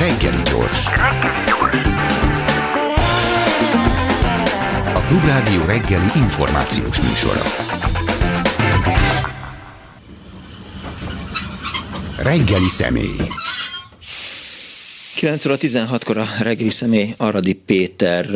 Reggeli 0.00 0.42
gyors. 0.42 0.86
A 4.94 5.00
Klubrádió 5.08 5.64
reggeli 5.64 6.10
információs 6.16 7.00
műsora. 7.00 7.42
Reggeli 12.22 12.68
személy. 12.68 13.16
9 15.16 15.46
óra 15.46 15.56
16-kor 15.58 16.16
a 16.16 16.26
reggeli 16.42 16.70
személy 16.70 17.14
Aradi 17.16 17.54
Péter. 17.54 18.26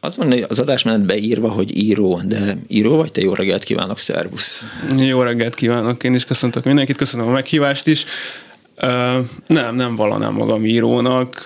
Az 0.00 0.16
van 0.16 0.44
az 0.48 0.58
adásmenetben 0.58 1.16
írva, 1.16 1.50
hogy 1.50 1.76
író, 1.76 2.20
de 2.24 2.56
író 2.68 2.96
vagy 2.96 3.12
te? 3.12 3.20
Jó 3.20 3.34
reggelt 3.34 3.64
kívánok, 3.64 3.98
szervusz! 3.98 4.62
Jó 4.96 5.22
reggelt 5.22 5.54
kívánok, 5.54 6.04
én 6.04 6.14
is 6.14 6.24
köszöntök 6.24 6.64
mindenkit, 6.64 6.96
köszönöm 6.96 7.26
a 7.26 7.30
meghívást 7.30 7.86
is. 7.86 8.04
Nem, 9.46 9.74
nem 9.74 9.96
valanám 9.96 10.32
magam 10.32 10.64
írónak. 10.64 11.42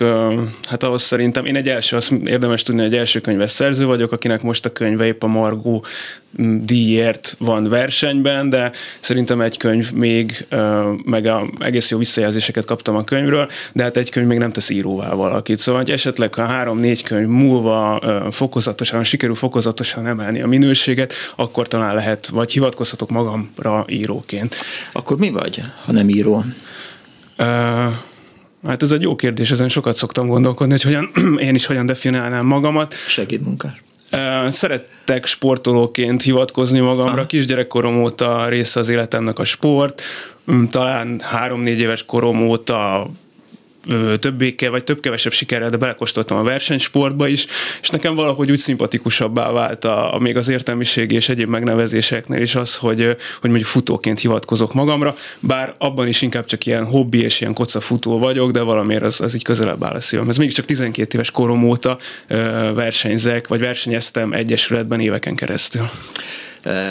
Hát 0.69 0.83
ahhoz 0.83 1.01
szerintem, 1.01 1.45
én 1.45 1.55
egy 1.55 1.69
első, 1.69 1.95
azt 1.95 2.11
érdemes 2.11 2.63
tudni, 2.63 2.83
egy 2.83 2.95
első 2.95 3.19
könyves 3.19 3.51
szerző 3.51 3.85
vagyok, 3.85 4.11
akinek 4.11 4.41
most 4.41 4.65
a 4.65 4.71
könyve 4.71 5.05
épp 5.05 5.23
a 5.23 5.27
Margó 5.27 5.83
díjért 6.61 7.35
van 7.39 7.69
versenyben, 7.69 8.49
de 8.49 8.71
szerintem 8.99 9.41
egy 9.41 9.57
könyv 9.57 9.91
még, 9.91 10.45
meg 11.03 11.25
a, 11.25 11.49
egész 11.59 11.89
jó 11.89 11.97
visszajelzéseket 11.97 12.65
kaptam 12.65 12.95
a 12.95 13.03
könyvről, 13.03 13.49
de 13.73 13.83
hát 13.83 13.97
egy 13.97 14.09
könyv 14.09 14.27
még 14.27 14.37
nem 14.37 14.51
tesz 14.51 14.69
íróvá 14.69 15.13
valakit. 15.13 15.57
Szóval, 15.57 15.81
hogy 15.81 15.91
esetleg 15.91 16.33
ha 16.33 16.45
három-négy 16.45 17.03
könyv 17.03 17.27
múlva 17.27 18.01
fokozatosan, 18.31 19.03
sikerül 19.03 19.35
fokozatosan 19.35 20.07
emelni 20.07 20.41
a 20.41 20.47
minőséget, 20.47 21.13
akkor 21.35 21.67
talán 21.67 21.95
lehet, 21.95 22.27
vagy 22.27 22.51
hivatkozhatok 22.51 23.09
magamra 23.09 23.85
íróként. 23.87 24.55
Akkor 24.91 25.17
mi 25.17 25.29
vagy, 25.29 25.61
ha 25.85 25.91
nem 25.91 26.09
író? 26.09 26.43
Hát 28.67 28.83
ez 28.83 28.91
egy 28.91 29.01
jó 29.01 29.15
kérdés, 29.15 29.51
ezen 29.51 29.69
sokat 29.69 29.95
szoktam 29.95 30.27
gondolkodni, 30.27 30.71
hogy 30.71 30.81
hogyan, 30.81 31.11
én 31.47 31.55
is 31.55 31.65
hogyan 31.65 31.85
definiálnám 31.85 32.45
magamat. 32.45 32.93
Segédmunkás. 32.93 33.81
Szerettek 34.47 35.25
sportolóként 35.25 36.21
hivatkozni 36.21 36.79
magamra, 36.79 37.25
kisgyerekkorom 37.25 38.01
óta 38.01 38.47
része 38.47 38.79
az 38.79 38.89
életemnek 38.89 39.39
a 39.39 39.45
sport, 39.45 40.01
mm, 40.51 40.63
talán 40.63 41.19
három-négy 41.19 41.79
éves 41.79 42.05
korom 42.05 42.41
óta 42.41 43.09
többékkel 44.19 44.71
vagy 44.71 44.83
több-kevesebb 44.83 45.31
sikerrel, 45.31 45.69
de 45.69 45.77
belekóstoltam 45.77 46.37
a 46.37 46.43
versenysportba 46.43 47.27
is, 47.27 47.45
és 47.81 47.89
nekem 47.89 48.15
valahogy 48.15 48.51
úgy 48.51 48.57
szimpatikusabbá 48.57 49.51
vált 49.51 49.85
a, 49.85 50.15
a 50.15 50.19
még 50.19 50.37
az 50.37 50.47
értelmiség 50.47 51.11
és 51.11 51.29
egyéb 51.29 51.49
megnevezéseknél 51.49 52.41
is 52.41 52.55
az, 52.55 52.75
hogy, 52.75 53.01
hogy 53.41 53.49
mondjuk 53.49 53.69
futóként 53.69 54.19
hivatkozok 54.19 54.73
magamra, 54.73 55.15
bár 55.39 55.75
abban 55.77 56.07
is 56.07 56.21
inkább 56.21 56.45
csak 56.45 56.65
ilyen 56.65 56.85
hobbi 56.85 57.21
és 57.21 57.41
ilyen 57.41 57.55
futó 57.79 58.19
vagyok, 58.19 58.51
de 58.51 58.61
valamiért 58.61 59.03
az, 59.03 59.21
az 59.21 59.35
így 59.35 59.43
közelebb 59.43 59.83
áll 59.83 59.95
a 59.95 60.01
szívem. 60.01 60.29
Ez 60.29 60.37
mégiscsak 60.37 60.65
12 60.65 61.15
éves 61.15 61.31
korom 61.31 61.63
óta 61.63 61.97
versenyzek, 62.73 63.47
vagy 63.47 63.59
versenyeztem 63.59 64.33
egyesületben 64.33 64.99
éveken 64.99 65.35
keresztül. 65.35 65.85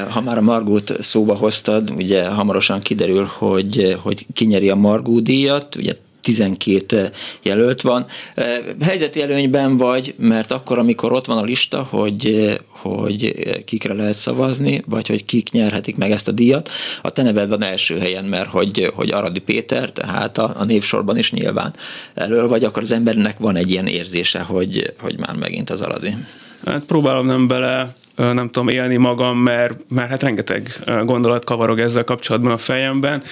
Ha 0.08 0.20
már 0.20 0.38
a 0.38 0.42
Margót 0.42 1.02
szóba 1.02 1.34
hoztad, 1.34 1.90
ugye 1.90 2.28
hamarosan 2.28 2.80
kiderül, 2.80 3.24
hogy, 3.24 3.96
hogy 4.02 4.26
kinyeri 4.32 4.70
a 4.70 4.74
Margó 4.74 5.20
díjat, 5.20 5.76
ugye 5.76 5.92
12 6.28 7.10
jelölt 7.42 7.80
van. 7.80 8.06
Helyzeti 8.80 9.22
előnyben 9.22 9.76
vagy, 9.76 10.14
mert 10.18 10.52
akkor, 10.52 10.78
amikor 10.78 11.12
ott 11.12 11.26
van 11.26 11.38
a 11.38 11.42
lista, 11.42 11.82
hogy, 11.90 12.56
hogy 12.68 13.32
kikre 13.64 13.94
lehet 13.94 14.16
szavazni, 14.16 14.82
vagy 14.86 15.08
hogy 15.08 15.24
kik 15.24 15.50
nyerhetik 15.50 15.96
meg 15.96 16.10
ezt 16.10 16.28
a 16.28 16.32
díjat, 16.32 16.70
a 17.02 17.10
te 17.10 17.22
neved 17.22 17.48
van 17.48 17.62
első 17.62 17.98
helyen, 17.98 18.24
mert 18.24 18.48
hogy, 18.48 18.90
hogy 18.94 19.12
Aradi 19.12 19.40
Péter, 19.40 19.92
tehát 19.92 20.38
a, 20.38 20.54
a 20.56 20.64
névsorban 20.64 21.18
is 21.18 21.32
nyilván 21.32 21.74
elől 22.14 22.48
vagy, 22.48 22.64
akkor 22.64 22.82
az 22.82 22.92
embernek 22.92 23.38
van 23.38 23.56
egy 23.56 23.70
ilyen 23.70 23.86
érzése, 23.86 24.40
hogy, 24.40 24.92
hogy 25.00 25.18
már 25.18 25.36
megint 25.36 25.70
az 25.70 25.82
Aradi. 25.82 26.10
Hát 26.64 26.84
próbálom 26.84 27.26
nem 27.26 27.46
bele 27.46 27.92
nem 28.16 28.50
tudom 28.50 28.68
élni 28.68 28.96
magam, 28.96 29.38
mert, 29.38 29.78
mert 29.88 30.08
hát 30.08 30.22
rengeteg 30.22 30.70
gondolat 31.04 31.44
kavarog 31.44 31.78
ezzel 31.78 32.04
kapcsolatban 32.04 32.52
a 32.52 32.58
fejemben. 32.58 33.22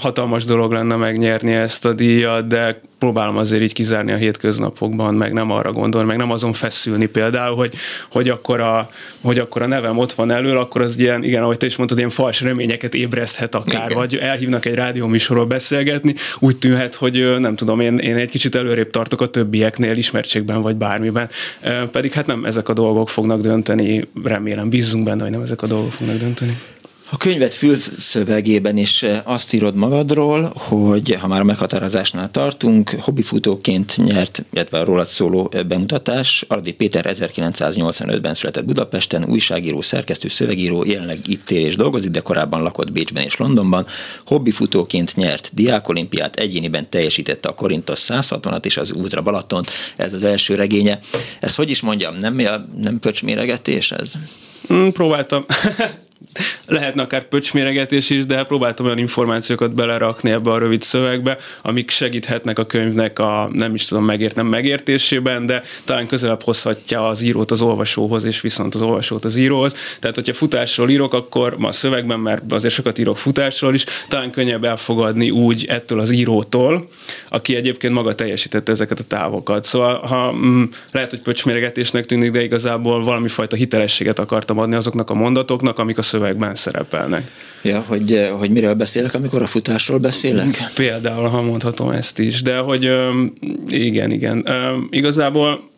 Hatalmas 0.00 0.44
dolog 0.44 0.72
lenne 0.72 0.96
megnyerni 0.96 1.52
ezt 1.52 1.84
a 1.84 1.92
díjat, 1.92 2.46
de 2.46 2.80
próbálom 2.98 3.36
azért 3.36 3.62
így 3.62 3.72
kizárni 3.72 4.12
a 4.12 4.16
hétköznapokban, 4.16 5.14
meg 5.14 5.32
nem 5.32 5.50
arra 5.50 5.72
gondolni, 5.72 6.06
meg 6.06 6.16
nem 6.16 6.30
azon 6.30 6.52
feszülni 6.52 7.06
például, 7.06 7.56
hogy, 7.56 7.74
hogy, 8.10 8.28
akkor 8.28 8.60
a, 8.60 8.90
hogy 9.20 9.38
akkor 9.38 9.62
a 9.62 9.66
nevem 9.66 9.98
ott 9.98 10.12
van 10.12 10.30
elől, 10.30 10.58
akkor 10.58 10.82
az 10.82 10.98
ilyen, 10.98 11.24
igen, 11.24 11.42
ahogy 11.42 11.56
te 11.56 11.66
is 11.66 11.76
mondtad, 11.76 11.98
ilyen 11.98 12.10
fals 12.10 12.40
reményeket 12.40 12.94
ébreszthet 12.94 13.54
akár, 13.54 13.84
igen. 13.84 13.98
vagy 13.98 14.14
elhívnak 14.16 14.64
egy 14.64 14.74
rádióműsorról 14.74 15.46
beszélgetni, 15.46 16.14
úgy 16.38 16.56
tűnhet, 16.56 16.94
hogy 16.94 17.38
nem 17.38 17.56
tudom, 17.56 17.80
én, 17.80 17.98
én 17.98 18.16
egy 18.16 18.30
kicsit 18.30 18.54
előrébb 18.54 18.90
tartok 18.90 19.20
a 19.20 19.26
többieknél 19.26 19.96
ismertségben, 19.96 20.62
vagy 20.62 20.76
bármiben, 20.76 21.28
pedig 21.90 22.12
hát 22.12 22.26
nem 22.26 22.44
ezek 22.44 22.68
a 22.68 22.72
dolgok 22.72 23.08
fognak 23.08 23.40
dönteni, 23.40 24.08
remélem, 24.24 24.68
bízunk 24.68 25.04
benne, 25.04 25.22
hogy 25.22 25.30
nem 25.30 25.42
ezek 25.42 25.62
a 25.62 25.66
dolgok 25.66 25.92
fognak 25.92 26.16
dönteni. 26.16 26.58
A 27.10 27.16
könyvet 27.16 27.54
fülszövegében 27.54 28.76
is 28.76 29.02
eh, 29.02 29.20
azt 29.24 29.52
írod 29.52 29.74
magadról, 29.74 30.52
hogy 30.56 31.16
ha 31.20 31.26
már 31.26 31.40
a 31.40 31.44
meghatározásnál 31.44 32.30
tartunk, 32.30 32.90
hobbifutóként 33.00 33.96
nyert, 33.96 34.44
illetve 34.52 34.78
a 34.78 34.84
rólad 34.84 35.06
szóló 35.06 35.50
eh, 35.52 35.62
bemutatás. 35.62 36.44
Ardi 36.48 36.72
Péter 36.72 37.06
1985-ben 37.08 38.34
született 38.34 38.64
Budapesten, 38.64 39.24
újságíró, 39.24 39.80
szerkesztő, 39.80 40.28
szövegíró, 40.28 40.84
jelenleg 40.84 41.18
itt 41.26 41.50
él 41.50 41.66
és 41.66 41.76
dolgozik, 41.76 42.10
de 42.10 42.20
korábban 42.20 42.62
lakott 42.62 42.92
Bécsben 42.92 43.24
és 43.24 43.36
Londonban. 43.36 43.86
Hobbifutóként 44.24 45.16
nyert 45.16 45.50
diákolimpiát, 45.52 46.36
egyéniben 46.36 46.90
teljesítette 46.90 47.48
a 47.48 47.54
Korintos 47.54 48.00
160-at 48.08 48.64
és 48.64 48.76
az 48.76 48.90
Ultra 48.90 49.22
Balaton. 49.22 49.64
Ez 49.96 50.12
az 50.12 50.22
első 50.22 50.54
regénye. 50.54 50.98
Ez 51.40 51.54
hogy 51.54 51.70
is 51.70 51.80
mondjam, 51.80 52.16
nem, 52.16 52.40
nem 52.76 52.98
pöcsméregetés 53.00 53.92
ez? 53.92 54.12
Mm, 54.72 54.88
próbáltam. 54.88 55.44
lehetne 56.66 57.02
akár 57.02 57.28
pöcsméregetés 57.28 58.10
is, 58.10 58.26
de 58.26 58.42
próbáltam 58.42 58.86
olyan 58.86 58.98
információkat 58.98 59.74
belerakni 59.74 60.30
ebbe 60.30 60.50
a 60.50 60.58
rövid 60.58 60.82
szövegbe, 60.82 61.36
amik 61.62 61.90
segíthetnek 61.90 62.58
a 62.58 62.66
könyvnek 62.66 63.18
a 63.18 63.48
nem 63.52 63.74
is 63.74 63.84
tudom 63.84 64.04
megért, 64.04 64.34
nem 64.34 64.46
megértésében, 64.46 65.46
de 65.46 65.62
talán 65.84 66.06
közelebb 66.06 66.42
hozhatja 66.42 67.08
az 67.08 67.22
írót 67.22 67.50
az 67.50 67.60
olvasóhoz, 67.60 68.24
és 68.24 68.40
viszont 68.40 68.74
az 68.74 68.80
olvasót 68.80 69.24
az 69.24 69.36
íróhoz. 69.36 69.74
Tehát, 70.00 70.16
hogyha 70.16 70.34
futásról 70.34 70.90
írok, 70.90 71.14
akkor 71.14 71.56
ma 71.58 71.68
a 71.68 71.72
szövegben, 71.72 72.20
mert 72.20 72.52
azért 72.52 72.74
sokat 72.74 72.98
írok 72.98 73.18
futásról 73.18 73.74
is, 73.74 73.84
talán 74.08 74.30
könnyebb 74.30 74.64
elfogadni 74.64 75.30
úgy 75.30 75.64
ettől 75.64 76.00
az 76.00 76.10
írótól, 76.10 76.88
aki 77.28 77.56
egyébként 77.56 77.94
maga 77.94 78.14
teljesítette 78.14 78.72
ezeket 78.72 78.98
a 78.98 79.02
távokat. 79.02 79.64
Szóval, 79.64 79.98
ha 79.98 80.32
mm, 80.32 80.62
lehet, 80.92 81.10
hogy 81.10 81.20
pöcsméregetésnek 81.20 82.04
tűnik, 82.04 82.30
de 82.30 82.42
igazából 82.42 83.04
valami 83.04 83.28
fajta 83.28 83.56
hitelességet 83.56 84.18
akartam 84.18 84.58
adni 84.58 84.74
azoknak 84.74 85.10
a 85.10 85.14
mondatoknak, 85.14 85.78
amik 85.78 85.98
a 85.98 86.02
szövegben 86.14 86.54
szerepelnek. 86.54 87.30
Ja, 87.62 87.84
hogy, 87.86 88.28
hogy 88.38 88.50
miről 88.50 88.74
beszélek, 88.74 89.14
amikor 89.14 89.42
a 89.42 89.46
futásról 89.46 89.98
beszélek? 89.98 90.56
Például, 90.74 91.28
ha 91.28 91.42
mondhatom 91.42 91.90
ezt 91.90 92.18
is, 92.18 92.42
de 92.42 92.56
hogy 92.56 92.90
igen, 93.66 94.10
igen. 94.10 94.46
Igazából 94.90 95.68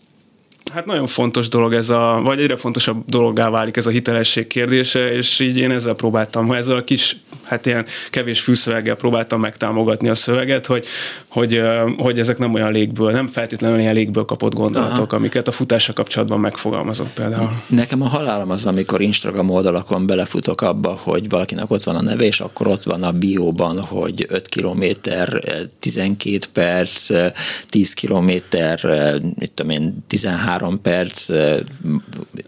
Hát 0.72 0.87
nagyon 0.87 1.06
fontos 1.06 1.49
dolog 1.49 1.72
ez 1.72 1.91
a, 1.91 2.21
vagy 2.22 2.41
egyre 2.41 2.56
fontosabb 2.56 3.04
dologgá 3.06 3.50
válik 3.50 3.77
ez 3.77 3.87
a 3.87 3.91
hitelesség 3.91 4.47
kérdése, 4.47 5.12
és 5.12 5.41
így 5.41 5.56
én 5.56 5.71
ezzel 5.71 5.94
próbáltam, 5.94 6.47
ha 6.47 6.56
ezzel 6.56 6.77
a 6.77 6.84
kis, 6.84 7.16
hát 7.43 7.66
ilyen 7.66 7.87
kevés 8.10 8.41
fűszöveggel 8.41 8.94
próbáltam 8.94 9.41
megtámogatni 9.41 10.09
a 10.09 10.15
szöveget, 10.15 10.66
hogy, 10.66 10.87
hogy, 11.28 11.62
hogy 11.97 12.19
ezek 12.19 12.38
nem 12.38 12.55
olyan 12.55 12.72
légből, 12.72 13.10
nem 13.10 13.26
feltétlenül 13.26 13.78
ilyen 13.78 13.94
légből 13.94 14.25
kapott 14.25 14.55
gondolatok, 14.55 15.12
Aha. 15.12 15.16
amiket 15.16 15.49
a 15.49 15.53
futása 15.53 15.93
kapcsolatban 15.93 16.41
megfogalmazok 16.41 17.09
például. 17.15 17.50
Nekem 17.66 18.03
a 18.03 18.09
halálom 18.09 18.50
az, 18.50 18.66
amikor 18.66 19.00
Instagram 19.00 19.50
oldalakon 19.50 20.06
belefutok 20.06 20.60
abba, 20.60 20.99
hogy 21.03 21.28
valakinek 21.28 21.71
ott 21.71 21.82
van 21.82 21.97
a 21.97 22.03
neve, 22.03 22.25
és 22.25 22.41
akkor 22.41 22.66
ott 22.66 22.82
van 22.82 23.03
a 23.03 23.12
bióban, 23.12 23.81
hogy 23.81 24.25
5 24.28 24.49
kilométer, 24.49 25.43
12 25.78 26.38
perc, 26.53 27.11
10 27.69 27.93
kilométer, 27.93 28.81
mit 29.38 29.52
tudom 29.52 29.70
én, 29.70 30.05
13 30.06 30.56
három 30.56 30.81
perc. 30.82 31.29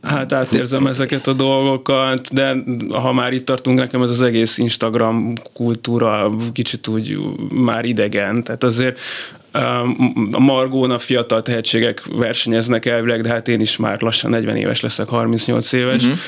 Hát 0.03 0.33
átérzem 0.33 0.87
ezeket 0.87 1.27
a 1.27 1.33
dolgokat, 1.33 2.35
de 2.35 2.57
ha 2.91 3.13
már 3.13 3.33
itt 3.33 3.45
tartunk, 3.45 3.79
nekem 3.79 4.03
ez 4.03 4.11
az 4.11 4.23
egész 4.23 4.59
Instagram 4.59 5.33
kultúra 5.53 6.31
kicsit 6.53 6.89
úgy 6.89 7.19
már 7.55 7.85
idegen, 7.85 8.43
tehát 8.43 8.65
azért 8.65 8.99
a 10.31 10.39
Margón 10.39 10.91
a 10.91 10.99
fiatal 10.99 11.43
tehetségek 11.43 12.03
versenyeznek 12.07 12.87
elvileg, 12.87 13.21
de 13.21 13.29
hát 13.29 13.49
én 13.49 13.61
is 13.61 13.77
már 13.77 14.01
lassan 14.01 14.31
40 14.31 14.57
éves 14.57 14.81
leszek, 14.81 15.09
38 15.09 15.73
éves. 15.73 16.03
Uh-huh 16.03 16.19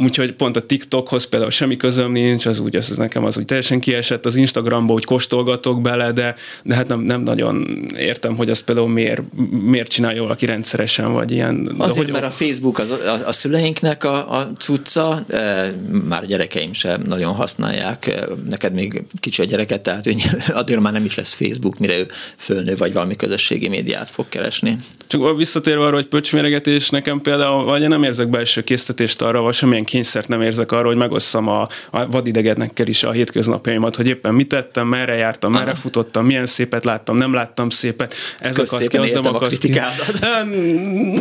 úgyhogy 0.00 0.32
pont 0.32 0.56
a 0.56 0.60
TikTokhoz 0.60 1.24
például 1.24 1.50
semmi 1.50 1.76
közöm 1.76 2.12
nincs, 2.12 2.46
az 2.46 2.58
úgy, 2.58 2.76
az 2.76 2.88
nekem 2.88 3.24
az 3.24 3.38
úgy 3.38 3.44
teljesen 3.44 3.80
kiesett, 3.80 4.26
az 4.26 4.36
Instagramba 4.36 4.92
úgy 4.92 5.04
kóstolgatok 5.04 5.80
bele, 5.80 6.12
de, 6.12 6.34
de 6.64 6.74
hát 6.74 6.88
nem, 6.88 7.00
nem 7.00 7.20
nagyon 7.20 7.86
értem, 7.96 8.36
hogy 8.36 8.50
azt 8.50 8.62
például 8.62 8.88
miért, 8.88 9.22
miért 9.50 9.88
csinálja 9.88 10.22
valaki 10.22 10.46
rendszeresen, 10.46 11.12
vagy 11.12 11.30
ilyen. 11.30 11.74
Azért, 11.78 12.04
hogy, 12.04 12.12
mert 12.12 12.24
a 12.24 12.30
Facebook 12.30 12.78
az 12.78 12.90
a, 12.90 13.26
a 13.26 13.32
szüleinknek 13.32 14.04
a, 14.04 14.38
a 14.38 14.52
cucca, 14.58 15.24
e, 15.28 15.72
már 16.08 16.22
a 16.22 16.26
gyerekeim 16.26 16.72
sem 16.72 17.02
nagyon 17.08 17.34
használják, 17.34 18.26
neked 18.50 18.74
még 18.74 19.02
kicsi 19.20 19.42
a 19.42 19.44
gyereket, 19.44 19.80
tehát 19.80 20.06
addig 20.48 20.78
már 20.78 20.92
nem 20.92 21.04
is 21.04 21.14
lesz 21.14 21.32
Facebook, 21.32 21.78
mire 21.78 21.98
ő 21.98 22.06
fölnő, 22.36 22.76
vagy 22.76 22.92
valami 22.92 23.16
közösségi 23.16 23.68
médiát 23.68 24.08
fog 24.08 24.28
keresni. 24.28 24.76
Csak 25.06 25.36
visszatérve 25.36 25.84
arra, 25.84 25.94
hogy 25.94 26.06
pöcsméregetés, 26.06 26.90
nekem 26.90 27.20
például, 27.20 27.64
vagy 27.64 27.82
én 27.82 27.88
nem 27.88 28.02
érzek 28.02 28.28
belső 28.28 28.62
késztetést 28.62 29.22
arra, 29.28 29.40
vagy 29.40 29.54
semmilyen 29.54 29.84
kényszert 29.84 30.28
nem 30.28 30.42
érzek 30.42 30.72
arra, 30.72 30.86
hogy 30.86 30.96
megosszam 30.96 31.48
a, 31.48 31.68
a 31.90 32.06
vadidegednekkel 32.06 32.86
is 32.86 33.02
a 33.02 33.10
hétköznapjaimat, 33.10 33.96
hogy 33.96 34.06
éppen 34.06 34.34
mit 34.34 34.48
tettem, 34.48 34.86
merre 34.86 35.14
jártam, 35.14 35.52
merre 35.52 35.70
Aha. 35.70 35.74
futottam, 35.74 36.26
milyen 36.26 36.46
szépet 36.46 36.84
láttam, 36.84 37.16
nem 37.16 37.32
láttam 37.32 37.70
szépet, 37.70 38.14
ez 38.40 38.58
akasz 38.58 38.86
ki, 38.86 38.96
az 38.96 39.12
nem 39.12 39.34
akasz 39.34 39.58
ki. 39.58 39.80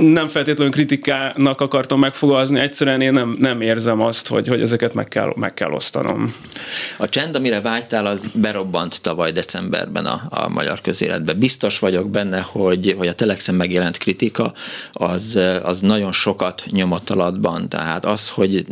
Nem 0.02 0.28
feltétlenül 0.28 0.74
kritikának 0.74 1.62
akartam 1.62 2.00
megfogalmazni, 2.00 2.60
egyszerűen 2.60 3.02
én 3.02 3.12
nem, 3.12 3.36
nem 3.40 3.62
érzem 3.62 4.02
azt, 4.02 4.28
hogy, 4.28 4.48
hogy 4.48 4.62
ezeket 4.62 4.94
meg 4.94 5.08
kell, 5.08 5.34
meg 5.36 5.54
kell 5.54 5.72
osztanom. 5.72 6.34
A 6.98 7.10
csend, 7.10 7.36
amire 7.36 7.62
vágytál, 7.62 8.06
az 8.06 8.28
berobbant 8.34 9.02
tavaly 9.02 9.32
decemberben 9.32 10.06
a, 10.06 10.22
a 10.30 10.50
magyar 10.50 10.82
közéletbe. 10.82 11.34
Biztos 11.34 11.80
vagyok 11.80 12.10
benne, 12.10 12.40
hogy, 12.40 12.96
hogy 12.98 13.08
a 13.08 13.14
Telexen 13.14 13.56
megjelent 13.56 13.98
kritika, 13.98 14.54
az, 14.92 15.40
az 15.64 15.82
nagyon 15.82 16.12
sokat 16.12 16.64
nyomott 16.72 17.10
alatban. 17.10 17.70
Tehát 17.70 17.97
az, 18.06 18.30
hogy 18.30 18.66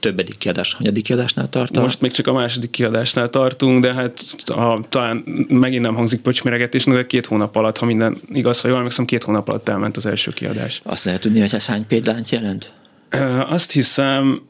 többedik 0.00 0.36
kiadás, 0.36 0.74
hanyadik 0.74 1.02
kiadásnál 1.04 1.48
tart? 1.48 1.78
Most 1.78 2.00
még 2.00 2.10
csak 2.10 2.26
a 2.26 2.32
második 2.32 2.70
kiadásnál 2.70 3.28
tartunk, 3.28 3.82
de 3.82 3.94
hát 3.94 4.24
ha, 4.46 4.84
talán 4.88 5.16
megint 5.48 5.82
nem 5.82 5.94
hangzik 5.94 6.20
pöcsméregetésnek, 6.20 6.96
de 6.96 7.06
két 7.06 7.26
hónap 7.26 7.56
alatt, 7.56 7.78
ha 7.78 7.86
minden 7.86 8.16
igaz, 8.32 8.60
ha 8.60 8.68
jól 8.68 8.76
emlékszem, 8.76 9.04
két 9.04 9.24
hónap 9.24 9.48
alatt 9.48 9.68
elment 9.68 9.96
az 9.96 10.06
első 10.06 10.30
kiadás. 10.30 10.80
Azt 10.84 11.04
lehet 11.04 11.20
tudni, 11.20 11.40
hogy 11.40 11.54
ez 11.54 11.66
hány 11.66 11.86
példányt 11.86 12.30
jelent? 12.30 12.72
Azt 13.48 13.72
hiszem, 13.72 14.42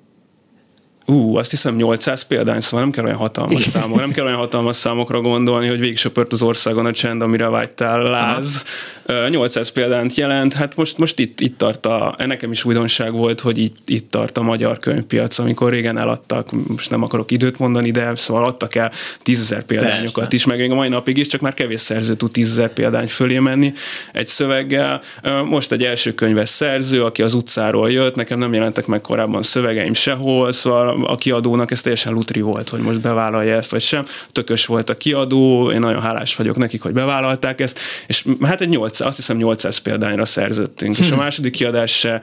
Ú, 1.08 1.37
azt 1.37 1.50
hiszem 1.50 1.76
800 1.76 2.23
példány, 2.23 2.61
szóval 2.61 2.81
nem 2.81 2.91
kell 2.91 3.05
olyan 3.05 3.17
hatalmas 3.17 3.62
számok, 3.62 3.99
nem 3.99 4.11
kell 4.11 4.25
olyan 4.25 4.38
hatalmas 4.38 4.76
számokra 4.76 5.20
gondolni, 5.20 5.69
hogy 5.69 5.81
végig 5.81 5.97
söpört 5.97 6.32
az 6.32 6.43
országon 6.43 6.87
a 6.87 6.93
csend, 6.93 7.23
amire 7.23 7.49
vágytál 7.49 8.03
láz. 8.03 8.64
Aha. 9.06 9.29
800 9.29 9.69
példányt 9.69 10.14
jelent, 10.14 10.53
hát 10.53 10.76
most, 10.76 10.99
most 10.99 11.19
itt, 11.19 11.41
itt 11.41 11.58
tart 11.58 11.87
a, 11.87 12.14
nekem 12.26 12.50
is 12.50 12.64
újdonság 12.64 13.12
volt, 13.12 13.41
hogy 13.41 13.58
itt, 13.58 13.76
itt 13.87 14.11
tart 14.11 14.38
a 14.38 14.43
magyar 14.43 14.79
könyvpiac, 14.79 15.38
amikor 15.38 15.70
régen 15.70 15.99
eladtak, 15.99 16.50
most 16.67 16.91
nem 16.91 17.03
akarok 17.03 17.31
időt 17.31 17.59
mondani, 17.59 17.91
de 17.91 18.12
szóval 18.14 18.44
adtak 18.44 18.75
el 18.75 18.93
tízezer 19.23 19.62
példányokat 19.62 20.14
Persze. 20.14 20.35
is, 20.37 20.44
meg 20.44 20.59
még 20.59 20.70
a 20.70 20.75
mai 20.75 20.88
napig 20.88 21.17
is, 21.17 21.26
csak 21.26 21.41
már 21.41 21.55
kevés 21.55 21.81
szerző 21.81 22.14
tud 22.14 22.31
tízezer 22.31 22.73
példány 22.73 23.09
fölé 23.09 23.38
menni 23.38 23.73
egy 24.12 24.26
szöveggel. 24.26 25.00
Most 25.44 25.73
egy 25.73 25.85
első 25.85 26.14
könyves 26.14 26.49
szerző, 26.49 27.05
aki 27.05 27.23
az 27.23 27.35
utcáról 27.35 27.91
jött, 27.91 28.14
nekem 28.14 28.38
nem 28.38 28.52
jelentek 28.52 28.87
meg 28.87 29.00
korábban 29.00 29.43
szövegeim 29.43 29.94
sehol, 29.94 30.52
szóval 30.52 30.95
a 31.02 31.16
kiadónak 31.16 31.70
ez 31.70 31.81
teljesen 31.81 32.12
lutri 32.12 32.40
volt, 32.40 32.69
hogy 32.69 32.81
most 32.81 33.00
bevállalja 33.00 33.54
ezt, 33.54 33.70
vagy 33.70 33.81
sem. 33.81 34.04
Tökös 34.32 34.66
volt 34.66 34.90
a 34.90 34.96
kiadó, 34.96 35.70
én 35.70 35.78
nagyon 35.78 36.02
hálás 36.02 36.37
vagyok 36.37 36.56
nekik, 36.56 36.82
hogy 36.82 36.93
bevállalták 36.93 37.60
ezt, 37.60 37.78
és 38.06 38.25
hát 38.43 38.60
egy 38.60 38.69
800, 38.69 39.06
azt 39.06 39.16
hiszem 39.16 39.37
800 39.37 39.78
példányra 39.78 40.25
szerződtünk, 40.25 40.96
hm. 40.96 41.02
és 41.02 41.10
a 41.10 41.16
második 41.16 41.52
kiadás 41.52 41.98
se 41.98 42.20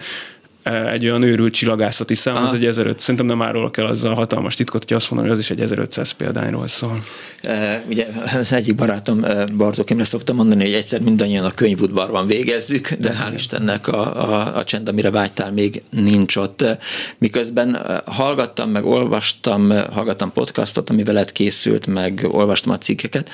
egy 0.63 1.05
olyan 1.05 1.23
őrült 1.23 1.53
csillagászati 1.53 2.15
szám, 2.15 2.35
Aha. 2.35 2.47
az 2.47 2.53
egy 2.53 2.65
1500, 2.65 3.01
szerintem 3.01 3.25
nem 3.25 3.41
árulok 3.41 3.77
el 3.77 3.85
azzal 3.85 4.11
a 4.11 4.15
hatalmas 4.15 4.55
titkot, 4.55 4.83
hogy 4.87 4.97
azt 4.97 5.09
mondom, 5.11 5.29
hogy 5.29 5.37
az 5.37 5.43
is 5.43 5.49
egy 5.51 5.61
1500 5.61 6.11
példányról 6.11 6.67
szól. 6.67 7.03
E, 7.41 7.83
ugye 7.89 8.07
az 8.39 8.53
egyik 8.53 8.75
barátom 8.75 9.25
Bartók 9.57 9.89
Imre 9.89 10.03
szokta 10.03 10.33
mondani, 10.33 10.63
hogy 10.63 10.73
egyszer 10.73 11.01
mindannyian 11.01 11.45
a 11.45 11.51
könyvudvarban 11.51 12.27
végezzük, 12.27 12.93
de 12.93 13.15
hál' 13.23 13.33
Istennek 13.33 13.87
a, 13.87 14.29
a, 14.29 14.55
a 14.57 14.63
csend, 14.63 14.87
amire 14.87 15.11
vágytál, 15.11 15.51
még 15.51 15.83
nincs 15.89 16.35
ott. 16.35 16.65
Miközben 17.17 17.77
hallgattam, 18.05 18.69
meg 18.69 18.85
olvastam, 18.85 19.69
hallgattam 19.91 20.31
podcastot, 20.31 20.89
ami 20.89 21.03
veled 21.03 21.31
készült, 21.31 21.87
meg 21.87 22.27
olvastam 22.31 22.71
a 22.71 22.77
cikkeket, 22.77 23.29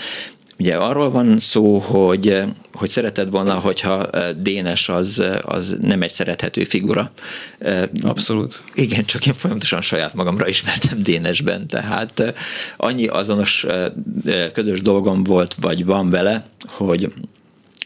Ugye 0.60 0.76
arról 0.76 1.12
van 1.12 1.40
szó, 1.40 1.78
hogy, 1.78 2.44
hogy 2.74 2.90
szereted 2.90 3.32
volna, 3.32 3.54
hogyha 3.54 4.10
eh, 4.10 4.30
Dénes 4.32 4.90
az, 4.90 5.24
az 5.42 5.78
nem 5.82 6.02
egy 6.02 6.10
szerethető 6.10 6.64
figura. 6.64 7.12
Eh, 7.60 7.84
Abszolút. 8.02 8.64
Igen, 8.74 9.06
csak 9.06 9.26
én 9.26 9.34
folyamatosan 9.34 9.82
saját 9.82 10.14
magamra 10.14 10.48
ismertem 10.48 11.02
Dénesben, 11.02 11.68
tehát 11.68 12.20
eh, 12.20 12.34
annyi 12.78 13.08
azonos 13.08 13.66
közös 14.54 14.82
dolgom 14.82 15.24
volt, 15.24 15.56
vagy 15.62 15.86
van 15.86 16.10
vele, 16.10 16.46
hogy 16.68 17.14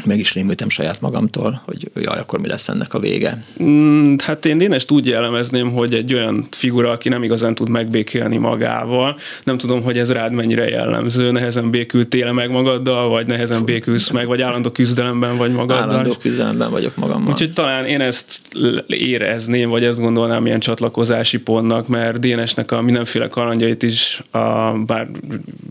meg 0.05 0.19
is 0.19 0.33
rémültem 0.33 0.69
saját 0.69 1.01
magamtól, 1.01 1.61
hogy 1.65 1.91
jaj, 1.95 2.19
akkor 2.19 2.39
mi 2.39 2.47
lesz 2.47 2.67
ennek 2.67 2.93
a 2.93 2.99
vége. 2.99 3.43
Mm, 3.63 4.15
hát 4.17 4.45
én 4.45 4.57
Dénest 4.57 4.91
úgy 4.91 5.05
jellemezném, 5.05 5.71
hogy 5.71 5.93
egy 5.93 6.13
olyan 6.13 6.47
figura, 6.51 6.89
aki 6.89 7.09
nem 7.09 7.23
igazán 7.23 7.55
tud 7.55 7.69
megbékélni 7.69 8.37
magával. 8.37 9.17
Nem 9.43 9.57
tudom, 9.57 9.81
hogy 9.81 9.97
ez 9.97 10.11
rád 10.11 10.33
mennyire 10.33 10.69
jellemző, 10.69 11.31
nehezen 11.31 11.69
békültél 11.69 12.31
meg 12.31 12.49
magaddal, 12.49 13.09
vagy 13.09 13.27
nehezen 13.27 13.65
békülsz 13.65 14.09
meg, 14.09 14.27
vagy 14.27 14.41
állandó 14.41 14.69
küzdelemben 14.69 15.37
vagy 15.37 15.51
magaddal. 15.51 15.91
Állandó 15.91 16.13
küzdelemben 16.13 16.71
vagyok 16.71 16.95
magammal. 16.95 17.31
Úgyhogy 17.31 17.53
talán 17.53 17.85
én 17.85 18.01
ezt 18.01 18.41
érezném, 18.87 19.69
vagy 19.69 19.83
ezt 19.83 19.99
gondolnám 19.99 20.45
ilyen 20.45 20.59
csatlakozási 20.59 21.37
pontnak, 21.37 21.87
mert 21.87 22.19
Dénesnek 22.19 22.71
a 22.71 22.81
mindenféle 22.81 23.27
kalandjait 23.27 23.83
is, 23.83 24.21
a, 24.31 24.39
bár 24.85 25.07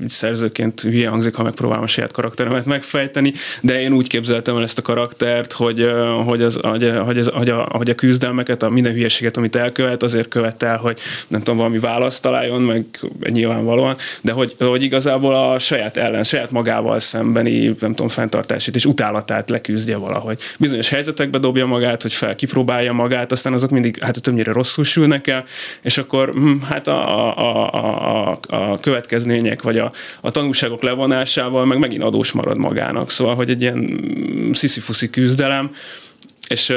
szerzőként 0.06 0.80
hülye 0.80 1.08
hangzik, 1.08 1.34
ha 1.34 1.42
megpróbálom 1.42 1.84
a 1.84 1.86
saját 1.86 2.12
karakteremet 2.12 2.66
megfejteni, 2.66 3.32
de 3.60 3.80
én 3.80 3.92
úgy 3.92 4.06
képzeltem 4.22 4.56
el 4.56 4.62
ezt 4.62 4.78
a 4.78 4.82
karaktert, 4.82 5.52
hogy, 5.52 5.90
hogy, 6.24 6.42
az, 6.42 6.58
hogy, 6.62 6.92
hogy, 7.04 7.18
az, 7.18 7.28
hogy, 7.34 7.48
a, 7.48 7.68
hogy 7.70 7.90
a 7.90 7.94
küzdelmeket, 7.94 8.62
a 8.62 8.70
minden 8.70 8.92
hülyeséget, 8.92 9.36
amit 9.36 9.56
elkövet, 9.56 10.02
azért 10.02 10.28
követel, 10.28 10.76
hogy 10.76 10.98
nem 11.28 11.40
tudom, 11.40 11.56
valami 11.56 11.78
választ 11.78 12.22
találjon, 12.22 12.62
meg 12.62 12.84
nyilvánvalóan, 13.28 13.96
de 14.20 14.32
hogy, 14.32 14.54
hogy 14.58 14.82
igazából 14.82 15.34
a 15.34 15.58
saját 15.58 15.96
ellen, 15.96 16.22
saját 16.22 16.50
magával 16.50 17.00
szembeni, 17.00 17.64
nem 17.66 17.90
tudom, 17.90 18.08
fenntartását 18.08 18.74
és 18.74 18.84
utálatát 18.84 19.50
leküzdje 19.50 19.96
valahogy. 19.96 20.40
Bizonyos 20.58 20.88
helyzetekbe 20.88 21.38
dobja 21.38 21.66
magát, 21.66 22.02
hogy 22.02 22.12
fel 22.12 22.34
kipróbálja 22.34 22.92
magát, 22.92 23.32
aztán 23.32 23.52
azok 23.52 23.70
mindig 23.70 23.98
hát 24.00 24.20
többnyire 24.22 24.52
rosszul 24.52 24.84
sülnek 24.84 25.26
el, 25.26 25.44
és 25.82 25.98
akkor 25.98 26.30
hm, 26.30 26.60
hát 26.68 26.88
a, 26.88 27.28
a, 27.38 27.72
a, 27.72 28.30
a, 28.30 28.38
a 28.46 28.78
következmények, 28.80 29.62
vagy 29.62 29.78
a, 29.78 29.92
a 30.20 30.30
tanulságok 30.30 30.82
levonásával 30.82 31.64
meg 31.64 31.78
megint 31.78 32.02
adós 32.02 32.32
marad 32.32 32.58
magának. 32.58 33.10
Szóval, 33.10 33.34
hogy 33.34 33.50
egy 33.50 33.62
ilyen 33.62 34.10
sziszifuszi 34.52 35.10
küzdelem, 35.10 35.70
és, 36.48 36.72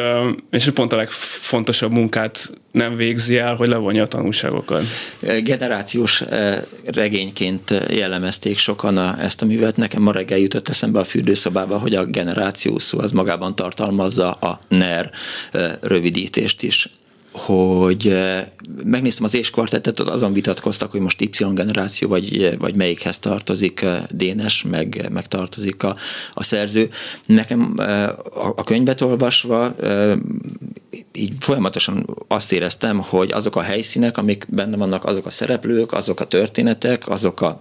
és 0.50 0.70
pont 0.74 0.94
a 0.94 0.96
legfontosabb 0.96 1.92
munkát 1.92 2.54
nem 2.72 2.96
végzi 2.96 3.38
el, 3.38 3.56
hogy 3.56 3.68
levonja 3.68 4.04
a 4.04 4.08
tanulságokat. 4.08 4.84
Generációs 5.44 6.24
regényként 6.86 7.74
jellemezték 7.90 8.58
sokan 8.58 8.98
a, 8.98 9.22
ezt 9.22 9.42
a 9.42 9.46
művet. 9.46 9.78
Nekem 9.78 10.02
ma 10.02 10.12
reggel 10.12 10.38
jutott 10.38 10.68
eszembe 10.68 11.00
a 11.00 11.04
fürdőszobába, 11.04 11.80
hogy 11.80 11.96
a 11.96 12.06
generáció 12.06 12.80
szó 12.80 13.00
az 13.00 13.12
magában 13.12 13.56
tartalmazza 13.56 14.32
a 14.32 14.60
NER 14.68 15.12
rövidítést 15.82 16.64
is 16.64 16.90
hogy 17.36 18.08
eh, 18.08 18.46
megnéztem 18.84 19.26
az 19.26 19.36
és 19.36 19.52
azon 19.98 20.34
vitatkoztak, 20.34 20.92
hogy 20.92 21.00
most 21.00 21.22
Y 21.22 21.30
generáció, 21.54 22.08
vagy, 22.08 22.58
vagy 22.60 22.76
melyikhez 22.76 23.20
tartozik 23.20 23.82
eh, 23.82 24.04
Dénes, 24.10 24.64
meg, 24.64 25.08
meg 25.12 25.28
tartozik 25.28 25.84
a, 25.84 25.96
a 26.34 26.44
szerző. 26.44 26.90
Nekem 27.26 27.74
eh, 27.78 28.10
a 28.56 28.64
könyvet 28.64 29.02
olvasva 29.02 29.76
így 31.14 31.34
folyamatosan 31.40 32.06
azt 32.28 32.52
éreztem, 32.52 33.00
hogy 33.00 33.32
azok 33.32 33.56
a 33.56 33.62
helyszínek, 33.62 34.18
amik 34.18 34.46
benne 34.50 34.78
vannak, 34.78 35.06
azok 35.06 35.26
a 35.26 35.30
szereplők, 35.30 35.92
azok 35.92 36.20
a 36.20 36.24
történetek, 36.26 37.10
azok 37.10 37.42
a 37.42 37.60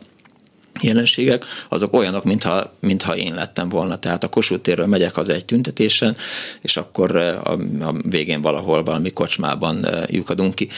jelenségek, 0.83 1.45
azok 1.69 1.95
olyanok, 1.95 2.25
mintha, 2.25 2.73
mintha 2.81 3.16
én 3.16 3.35
lettem 3.35 3.69
volna. 3.69 3.97
Tehát 3.97 4.25
a 4.25 4.28
Kossuth 4.28 4.62
térről 4.62 4.87
megyek 4.87 5.16
az 5.16 5.28
egy 5.28 5.45
tüntetésen, 5.45 6.16
és 6.61 6.76
akkor 6.76 7.16
a, 7.16 7.52
a 7.81 7.95
végén 8.02 8.40
valahol 8.40 8.83
valami 8.83 9.11
kocsmában 9.11 9.87
lyukadunk 10.07 10.54
ki 10.54 10.69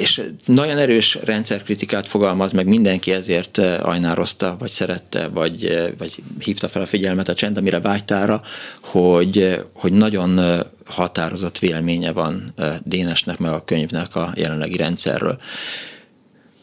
és 0.00 0.22
nagyon 0.46 0.78
erős 0.78 1.18
rendszerkritikát 1.24 2.06
fogalmaz 2.06 2.52
meg 2.52 2.66
mindenki, 2.66 3.12
ezért 3.12 3.58
ajnározta, 3.58 4.56
vagy 4.58 4.68
szerette, 4.68 5.28
vagy, 5.28 5.90
vagy 5.98 6.22
hívta 6.38 6.68
fel 6.68 6.82
a 6.82 6.86
figyelmet 6.86 7.28
a 7.28 7.34
csend, 7.34 7.56
amire 7.56 7.80
vágytára, 7.80 8.42
hogy, 8.82 9.60
hogy 9.72 9.92
nagyon 9.92 10.62
határozott 10.86 11.58
véleménye 11.58 12.12
van 12.12 12.54
Dénesnek, 12.84 13.38
meg 13.38 13.52
a 13.52 13.64
könyvnek 13.64 14.16
a 14.16 14.32
jelenlegi 14.34 14.76
rendszerről 14.76 15.38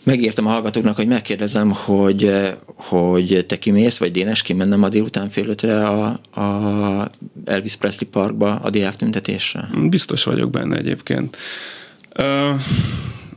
megértem 0.08 0.46
a 0.46 0.50
hallgatóknak, 0.50 0.96
hogy 0.96 1.08
megkérdezem, 1.08 1.72
hogy, 1.72 2.32
hogy 2.66 3.46
te 3.48 3.56
kimész, 3.56 3.98
vagy 3.98 4.12
Dénes 4.12 4.42
kimennem 4.42 4.84
a 4.84 4.90
délután 4.90 5.30
fél 5.30 5.48
ötre 5.48 5.88
a, 5.88 6.20
a 6.42 7.12
Elvis 7.46 7.76
Presley 7.76 8.10
Parkba 8.10 8.56
a 8.56 8.70
diák 8.70 8.96
tüntetésre? 8.96 9.70
Biztos 9.90 10.24
vagyok 10.24 10.50
benne 10.50 10.78
egyébként. 10.78 11.38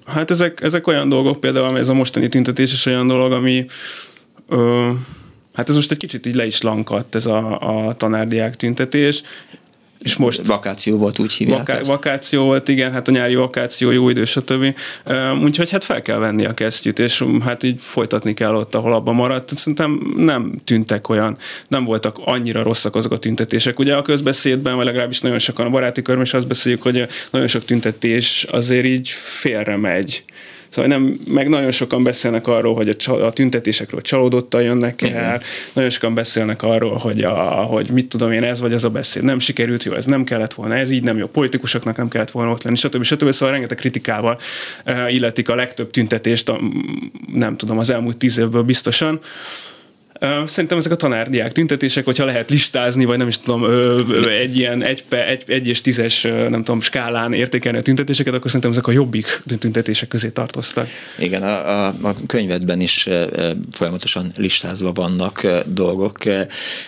Hát 0.06 0.30
ezek, 0.30 0.62
ezek 0.62 0.86
olyan 0.86 1.08
dolgok, 1.08 1.40
például 1.40 1.78
ez 1.78 1.88
a 1.88 1.94
mostani 1.94 2.28
tüntetés 2.28 2.72
is 2.72 2.86
olyan 2.86 3.06
dolog, 3.06 3.32
ami 3.32 3.66
hát 5.54 5.68
ez 5.68 5.74
most 5.74 5.90
egy 5.90 5.98
kicsit 5.98 6.26
így 6.26 6.34
le 6.34 6.46
is 6.46 6.60
lankadt 6.60 7.14
ez 7.14 7.26
a, 7.26 7.58
a 7.60 7.94
tanárdiák 7.94 8.56
tüntetés, 8.56 9.22
és 10.02 10.16
most 10.16 10.46
vakáció 10.46 10.96
volt, 10.96 11.18
úgy 11.18 11.32
hívják 11.32 11.58
vaká- 11.58 11.86
Vakáció 11.86 12.44
volt, 12.44 12.68
igen, 12.68 12.92
hát 12.92 13.08
a 13.08 13.10
nyári 13.10 13.34
vakáció, 13.34 13.90
jó 13.90 14.08
idő, 14.08 14.24
stb. 14.24 14.74
Úgyhogy 15.42 15.70
hát 15.70 15.84
fel 15.84 16.02
kell 16.02 16.18
venni 16.18 16.44
a 16.44 16.54
kesztyűt, 16.54 16.98
és 16.98 17.24
hát 17.44 17.62
így 17.62 17.80
folytatni 17.80 18.34
kell 18.34 18.54
ott, 18.54 18.74
ahol 18.74 18.92
abban 18.92 19.14
maradt. 19.14 19.56
Szerintem 19.56 20.12
nem 20.16 20.52
tűntek 20.64 21.08
olyan, 21.08 21.36
nem 21.68 21.84
voltak 21.84 22.16
annyira 22.24 22.62
rosszak 22.62 22.94
azok 22.96 23.12
a 23.12 23.18
tüntetések. 23.18 23.78
Ugye 23.78 23.94
a 23.94 24.02
közbeszédben, 24.02 24.76
vagy 24.76 24.84
legalábbis 24.84 25.20
nagyon 25.20 25.38
sokan 25.38 25.66
a 25.66 25.70
baráti 25.70 26.02
körben 26.02 26.24
is 26.24 26.34
azt 26.34 26.46
beszéljük, 26.46 26.82
hogy 26.82 27.06
nagyon 27.30 27.48
sok 27.48 27.64
tüntetés 27.64 28.46
azért 28.50 28.84
így 28.84 29.08
félre 29.08 29.76
megy 29.76 30.22
Szóval 30.70 30.90
nem, 30.90 31.18
meg 31.32 31.48
nagyon 31.48 31.70
sokan 31.70 32.02
beszélnek 32.02 32.46
arról, 32.46 32.74
hogy 32.74 32.96
a, 33.06 33.12
a 33.12 33.32
tüntetésekről 33.32 34.00
csalódottan 34.00 34.62
jönnek 34.62 35.02
el, 35.02 35.08
Igen. 35.08 35.40
nagyon 35.72 35.90
sokan 35.90 36.14
beszélnek 36.14 36.62
arról, 36.62 36.96
hogy, 36.96 37.22
a, 37.22 37.34
hogy 37.42 37.90
mit 37.90 38.06
tudom 38.06 38.32
én, 38.32 38.42
ez 38.42 38.60
vagy 38.60 38.72
az 38.72 38.84
a 38.84 38.88
beszéd 38.88 39.22
nem 39.22 39.38
sikerült, 39.38 39.84
jó, 39.84 39.92
ez 39.92 40.04
nem 40.04 40.24
kellett 40.24 40.54
volna, 40.54 40.74
ez 40.74 40.90
így 40.90 41.02
nem 41.02 41.18
jó, 41.18 41.26
politikusoknak 41.26 41.96
nem 41.96 42.08
kellett 42.08 42.30
volna 42.30 42.50
ott 42.50 42.62
lenni, 42.62 42.76
stb. 42.76 43.02
stb. 43.02 43.30
Szóval 43.30 43.54
rengeteg 43.54 43.76
kritikával 43.76 44.40
uh, 44.86 45.14
illetik 45.14 45.48
a 45.48 45.54
legtöbb 45.54 45.90
tüntetést, 45.90 46.48
a, 46.48 46.60
nem 47.34 47.56
tudom, 47.56 47.78
az 47.78 47.90
elmúlt 47.90 48.16
tíz 48.16 48.38
évből 48.38 48.62
biztosan. 48.62 49.20
Szerintem 50.46 50.78
ezek 50.78 50.92
a 50.92 50.96
tanárdiák 50.96 51.52
tüntetések, 51.52 52.04
hogyha 52.04 52.24
lehet 52.24 52.50
listázni, 52.50 53.04
vagy 53.04 53.18
nem 53.18 53.28
is 53.28 53.38
tudom, 53.38 53.64
egy 54.28 54.56
ilyen 54.56 54.82
egy, 54.82 55.04
egy, 55.08 55.42
egy 55.46 55.68
és 55.68 55.80
tízes, 55.80 56.22
nem 56.22 56.64
tudom, 56.64 56.80
skálán 56.80 57.32
értékelni 57.32 57.78
a 57.78 57.82
tüntetéseket, 57.82 58.34
akkor 58.34 58.46
szerintem 58.46 58.70
ezek 58.70 58.86
a 58.86 58.90
jobbik 58.90 59.42
tüntetések 59.58 60.08
közé 60.08 60.28
tartoztak. 60.28 60.88
Igen, 61.18 61.42
a, 61.42 61.68
a, 61.68 61.94
a 62.02 62.14
könyvedben 62.26 62.80
is 62.80 63.08
folyamatosan 63.72 64.32
listázva 64.36 64.92
vannak 64.92 65.46
dolgok, 65.66 66.18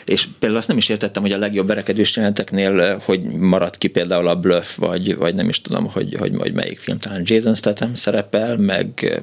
és 0.04 0.28
például 0.38 0.58
azt 0.58 0.68
nem 0.68 0.76
is 0.76 0.88
értettem, 0.88 1.22
hogy 1.22 1.32
a 1.32 1.38
legjobb 1.38 1.66
verekedős 1.66 2.16
jeleneteknél, 2.16 2.98
hogy 3.04 3.22
maradt 3.22 3.78
ki 3.78 3.88
például 3.88 4.28
a 4.28 4.34
Bluff, 4.34 4.76
vagy, 4.76 5.16
vagy 5.16 5.34
nem 5.34 5.48
is 5.48 5.60
tudom, 5.60 5.86
hogy, 5.86 6.16
hogy, 6.18 6.32
hogy 6.38 6.52
melyik 6.52 6.78
film, 6.78 6.98
talán 6.98 7.22
Jason 7.24 7.54
Statham 7.54 7.94
szerepel, 7.94 8.56
meg 8.56 9.22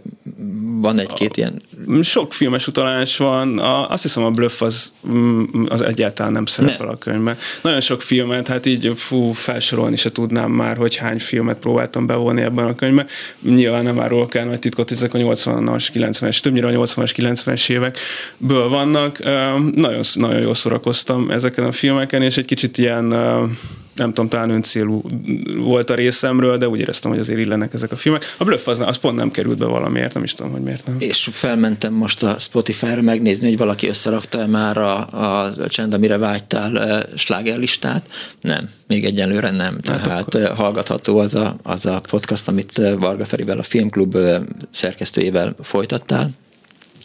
van 0.81 0.99
egy-két 0.99 1.37
ilyen... 1.37 1.61
Sok 2.01 2.33
filmes 2.33 2.67
utalás 2.67 3.17
van, 3.17 3.59
a, 3.59 3.97
azt 3.99 4.07
hiszem 4.07 4.27
a 4.29 4.31
Bluff 4.31 4.61
az, 4.61 4.91
mm, 5.09 5.43
az 5.67 5.81
egyáltalán 5.81 6.31
nem 6.31 6.45
szerepel 6.45 6.85
nem. 6.85 6.89
a 6.89 6.97
könyvben. 6.97 7.37
Nagyon 7.61 7.81
sok 7.81 8.01
filmet, 8.01 8.47
hát 8.47 8.65
így 8.65 8.93
fú, 8.95 9.31
felsorolni 9.31 9.95
se 9.95 10.11
tudnám 10.11 10.51
már, 10.51 10.77
hogy 10.77 10.95
hány 10.95 11.19
filmet 11.19 11.59
próbáltam 11.59 12.05
bevonni 12.05 12.41
ebben 12.41 12.65
a 12.65 12.75
könyvben. 12.75 13.07
Nyilván 13.41 13.83
nem 13.83 13.99
árulok 13.99 14.35
el 14.35 14.45
nagy 14.45 14.59
titkot, 14.59 14.91
ezek 14.91 15.13
a 15.13 15.17
80-as, 15.17 15.87
90-es, 15.93 16.39
többnyire 16.39 16.67
a 16.67 16.71
80-as, 16.71 17.11
90-es 17.17 17.69
évekből 17.69 18.69
vannak. 18.69 19.23
Nagyon, 19.75 20.01
nagyon 20.13 20.41
jól 20.41 20.55
szórakoztam 20.55 21.31
ezeken 21.31 21.63
a 21.63 21.71
filmeken, 21.71 22.21
és 22.21 22.37
egy 22.37 22.45
kicsit 22.45 22.77
ilyen 22.77 23.13
nem 23.99 24.09
tudom, 24.13 24.29
talán 24.29 24.49
öncélú 24.49 25.01
volt 25.57 25.89
a 25.89 25.95
részemről, 25.95 26.57
de 26.57 26.67
úgy 26.67 26.79
éreztem, 26.79 27.11
hogy 27.11 27.19
azért 27.19 27.39
illenek 27.39 27.73
ezek 27.73 27.91
a 27.91 27.95
filmek. 27.95 28.35
A 28.37 28.43
Bluff 28.43 28.67
az, 28.67 28.79
az 28.79 28.97
pont 28.97 29.15
nem 29.15 29.31
került 29.31 29.57
be 29.57 29.65
valamiért, 29.65 30.13
nem 30.13 30.23
is 30.23 30.33
tudom, 30.33 30.51
hogy 30.51 30.61
miért 30.61 30.85
nem. 30.85 30.95
És 30.99 31.29
felmentem 31.31 31.93
most 31.93 32.23
a 32.23 32.39
Spotify-ra 32.39 33.01
megnézni, 33.01 33.47
hogy 33.47 33.57
valaki 33.57 33.87
összerakta 33.87 34.47
már 34.47 34.77
a, 34.77 35.07
a 35.07 35.51
Csend, 35.67 35.93
amire 35.93 36.17
vágytál 36.17 37.03
slágerlistát. 37.15 38.09
Nem, 38.41 38.69
még 38.87 39.05
egyelőre 39.05 39.49
nem. 39.49 39.73
Hát 39.73 39.81
Tehát 39.81 40.35
akkor... 40.35 40.55
hallgatható 40.55 41.17
az 41.17 41.35
a, 41.35 41.55
az 41.63 41.85
a 41.85 42.01
podcast, 42.09 42.47
amit 42.47 42.81
Varga 42.99 43.25
Ferivel, 43.25 43.59
a 43.59 43.63
Filmklub 43.63 44.17
szerkesztőjével 44.71 45.55
folytattál 45.61 46.29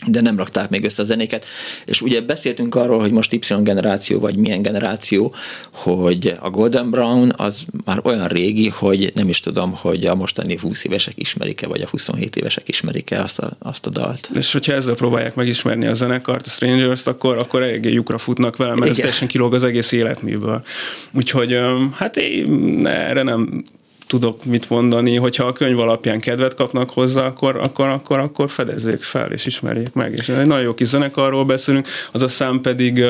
de 0.07 0.21
nem 0.21 0.37
rakták 0.37 0.71
még 0.71 0.85
össze 0.85 1.03
a 1.03 1.05
zenéket. 1.05 1.45
És 1.85 2.01
ugye 2.01 2.21
beszéltünk 2.21 2.75
arról, 2.75 2.99
hogy 2.99 3.11
most 3.11 3.33
Y 3.33 3.39
generáció, 3.63 4.19
vagy 4.19 4.37
milyen 4.37 4.63
generáció, 4.63 5.35
hogy 5.73 6.37
a 6.41 6.51
Golden 6.51 6.91
Brown 6.91 7.33
az 7.37 7.65
már 7.85 8.01
olyan 8.03 8.27
régi, 8.27 8.69
hogy 8.69 9.11
nem 9.15 9.29
is 9.29 9.41
tudom, 9.41 9.73
hogy 9.73 10.07
a 10.07 10.15
mostani 10.15 10.59
20 10.61 10.85
évesek 10.85 11.15
ismerik-e, 11.17 11.67
vagy 11.67 11.81
a 11.81 11.89
27 11.89 12.37
évesek 12.37 12.69
ismerik-e 12.69 13.21
azt 13.21 13.39
a, 13.39 13.57
azt 13.59 13.87
a 13.87 13.91
dalt. 13.91 14.31
És 14.35 14.53
hogyha 14.53 14.73
ezzel 14.73 14.95
próbálják 14.95 15.35
megismerni 15.35 15.87
a 15.87 15.95
zenekart, 15.95 16.47
a 16.47 16.51
Strangers-t, 16.51 17.07
akkor, 17.07 17.39
akkor 17.39 17.63
eléggé 17.63 17.93
lyukra 17.93 18.19
futnak 18.19 18.57
vele, 18.57 18.71
mert 18.71 18.81
Igen. 18.81 18.93
ez 18.93 18.99
teljesen 18.99 19.29
kilóg 19.29 19.55
az 19.55 19.63
egész 19.63 19.93
életműből. 19.93 20.65
Úgyhogy 21.13 21.59
hát 21.95 22.17
én 22.17 22.87
erre 22.87 23.23
nem 23.23 23.65
tudok 24.07 24.45
mit 24.45 24.71
mondani, 24.71 25.17
hogyha 25.17 25.45
a 25.45 25.53
könyv 25.53 25.79
alapján 25.79 26.21
kedvet 26.21 26.55
kapnak 26.55 26.91
hozzá, 26.91 27.27
akkor, 27.27 27.57
akkor, 27.57 27.89
akkor, 27.89 28.19
akkor 28.19 28.51
fedezzék 28.51 29.03
fel 29.03 29.33
és 29.33 29.47
ismerjék 29.47 29.93
meg. 29.93 30.13
És 30.13 30.29
egy 30.29 30.47
nagyon 30.47 30.65
jó 30.65 30.75
kis 30.75 30.87
zenekarról 30.87 31.45
beszélünk, 31.45 31.89
az 32.13 32.23
a 32.23 32.29
szám 32.29 32.61
pedig 32.61 33.05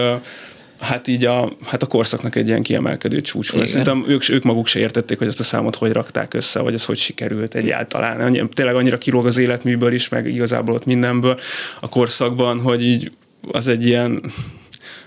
hát 0.81 1.09
így 1.09 1.25
a, 1.25 1.51
hát 1.65 1.83
a 1.83 1.87
korszaknak 1.87 2.37
egy 2.37 2.49
ilyen 2.49 2.63
kiemelkedő 2.63 3.21
csúcs 3.21 3.53
volt. 3.53 3.67
Szerintem 3.67 4.05
ők, 4.09 4.29
ők 4.29 4.43
maguk 4.43 4.67
se 4.67 4.79
értették, 4.79 5.19
hogy 5.19 5.27
ezt 5.27 5.41
a 5.41 5.43
számot 5.43 5.77
hogy 5.77 5.93
rakták 5.93 6.35
össze, 6.35 6.61
vagy 6.61 6.75
ez 6.75 6.85
hogy 6.85 6.99
sikerült 6.99 7.55
egyáltalán. 7.55 8.49
Tényleg 8.53 8.75
annyira 8.75 8.99
kilóg 8.99 9.27
az 9.27 9.39
életműből 9.39 9.93
is, 9.93 10.09
meg 10.09 10.27
igazából 10.27 10.75
ott 10.75 10.85
mindenből 10.85 11.39
a 11.81 11.89
korszakban, 11.89 12.61
hogy 12.61 12.85
így 12.85 13.13
az 13.53 13.69
egy 13.69 13.87
ilyen 13.87 14.23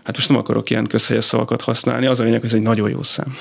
hát 0.08 0.16
most 0.16 0.30
nem 0.30 0.38
akarok 0.38 0.70
ilyen 0.70 0.88
közhelyes 0.88 1.26
szavakat 1.26 1.62
használni, 1.62 2.06
az 2.06 2.20
a 2.20 2.24
lényeg, 2.24 2.40
hogy 2.40 2.50
ez 2.50 2.56
egy 2.56 2.62
nagyon 2.62 2.90
jó 2.90 3.04
szám. 3.04 3.36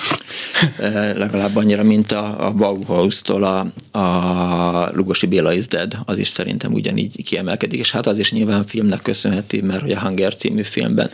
Legalább 1.23 1.57
annyira, 1.57 1.83
mint 1.83 2.13
a, 2.13 2.47
a 2.47 2.53
Bauhaus-tól 2.53 3.43
a, 3.43 3.67
a 3.97 4.91
Lugosi 4.95 5.27
Béla 5.27 5.53
is 5.53 5.67
Dead, 5.67 5.99
az 6.05 6.19
is 6.19 6.29
szerintem 6.29 6.73
ugyanígy 6.73 7.23
kiemelkedik, 7.23 7.79
és 7.79 7.91
hát 7.91 8.07
az 8.07 8.19
is 8.19 8.33
nyilván 8.33 8.67
filmnek 8.67 9.03
köszönhető, 9.03 9.63
mert 9.63 9.81
hogy 9.81 9.93
a 9.93 9.99
Hunger 9.99 10.35
című 10.35 10.63
filmben 10.63 11.11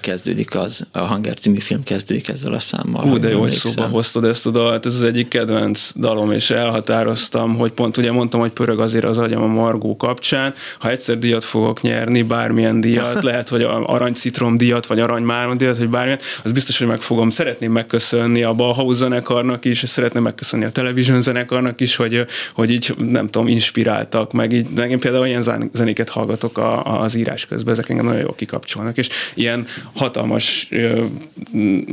kezdődik 0.00 0.56
az, 0.56 0.86
a 0.92 1.06
Hunger 1.06 1.34
című 1.34 1.58
film 1.58 1.82
kezdődik 1.82 2.28
ezzel 2.28 2.52
a 2.52 2.58
számmal. 2.58 3.04
Ú, 3.04 3.18
de 3.18 3.30
jó, 3.30 3.40
hogy 3.40 3.50
szóba 3.50 3.86
hoztad 3.86 4.24
ezt 4.24 4.46
a 4.46 4.50
dalt, 4.50 4.86
ez 4.86 4.94
az 4.94 5.02
egyik 5.02 5.28
kedvenc 5.28 5.92
dalom, 5.96 6.32
és 6.32 6.50
elhatároztam, 6.50 7.54
hogy 7.54 7.72
pont 7.72 7.96
ugye 7.96 8.12
mondtam, 8.12 8.40
hogy 8.40 8.50
pörög 8.50 8.80
azért 8.80 9.04
az 9.04 9.18
agyam 9.18 9.42
a 9.42 9.46
Margó 9.46 9.96
kapcsán, 9.96 10.54
ha 10.78 10.90
egyszer 10.90 11.18
díjat 11.18 11.44
fogok 11.44 11.80
nyerni, 11.80 12.22
bármilyen 12.22 12.80
díjat, 12.80 13.22
lehet, 13.30 13.48
hogy 13.48 13.62
aranycitrom 13.62 14.56
díjat, 14.56 14.86
vagy 14.86 15.00
arany 15.00 15.56
díjat, 15.56 15.78
vagy 15.78 15.88
bármilyen, 15.88 16.20
az 16.42 16.52
biztos, 16.52 16.78
hogy 16.78 16.86
meg 16.86 17.00
fogom. 17.00 17.30
Szeretném 17.30 17.72
megköszönni 17.72 18.42
a 18.42 18.52
Bauhaus 18.52 18.96
zenekarnak 18.96 19.64
is, 19.64 19.82
és 19.82 19.88
szeretném 19.88 20.22
megköszönni 20.22 20.64
a 20.64 20.70
Television 20.70 21.22
zenekarnak 21.22 21.80
is, 21.80 21.95
hogy, 21.96 22.24
hogy 22.54 22.70
így 22.70 22.94
nem 23.10 23.26
tudom, 23.30 23.48
inspiráltak, 23.48 24.32
meg 24.32 24.52
így 24.52 24.78
én 24.78 24.98
például 24.98 25.26
ilyen 25.26 25.70
zenéket 25.72 26.08
hallgatok 26.08 26.58
a, 26.58 27.00
az 27.00 27.14
írás 27.14 27.46
közben, 27.46 27.72
ezek 27.72 27.88
engem 27.88 28.04
nagyon 28.04 28.20
jól 28.20 28.34
kikapcsolnak, 28.34 28.96
és 28.96 29.08
ilyen 29.34 29.66
hatalmas, 29.94 30.68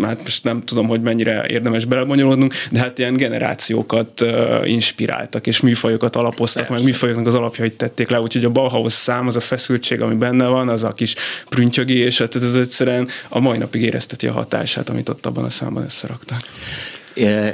hát 0.02 0.24
most 0.24 0.44
nem 0.44 0.62
tudom, 0.62 0.88
hogy 0.88 1.02
mennyire 1.02 1.46
érdemes 1.48 1.86
belebonyolódnunk, 1.86 2.54
de 2.72 2.80
hát 2.80 2.98
ilyen 2.98 3.16
generációkat 3.16 4.26
inspiráltak, 4.64 5.48
és 5.48 5.60
műfajokat 5.60 6.16
alapoztak, 6.16 6.68
Persze. 6.68 6.84
meg 6.84 6.92
műfajoknak 6.92 7.28
az 7.28 7.36
alapjait 7.36 7.74
tették 7.74 8.10
le, 8.10 8.22
úgyhogy 8.22 8.46
a 8.46 8.50
Bauhaus 8.50 8.94
szám, 8.94 9.28
az 9.28 9.36
a 9.36 9.40
feszültség, 9.40 10.02
ami 10.02 10.16
benne 10.16 10.48
van, 10.48 10.70
az 10.70 10.84
a 10.84 10.94
kis 10.94 11.16
prüntjögés, 11.50 12.18
hát 12.18 12.36
ez 12.36 12.56
egyszerűen 12.56 13.08
a 13.30 13.40
mai 13.40 13.58
napig 13.58 13.82
érezteti 13.82 14.28
a 14.28 14.32
hatását, 14.32 14.90
amit 14.90 15.10
ott 15.10 15.26
abban 15.26 15.44
a 15.44 15.50
számban 15.50 15.84
összeraktak. 15.84 16.42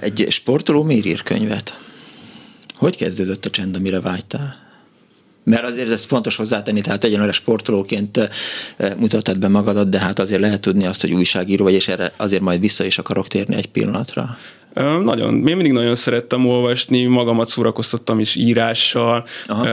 Egy 0.02 0.26
sportoló 0.30 0.84
miért 0.84 1.06
ír 1.06 1.24
könyvet? 1.24 1.89
Hogy 2.80 2.98
kezdődött 2.98 3.46
a 3.46 3.50
csend, 3.50 3.76
amire 3.76 4.00
vágytál? 4.00 4.56
Mert 5.44 5.64
azért 5.64 5.90
ez 5.90 6.06
fontos 6.06 6.36
hozzátenni, 6.36 6.82
tehát 6.82 7.04
egyenlőre 7.04 7.32
sportolóként 7.32 8.30
mutattad 8.98 9.40
be 9.40 9.48
magadat, 9.48 9.90
de 9.90 10.00
hát 10.00 10.20
azért 10.20 10.42
lehet 10.42 10.62
tudni 10.62 10.86
azt, 10.86 11.02
hogy 11.02 11.14
újságíró 11.14 11.64
vagy, 11.64 11.74
és 11.74 11.88
erre 11.88 12.12
azért 12.18 12.42
majd 12.42 12.60
vissza 12.60 12.84
is 12.84 12.98
akarok 12.98 13.28
térni 13.28 13.56
egy 13.56 13.68
pillanatra. 13.68 14.38
Nagyon, 15.04 15.34
én 15.34 15.56
mindig 15.56 15.72
nagyon 15.72 15.96
szerettem 15.96 16.46
olvasni, 16.46 17.06
magamat 17.06 17.50
szórakoztattam 17.50 18.20
is 18.20 18.36
írással, 18.36 19.26
Aha. 19.48 19.66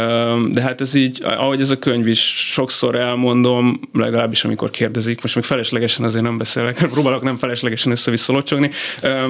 de 0.48 0.60
hát 0.60 0.80
ez 0.80 0.94
így, 0.94 1.20
ahogy 1.22 1.60
ez 1.60 1.70
a 1.70 1.78
könyv 1.78 2.06
is 2.06 2.34
sokszor 2.52 2.94
elmondom, 2.94 3.80
legalábbis 3.92 4.44
amikor 4.44 4.70
kérdezik, 4.70 5.22
most 5.22 5.34
még 5.34 5.44
feleslegesen 5.44 6.04
azért 6.04 6.24
nem 6.24 6.38
beszélek, 6.38 6.88
próbálok 6.92 7.22
nem 7.22 7.36
feleslegesen 7.36 7.92
össze-vissza 7.92 8.42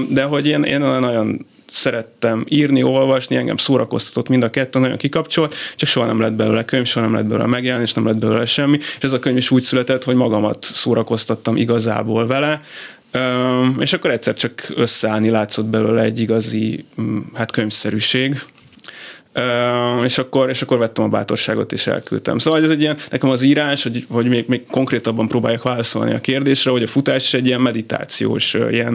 de 0.08 0.22
hogy 0.22 0.46
én, 0.46 0.62
én 0.62 0.80
nagyon 0.80 1.46
szerettem 1.68 2.44
írni, 2.48 2.82
olvasni, 2.82 3.36
engem 3.36 3.56
szórakoztatott 3.56 4.28
mind 4.28 4.42
a 4.42 4.50
kettő, 4.50 4.78
nagyon 4.78 4.96
kikapcsolt, 4.96 5.54
csak 5.76 5.88
soha 5.88 6.06
nem 6.06 6.20
lett 6.20 6.32
belőle 6.32 6.64
könyv, 6.64 6.86
soha 6.86 7.06
nem 7.06 7.14
lett 7.14 7.26
belőle 7.26 7.46
megjelenés, 7.46 7.92
nem 7.92 8.06
lett 8.06 8.16
belőle 8.16 8.44
semmi, 8.44 8.76
és 8.76 8.98
ez 9.00 9.12
a 9.12 9.18
könyv 9.18 9.36
is 9.36 9.50
úgy 9.50 9.62
született, 9.62 10.04
hogy 10.04 10.14
magamat 10.14 10.64
szórakoztattam 10.64 11.56
igazából 11.56 12.26
vele, 12.26 12.60
és 13.78 13.92
akkor 13.92 14.10
egyszer 14.10 14.34
csak 14.34 14.66
összeállni 14.74 15.30
látszott 15.30 15.66
belőle 15.66 16.02
egy 16.02 16.20
igazi 16.20 16.84
mm, 17.00 17.18
hát 17.34 17.52
könyvszerűség, 17.52 18.42
és 20.04 20.18
akkor, 20.18 20.50
és 20.50 20.62
akkor 20.62 20.78
vettem 20.78 21.04
a 21.04 21.08
bátorságot 21.08 21.72
és 21.72 21.86
elküldtem. 21.86 22.38
Szóval 22.38 22.62
ez 22.62 22.70
egy 22.70 22.80
ilyen, 22.80 22.96
nekem 23.10 23.30
az 23.30 23.42
írás, 23.42 23.82
hogy, 23.82 24.06
hogy 24.08 24.28
még, 24.28 24.44
még 24.48 24.62
konkrétabban 24.70 25.28
próbáljak 25.28 25.62
válaszolni 25.62 26.14
a 26.14 26.18
kérdésre, 26.18 26.70
hogy 26.70 26.82
a 26.82 26.86
futás 26.86 27.34
egy 27.34 27.46
ilyen 27.46 27.60
meditációs, 27.60 28.54
ilyen 28.70 28.94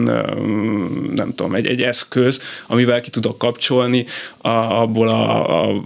nem 1.14 1.32
tudom, 1.34 1.54
egy, 1.54 1.66
egy 1.66 1.82
eszköz, 1.82 2.40
amivel 2.66 3.00
ki 3.00 3.10
tudok 3.10 3.38
kapcsolni 3.38 4.04
a, 4.38 4.48
abból 4.48 5.08
a, 5.08 5.62
a, 5.62 5.84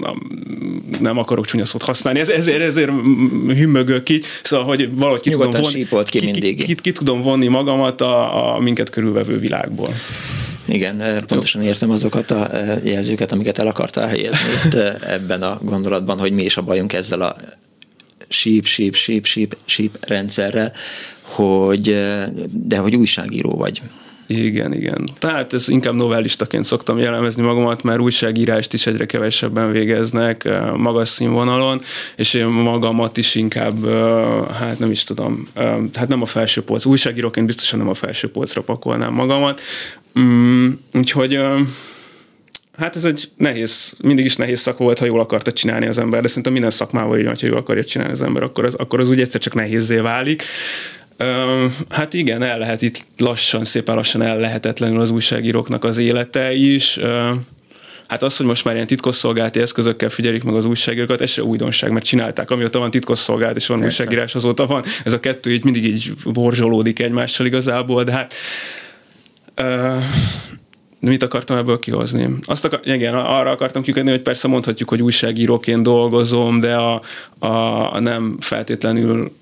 a 0.00 0.16
nem 1.00 1.18
akarok 1.18 1.46
csúnya 1.46 1.64
szót 1.64 1.82
használni, 1.82 2.20
ez, 2.20 2.28
ezért, 2.28 2.62
ezért 2.62 2.90
hümmögök 3.46 4.02
ki, 4.02 4.20
szóval, 4.42 4.66
hogy 4.66 4.96
valahogy 4.96 5.20
ki 5.20 5.30
tudom, 5.30 5.50
vonni, 5.50 5.86
ki, 6.04 6.18
ki, 6.18 6.30
ki, 6.30 6.54
ki, 6.54 6.74
ki, 6.74 6.92
tudom 6.92 7.22
vonni 7.22 7.46
magamat 7.46 8.00
a, 8.00 8.54
a 8.54 8.60
minket 8.60 8.90
körülvevő 8.90 9.38
világból. 9.38 9.94
Igen, 10.66 11.00
eh, 11.00 11.16
pontosan 11.26 11.62
értem 11.62 11.90
azokat 11.90 12.30
a 12.30 12.56
eh, 12.56 12.84
jelzőket, 12.84 13.32
amiket 13.32 13.58
el 13.58 13.66
akartál 13.66 14.08
helyezni 14.08 14.50
itt 14.64 14.74
eh, 14.74 14.94
ebben 15.00 15.42
a 15.42 15.58
gondolatban, 15.62 16.18
hogy 16.18 16.32
mi 16.32 16.42
is 16.42 16.56
a 16.56 16.62
bajunk 16.62 16.92
ezzel 16.92 17.20
a 17.20 17.36
síp, 18.28 18.64
síp, 18.66 18.94
síp, 18.94 19.24
síp, 19.24 19.56
síp 19.64 20.06
rendszerrel, 20.06 20.72
hogy, 21.22 21.82
de 22.50 22.78
hogy 22.78 22.96
újságíró 22.96 23.50
vagy. 23.50 23.82
Igen, 24.26 24.74
igen. 24.74 25.08
Tehát 25.18 25.52
ez 25.52 25.68
inkább 25.68 25.94
novellistaként 25.94 26.64
szoktam 26.64 26.98
jellemezni 26.98 27.42
magamat, 27.42 27.82
mert 27.82 28.00
újságírást 28.00 28.72
is 28.72 28.86
egyre 28.86 29.06
kevesebben 29.06 29.72
végeznek 29.72 30.48
magas 30.76 31.08
színvonalon, 31.08 31.80
és 32.16 32.34
én 32.34 32.46
magamat 32.46 33.16
is 33.16 33.34
inkább, 33.34 33.88
hát 34.52 34.78
nem 34.78 34.90
is 34.90 35.04
tudom, 35.04 35.48
hát 35.94 36.08
nem 36.08 36.22
a 36.22 36.26
felső 36.26 36.62
polc. 36.62 36.84
Újságíróként 36.84 37.46
biztosan 37.46 37.78
nem 37.78 37.88
a 37.88 37.94
felső 37.94 38.30
polcra 38.30 38.62
pakolnám 38.62 39.12
magamat. 39.12 39.60
Mm, 40.18 40.68
úgyhogy 40.92 41.38
Hát 42.76 42.96
ez 42.96 43.04
egy 43.04 43.30
nehéz, 43.36 43.94
mindig 44.02 44.24
is 44.24 44.36
nehéz 44.36 44.60
szak 44.60 44.78
volt, 44.78 44.98
ha 44.98 45.04
jól 45.04 45.20
akarta 45.20 45.52
csinálni 45.52 45.86
az 45.86 45.98
ember, 45.98 46.22
de 46.22 46.28
szerintem 46.28 46.52
minden 46.52 46.70
szakmával 46.70 47.18
így 47.18 47.24
van, 47.24 47.36
ha 47.40 47.46
jól 47.46 47.56
akarja 47.56 47.84
csinálni 47.84 48.12
az 48.12 48.22
ember, 48.22 48.42
akkor 48.42 48.64
az, 48.64 48.74
akkor 48.74 49.00
az 49.00 49.08
úgy 49.08 49.20
egyszer 49.20 49.40
csak 49.40 49.54
nehézé 49.54 49.96
válik. 49.96 50.42
Hát 51.88 52.14
igen, 52.14 52.42
el 52.42 52.58
lehet 52.58 52.82
itt 52.82 53.06
lassan, 53.18 53.64
szépen 53.64 53.94
lassan 53.94 54.22
el 54.22 54.38
lehetetlenül 54.38 55.00
az 55.00 55.10
újságíróknak 55.10 55.84
az 55.84 55.98
élete 55.98 56.52
is. 56.54 56.98
Hát 58.08 58.22
az, 58.22 58.36
hogy 58.36 58.46
most 58.46 58.64
már 58.64 58.74
ilyen 58.74 58.86
titkosszolgálati 58.86 59.60
eszközökkel 59.60 60.08
figyelik 60.08 60.42
meg 60.42 60.54
az 60.54 60.64
újságírókat, 60.64 61.20
ez 61.20 61.30
se 61.30 61.42
újdonság, 61.42 61.90
mert 61.90 62.04
csinálták, 62.04 62.50
amióta 62.50 62.78
van 62.78 62.90
titkosszolgálat 62.90 63.56
és 63.56 63.66
van 63.66 63.80
Persze. 63.80 64.02
újságírás, 64.02 64.34
azóta 64.34 64.66
van. 64.66 64.84
Ez 65.04 65.12
a 65.12 65.20
kettő 65.20 65.52
így 65.52 65.64
mindig 65.64 65.84
így 65.84 66.12
borzsolódik 66.24 67.00
egymással 67.00 67.46
igazából, 67.46 68.04
de 68.04 68.12
hát 68.12 68.34
uh, 69.60 70.02
mit 71.00 71.22
akartam 71.22 71.56
ebből 71.56 71.78
kihozni? 71.78 72.28
Azt 72.44 72.64
akar, 72.64 72.80
igen, 72.84 73.14
arra 73.14 73.50
akartam 73.50 73.82
kikötni, 73.82 74.10
hogy 74.10 74.22
persze 74.22 74.48
mondhatjuk, 74.48 74.88
hogy 74.88 75.02
újságíróként 75.02 75.82
dolgozom, 75.82 76.60
de 76.60 76.74
a, 76.74 77.02
a, 77.38 77.48
a 77.94 78.00
nem 78.00 78.36
feltétlenül 78.40 79.32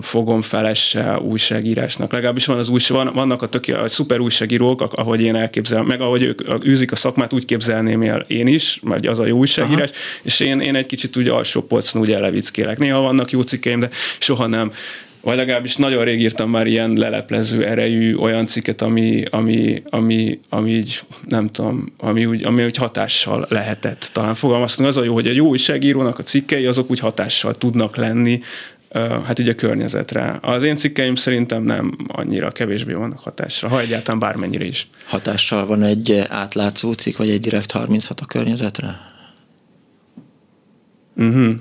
fogom 0.00 0.42
felesse 0.42 1.18
újságírásnak. 1.18 2.12
Legalábbis 2.12 2.46
van 2.46 2.58
az 2.58 2.68
új, 2.68 2.80
van, 2.88 3.10
vannak 3.14 3.42
a, 3.42 3.48
tök, 3.48 3.64
a 3.68 3.88
szuper 3.88 4.20
újságírók, 4.20 4.82
ahogy 4.92 5.20
én 5.20 5.34
elképzelem, 5.34 5.86
meg 5.86 6.00
ahogy 6.00 6.22
ők 6.22 6.64
űzik 6.66 6.92
a 6.92 6.96
szakmát, 6.96 7.32
úgy 7.32 7.44
képzelném 7.44 8.02
el 8.02 8.20
én 8.20 8.46
is, 8.46 8.80
vagy 8.82 9.06
az 9.06 9.18
a 9.18 9.26
jó 9.26 9.38
újságírás, 9.38 9.90
Aha. 9.90 9.98
és 10.22 10.40
én, 10.40 10.60
én 10.60 10.74
egy 10.74 10.86
kicsit 10.86 11.16
úgy 11.16 11.28
alsó 11.28 11.62
polcon 11.62 12.00
úgy 12.00 12.12
elevickélek. 12.12 12.78
Néha 12.78 13.00
vannak 13.00 13.30
jó 13.30 13.40
cikkeim, 13.40 13.80
de 13.80 13.88
soha 14.18 14.46
nem 14.46 14.70
vagy 15.24 15.36
legalábbis 15.36 15.76
nagyon 15.76 16.04
rég 16.04 16.20
írtam 16.20 16.50
már 16.50 16.66
ilyen 16.66 16.92
leleplező 16.92 17.64
erejű 17.64 18.14
olyan 18.14 18.46
cikket, 18.46 18.82
ami, 18.82 19.24
ami, 19.30 19.82
ami, 19.90 20.38
ami 20.48 20.70
így, 20.70 21.00
nem 21.28 21.46
tudom, 21.46 21.92
ami 21.98 22.26
úgy, 22.26 22.44
ami 22.44 22.64
úgy 22.64 22.76
hatással 22.76 23.46
lehetett 23.48 24.10
talán 24.12 24.34
fogalmazni. 24.34 24.86
Az 24.86 24.96
a 24.96 25.04
jó, 25.04 25.14
hogy 25.14 25.26
egy 25.26 25.36
jó 25.36 25.46
újságírónak 25.46 26.18
a 26.18 26.22
cikkei 26.22 26.66
azok 26.66 26.90
úgy 26.90 26.98
hatással 26.98 27.54
tudnak 27.54 27.96
lenni 27.96 28.40
hát 29.00 29.38
így 29.38 29.48
a 29.48 29.54
környezetre. 29.54 30.38
Az 30.40 30.62
én 30.62 30.76
cikkeim 30.76 31.14
szerintem 31.14 31.62
nem 31.62 31.96
annyira 32.06 32.50
kevésbé 32.50 32.92
vannak 32.92 33.20
hatásra, 33.20 33.68
ha 33.68 33.80
egyáltalán 33.80 34.20
bármennyire 34.20 34.64
is. 34.64 34.88
Hatással 35.06 35.66
van 35.66 35.82
egy 35.82 36.24
átlátszó 36.28 36.92
cikk, 36.92 37.16
vagy 37.16 37.30
egy 37.30 37.40
direkt 37.40 37.70
36 37.70 38.20
a 38.20 38.26
környezetre? 38.26 39.00
Uh-huh. 41.16 41.54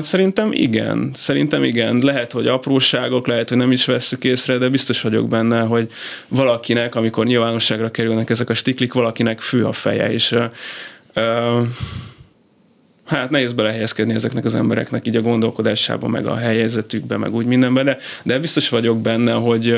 Szerintem 0.00 0.52
igen. 0.52 1.10
Szerintem 1.14 1.64
igen. 1.64 1.98
Lehet, 1.98 2.32
hogy 2.32 2.46
apróságok, 2.46 3.26
lehet, 3.26 3.48
hogy 3.48 3.58
nem 3.58 3.72
is 3.72 3.84
vesszük 3.84 4.24
észre, 4.24 4.58
de 4.58 4.68
biztos 4.68 5.00
vagyok 5.00 5.28
benne, 5.28 5.60
hogy 5.60 5.92
valakinek, 6.28 6.94
amikor 6.94 7.26
nyilvánosságra 7.26 7.90
kerülnek 7.90 8.30
ezek 8.30 8.50
a 8.50 8.54
stiklik, 8.54 8.92
valakinek 8.92 9.40
fő 9.40 9.64
a 9.64 9.72
feje, 9.72 10.12
és 10.12 10.36
uh, 11.14 11.66
hát 13.06 13.30
nehéz 13.30 13.52
belehelyezkedni 13.52 14.14
ezeknek 14.14 14.44
az 14.44 14.54
embereknek 14.54 15.06
így 15.06 15.16
a 15.16 15.20
gondolkodásában, 15.20 16.10
meg 16.10 16.26
a 16.26 16.36
helyzetükbe, 16.36 17.16
meg 17.16 17.34
úgy 17.34 17.46
mindenben, 17.46 17.84
de, 17.84 17.96
de 18.22 18.38
biztos 18.38 18.68
vagyok 18.68 19.00
benne, 19.00 19.32
hogy, 19.32 19.74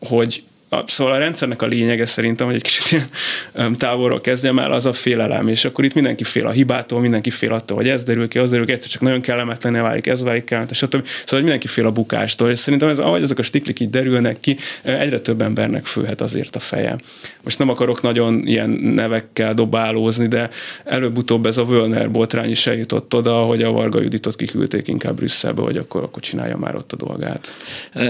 hogy 0.00 0.42
Szóval 0.84 1.12
a 1.12 1.18
rendszernek 1.18 1.62
a 1.62 1.66
lényege 1.66 2.06
szerintem, 2.06 2.46
hogy 2.46 2.54
egy 2.54 2.62
kicsit 2.62 3.08
ilyen 3.54 3.76
távolról 3.76 4.20
kezdjem 4.20 4.58
el, 4.58 4.72
az 4.72 4.86
a 4.86 4.92
félelem, 4.92 5.48
és 5.48 5.64
akkor 5.64 5.84
itt 5.84 5.94
mindenki 5.94 6.24
fél 6.24 6.46
a 6.46 6.50
hibától, 6.50 7.00
mindenki 7.00 7.30
fél 7.30 7.52
attól, 7.52 7.76
hogy 7.76 7.88
ez 7.88 8.04
derül 8.04 8.28
ki, 8.28 8.38
az 8.38 8.50
derül 8.50 8.66
ki, 8.66 8.72
egyszer 8.72 8.90
csak 8.90 9.00
nagyon 9.00 9.20
kellemetlen 9.20 9.82
válik, 9.82 10.06
ez 10.06 10.22
válik 10.22 10.44
kellemetlen, 10.44 10.78
stb. 10.78 11.06
Szóval 11.06 11.40
mindenki 11.40 11.66
fél 11.66 11.86
a 11.86 11.90
bukástól, 11.90 12.50
és 12.50 12.58
szerintem 12.58 12.88
ez, 12.88 12.98
ahogy 12.98 13.22
ezek 13.22 13.38
a 13.38 13.42
stiklik 13.42 13.80
így 13.80 13.90
derülnek 13.90 14.40
ki, 14.40 14.56
egyre 14.82 15.18
több 15.18 15.42
embernek 15.42 15.84
főhet 15.86 16.20
azért 16.20 16.56
a 16.56 16.60
feje. 16.60 16.96
Most 17.42 17.58
nem 17.58 17.68
akarok 17.68 18.02
nagyon 18.02 18.46
ilyen 18.46 18.70
nevekkel 18.70 19.54
dobálózni, 19.54 20.26
de 20.26 20.50
előbb-utóbb 20.84 21.46
ez 21.46 21.56
a 21.56 21.64
Völner 21.64 22.10
botrány 22.10 22.50
is 22.50 22.66
eljutott 22.66 23.14
oda, 23.14 23.34
hogy 23.34 23.62
a 23.62 23.70
Varga 23.72 24.00
Juditot 24.00 24.36
kiküldték 24.36 24.88
inkább 24.88 25.16
Brüsszelbe, 25.16 25.62
hogy 25.62 25.76
akkor, 25.76 26.02
akkor 26.02 26.22
csinálja 26.22 26.56
már 26.56 26.74
ott 26.74 26.92
a 26.92 26.96
dolgát. 26.96 27.54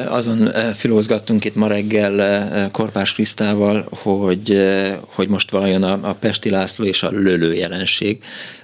Azon 0.09 0.51
filózgattunk 0.75 1.45
itt 1.45 1.55
ma 1.55 1.67
reggel 1.67 2.45
Korpás 2.73 3.13
Krisztával, 3.15 3.87
hogy, 3.91 4.63
hogy 5.07 5.29
most 5.29 5.51
valajon 5.51 5.83
a, 5.83 6.09
a 6.09 6.13
Pesti 6.13 6.51
László 6.51 6.85
és 6.85 7.03
a 7.03 7.11
lölő 7.11 7.55
jelenség 7.55 8.23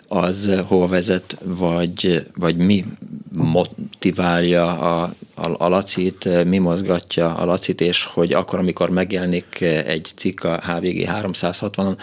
az 0.08 0.62
hova 0.66 0.86
vezet, 0.86 1.38
vagy, 1.44 2.26
vagy 2.34 2.56
mi 2.56 2.84
motiválja 3.32 4.78
a, 4.78 5.14
a, 5.42 5.64
a 5.64 5.68
Lacit, 5.68 6.44
mi 6.44 6.58
mozgatja 6.58 7.34
a 7.34 7.44
Lacit, 7.44 7.80
és 7.80 8.04
hogy 8.04 8.32
akkor, 8.32 8.58
amikor 8.58 8.90
megjelenik 8.90 9.60
egy 9.60 10.12
cikk 10.16 10.44
a 10.44 10.60
HVG 10.66 11.08
360-on 11.08 11.96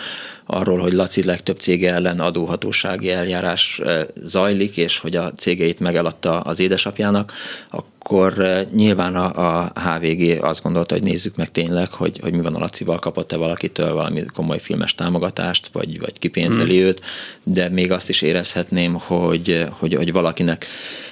arról, 0.46 0.80
hogy 0.80 0.94
Laci 0.94 1.24
legtöbb 1.24 1.58
cége 1.58 1.94
ellen 1.94 2.20
adóhatósági 2.20 3.12
eljárás 3.12 3.82
zajlik, 4.24 4.78
és 4.78 4.98
hogy 4.98 5.16
a 5.16 5.32
cégeit 5.32 5.80
megeladta 5.80 6.40
az 6.40 6.60
édesapjának, 6.60 7.34
akkor 7.70 8.40
eh, 8.40 8.66
nyilván 8.74 9.16
a, 9.16 9.60
a 9.60 9.72
HVG 9.80 10.44
azt 10.44 10.64
gondolta, 10.64 10.94
hogy 10.94 11.04
nézzük 11.04 11.36
meg 11.36 11.52
tényleg, 11.52 11.92
hogy, 11.92 12.20
hogy 12.22 12.34
mi 12.34 12.42
van 12.42 12.56
a 12.56 12.60
Lacival, 12.60 13.00
kapott-e 13.00 13.38
valakitől 13.38 13.94
valami 13.94 14.26
komoly 14.34 14.60
filmes 14.60 14.96
támogatást, 14.96 15.70
vagy, 15.72 16.00
vagy 16.00 16.20
kipénzeli 16.20 16.80
mm. 16.80 16.84
őt, 16.84 17.02
de 17.44 17.70
még 17.70 17.92
azt 17.92 18.10
is 18.10 18.22
érezhetném, 18.22 18.94
hogy, 18.94 19.66
hogy, 19.72 19.94
hogy 19.94 20.12
valakinek 20.12 20.68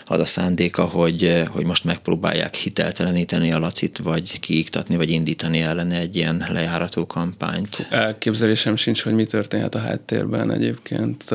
az 0.07 0.19
a 0.19 0.25
szándéka, 0.25 0.83
hogy, 0.83 1.43
hogy 1.47 1.65
most 1.65 1.83
megpróbálják 1.83 2.55
hitelteleníteni 2.55 3.51
a 3.51 3.59
Lacit, 3.59 3.97
vagy 3.97 4.39
kiiktatni, 4.39 4.95
vagy 4.95 5.11
indítani 5.11 5.61
ellene 5.61 5.99
egy 5.99 6.15
ilyen 6.15 6.45
lejárató 6.51 7.05
kampányt. 7.05 7.87
Elképzelésem 7.89 8.75
sincs, 8.75 9.01
hogy 9.01 9.13
mi 9.13 9.25
történhet 9.25 9.75
a 9.75 9.79
háttérben 9.79 10.51
egyébként. 10.51 11.29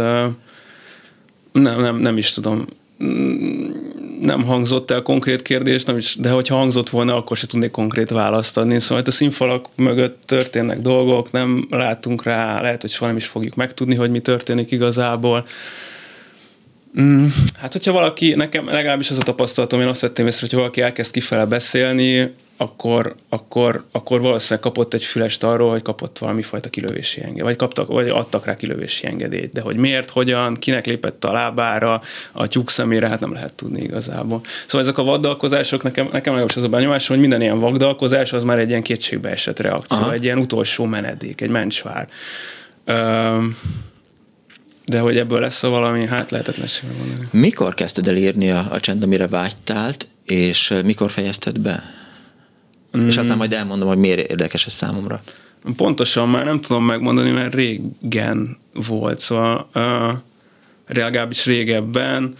Nem, 1.53 1.81
nem, 1.81 1.97
nem 1.97 2.17
is 2.17 2.33
tudom 2.33 2.67
nem 4.21 4.43
hangzott 4.45 4.91
el 4.91 5.03
konkrét 5.03 5.43
kérdés, 5.43 5.85
nem 5.85 5.97
is, 5.97 6.17
de 6.17 6.31
hogyha 6.31 6.57
hangzott 6.57 6.89
volna, 6.89 7.17
akkor 7.17 7.37
se 7.37 7.47
tudnék 7.47 7.71
konkrét 7.71 8.11
választ 8.11 8.57
adni. 8.57 8.81
Szóval 8.81 8.99
itt 8.99 9.09
a 9.09 9.11
színfalak 9.11 9.69
mögött 9.77 10.23
történnek 10.27 10.81
dolgok, 10.81 11.31
nem 11.31 11.67
látunk 11.71 12.23
rá, 12.23 12.61
lehet, 12.61 12.81
hogy 12.81 12.91
soha 12.91 13.07
nem 13.07 13.17
is 13.17 13.27
fogjuk 13.27 13.55
megtudni, 13.55 13.95
hogy 13.95 14.11
mi 14.11 14.21
történik 14.21 14.71
igazából. 14.71 15.47
Mm, 17.01 17.27
hát, 17.61 17.73
hogyha 17.73 17.93
valaki, 17.93 18.35
nekem 18.35 18.67
legalábbis 18.67 19.11
az 19.11 19.19
a 19.19 19.23
tapasztalatom, 19.23 19.81
én 19.81 19.87
azt 19.87 20.01
vettem 20.01 20.27
észre, 20.27 20.47
hogy 20.51 20.59
valaki 20.59 20.81
elkezd 20.81 21.13
kifele 21.13 21.45
beszélni, 21.45 22.33
akkor, 22.57 23.15
akkor, 23.29 23.85
akkor 23.93 24.21
valószínűleg 24.21 24.61
kapott 24.61 24.95
egy 24.95 25.05
fülest 25.05 25.45
arról, 25.45 25.71
hogy 25.71 25.83
kapott 25.83 26.19
valami 26.19 26.43
fajta 26.43 26.69
kilövési 26.69 27.21
engedélyt, 27.21 27.45
vagy, 27.45 27.57
kaptak, 27.57 27.87
vagy 27.87 28.09
adtak 28.09 28.45
rá 28.45 28.55
kilövési 28.55 29.07
engedélyt, 29.07 29.53
de 29.53 29.61
hogy 29.61 29.77
miért, 29.77 30.11
hogyan, 30.11 30.55
kinek 30.55 30.87
lépett 30.87 31.25
a 31.25 31.33
lábára, 31.33 32.03
a 32.33 32.47
tyúk 32.47 32.71
szemére, 32.71 33.09
hát 33.09 33.21
nem 33.21 33.33
lehet 33.33 33.55
tudni 33.55 33.83
igazából. 33.83 34.41
Szóval 34.67 34.81
ezek 34.87 34.99
a 34.99 35.05
vaddalkozások, 35.05 35.83
nekem, 35.83 36.05
nekem 36.13 36.33
legalábbis 36.33 36.57
az 36.57 36.63
a 36.63 36.69
benyomásom, 36.69 37.17
hogy 37.17 37.27
minden 37.27 37.43
ilyen 37.43 37.61
vagdalkozás 37.61 38.33
az 38.33 38.45
már 38.45 38.59
egy 38.59 38.69
ilyen 38.69 38.83
kétségbeesett 38.83 39.61
reakció, 39.61 39.99
Aha. 39.99 40.13
egy 40.13 40.25
ilyen 40.25 40.39
utolsó 40.39 40.85
menedék, 40.85 41.41
egy 41.41 41.51
mencsvár. 41.51 42.09
De 44.93 45.01
hogy 45.01 45.17
ebből 45.17 45.41
lesz 45.41 45.63
valami, 45.63 46.07
hát 46.07 46.31
lehetetlenség 46.31 46.91
mondani. 46.99 47.29
Mikor 47.31 47.75
kezdted 47.75 48.09
el 48.09 48.17
írni 48.17 48.51
a, 48.51 48.67
a 48.71 48.81
csend, 48.81 49.03
amire 49.03 49.27
vágytál, 49.27 49.93
és 50.25 50.75
mikor 50.85 51.11
fejezted 51.11 51.59
be? 51.59 51.83
Mm. 52.99 53.07
És 53.07 53.17
aztán 53.17 53.37
majd 53.37 53.53
elmondom, 53.53 53.89
hogy 53.89 53.97
miért 53.97 54.31
érdekes 54.31 54.67
ez 54.67 54.73
számomra. 54.73 55.23
Pontosan 55.77 56.29
már 56.29 56.45
nem 56.45 56.61
tudom 56.61 56.85
megmondani, 56.85 57.31
mert 57.31 57.55
régen 57.55 58.57
volt, 58.73 59.21
szóval 59.21 59.69
uh, 59.75 60.13
legalábbis 60.87 61.45
régebben. 61.45 62.35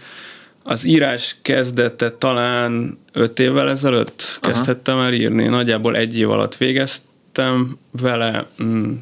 Az 0.63 0.85
írás 0.85 1.35
kezdete 1.41 2.09
talán 2.09 2.97
öt 3.13 3.39
évvel 3.39 3.69
ezelőtt 3.69 4.39
Aha. 4.41 4.51
kezdhettem 4.51 4.99
el 4.99 5.13
írni, 5.13 5.47
nagyjából 5.47 5.95
egy 5.95 6.17
év 6.17 6.29
alatt 6.29 6.57
végeztem 6.57 7.77
vele, 7.91 8.47
mm, 8.63 8.93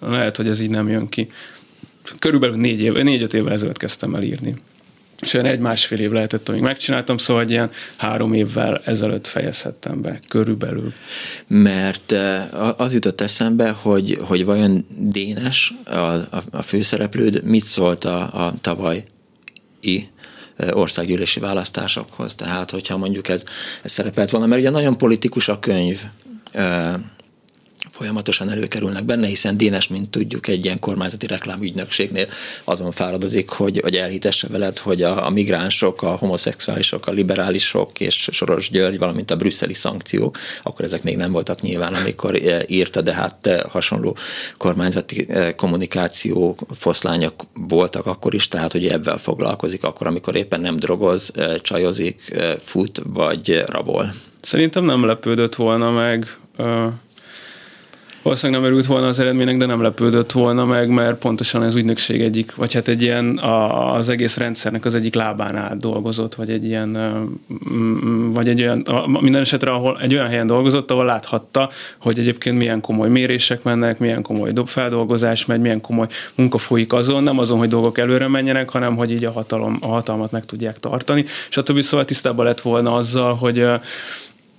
lehet, 0.00 0.36
hogy 0.36 0.48
ez 0.48 0.60
így 0.60 0.70
nem 0.70 0.88
jön 0.88 1.08
ki. 1.08 1.28
Körülbelül 2.18 2.56
négy, 2.56 2.80
év, 2.80 2.92
négy-öt 2.92 3.34
évvel 3.34 3.52
ezelőtt 3.52 3.76
kezdtem 3.76 4.14
el 4.14 4.22
írni 4.22 4.54
és 5.22 5.34
olyan 5.34 5.46
egy-másfél 5.46 5.98
év 5.98 6.10
lehetett, 6.10 6.48
amíg 6.48 6.60
megcsináltam, 6.60 7.16
szóval 7.16 7.42
egy 7.42 7.50
ilyen 7.50 7.70
három 7.96 8.32
évvel 8.32 8.80
ezelőtt 8.84 9.26
fejezhettem 9.26 10.02
be, 10.02 10.18
körülbelül. 10.28 10.92
Mert 11.46 12.12
eh, 12.12 12.80
az 12.80 12.92
jutott 12.92 13.20
eszembe, 13.20 13.70
hogy, 13.70 14.18
hogy 14.20 14.44
vajon 14.44 14.86
Dénes, 14.98 15.74
a, 15.84 15.96
a, 15.96 16.42
a 16.50 16.62
főszereplőd, 16.62 17.44
mit 17.44 17.64
szólt 17.64 18.04
a, 18.04 18.46
a 18.46 18.54
tavalyi 18.60 19.04
eh, 20.56 20.76
országgyűlési 20.76 21.40
választásokhoz. 21.40 22.34
Tehát, 22.34 22.70
hogyha 22.70 22.96
mondjuk 22.96 23.28
ez, 23.28 23.44
ez 23.82 23.92
szerepelt 23.92 24.30
volna, 24.30 24.46
mert 24.46 24.60
ugye 24.60 24.70
nagyon 24.70 24.98
politikus 24.98 25.48
a 25.48 25.58
könyv, 25.58 26.02
eh, 26.52 26.94
folyamatosan 28.02 28.50
előkerülnek 28.50 29.04
benne, 29.04 29.26
hiszen 29.26 29.56
Dénes, 29.56 29.88
mint 29.88 30.10
tudjuk, 30.10 30.48
egy 30.48 30.64
ilyen 30.64 30.78
kormányzati 30.78 31.26
reklámügynökségnél 31.26 32.26
azon 32.64 32.90
fáradozik, 32.90 33.48
hogy, 33.48 33.80
hogy 33.82 33.96
elhitesse 33.96 34.48
veled, 34.48 34.78
hogy 34.78 35.02
a, 35.02 35.26
a 35.26 35.30
migránsok, 35.30 36.02
a 36.02 36.10
homoszexuálisok, 36.10 37.06
a 37.06 37.10
liberálisok 37.10 38.00
és 38.00 38.28
Soros 38.32 38.70
György, 38.70 38.98
valamint 38.98 39.30
a 39.30 39.36
brüsszeli 39.36 39.74
szankciók, 39.74 40.38
akkor 40.62 40.84
ezek 40.84 41.02
még 41.02 41.16
nem 41.16 41.32
voltak 41.32 41.60
nyilván, 41.60 41.94
amikor 41.94 42.34
eh, 42.34 42.60
írta, 42.66 43.00
de 43.00 43.14
hát 43.14 43.46
eh, 43.46 43.60
hasonló 43.60 44.16
kormányzati 44.56 45.26
eh, 45.28 45.52
kommunikáció 45.52 46.56
foszlányok 46.74 47.34
voltak 47.52 48.06
akkor 48.06 48.34
is, 48.34 48.48
tehát 48.48 48.72
hogy 48.72 48.86
ebben 48.86 49.18
foglalkozik 49.18 49.84
akkor, 49.84 50.06
amikor 50.06 50.36
éppen 50.36 50.60
nem 50.60 50.76
drogoz, 50.76 51.32
csajozik, 51.60 52.20
fut 52.58 53.02
vagy 53.04 53.62
rabol. 53.66 54.12
Szerintem 54.40 54.84
nem 54.84 55.04
lepődött 55.04 55.54
volna 55.54 55.90
meg 55.90 56.36
valószínűleg 58.22 58.62
nem 58.62 58.70
örült 58.70 58.86
volna 58.86 59.06
az 59.06 59.18
eredménynek, 59.18 59.56
de 59.56 59.66
nem 59.66 59.82
lepődött 59.82 60.32
volna 60.32 60.64
meg, 60.64 60.88
mert 60.88 61.18
pontosan 61.18 61.62
ez 61.62 61.74
ügynökség 61.74 62.20
egyik, 62.20 62.54
vagy 62.54 62.72
hát 62.72 62.88
egy 62.88 63.02
ilyen 63.02 63.38
a, 63.38 63.94
az 63.94 64.08
egész 64.08 64.36
rendszernek 64.36 64.84
az 64.84 64.94
egyik 64.94 65.14
lábán 65.14 65.56
át 65.56 65.76
dolgozott, 65.76 66.34
vagy 66.34 66.50
egy 66.50 66.64
ilyen, 66.64 66.98
vagy 68.32 68.48
egy 68.48 68.62
olyan, 68.62 68.86
minden 69.20 69.40
esetre 69.40 69.70
ahol 69.70 69.98
egy 70.00 70.14
olyan 70.14 70.28
helyen 70.28 70.46
dolgozott, 70.46 70.90
ahol 70.90 71.04
láthatta, 71.04 71.70
hogy 71.98 72.18
egyébként 72.18 72.58
milyen 72.58 72.80
komoly 72.80 73.08
mérések 73.08 73.62
mennek, 73.62 73.98
milyen 73.98 74.22
komoly 74.22 74.50
feldolgozás 74.66 75.46
megy, 75.46 75.60
milyen 75.60 75.80
komoly 75.80 76.06
munka 76.34 76.58
folyik 76.58 76.92
azon, 76.92 77.22
nem 77.22 77.38
azon, 77.38 77.58
hogy 77.58 77.68
dolgok 77.68 77.98
előre 77.98 78.28
menjenek, 78.28 78.70
hanem 78.70 78.96
hogy 78.96 79.10
így 79.10 79.24
a, 79.24 79.32
hatalom, 79.32 79.76
a 79.80 79.86
hatalmat 79.86 80.30
meg 80.30 80.44
tudják 80.44 80.78
tartani, 80.78 81.24
többi 81.62 81.82
szóval 81.82 82.04
tisztában 82.04 82.44
lett 82.44 82.60
volna 82.60 82.94
azzal, 82.94 83.34
hogy 83.34 83.66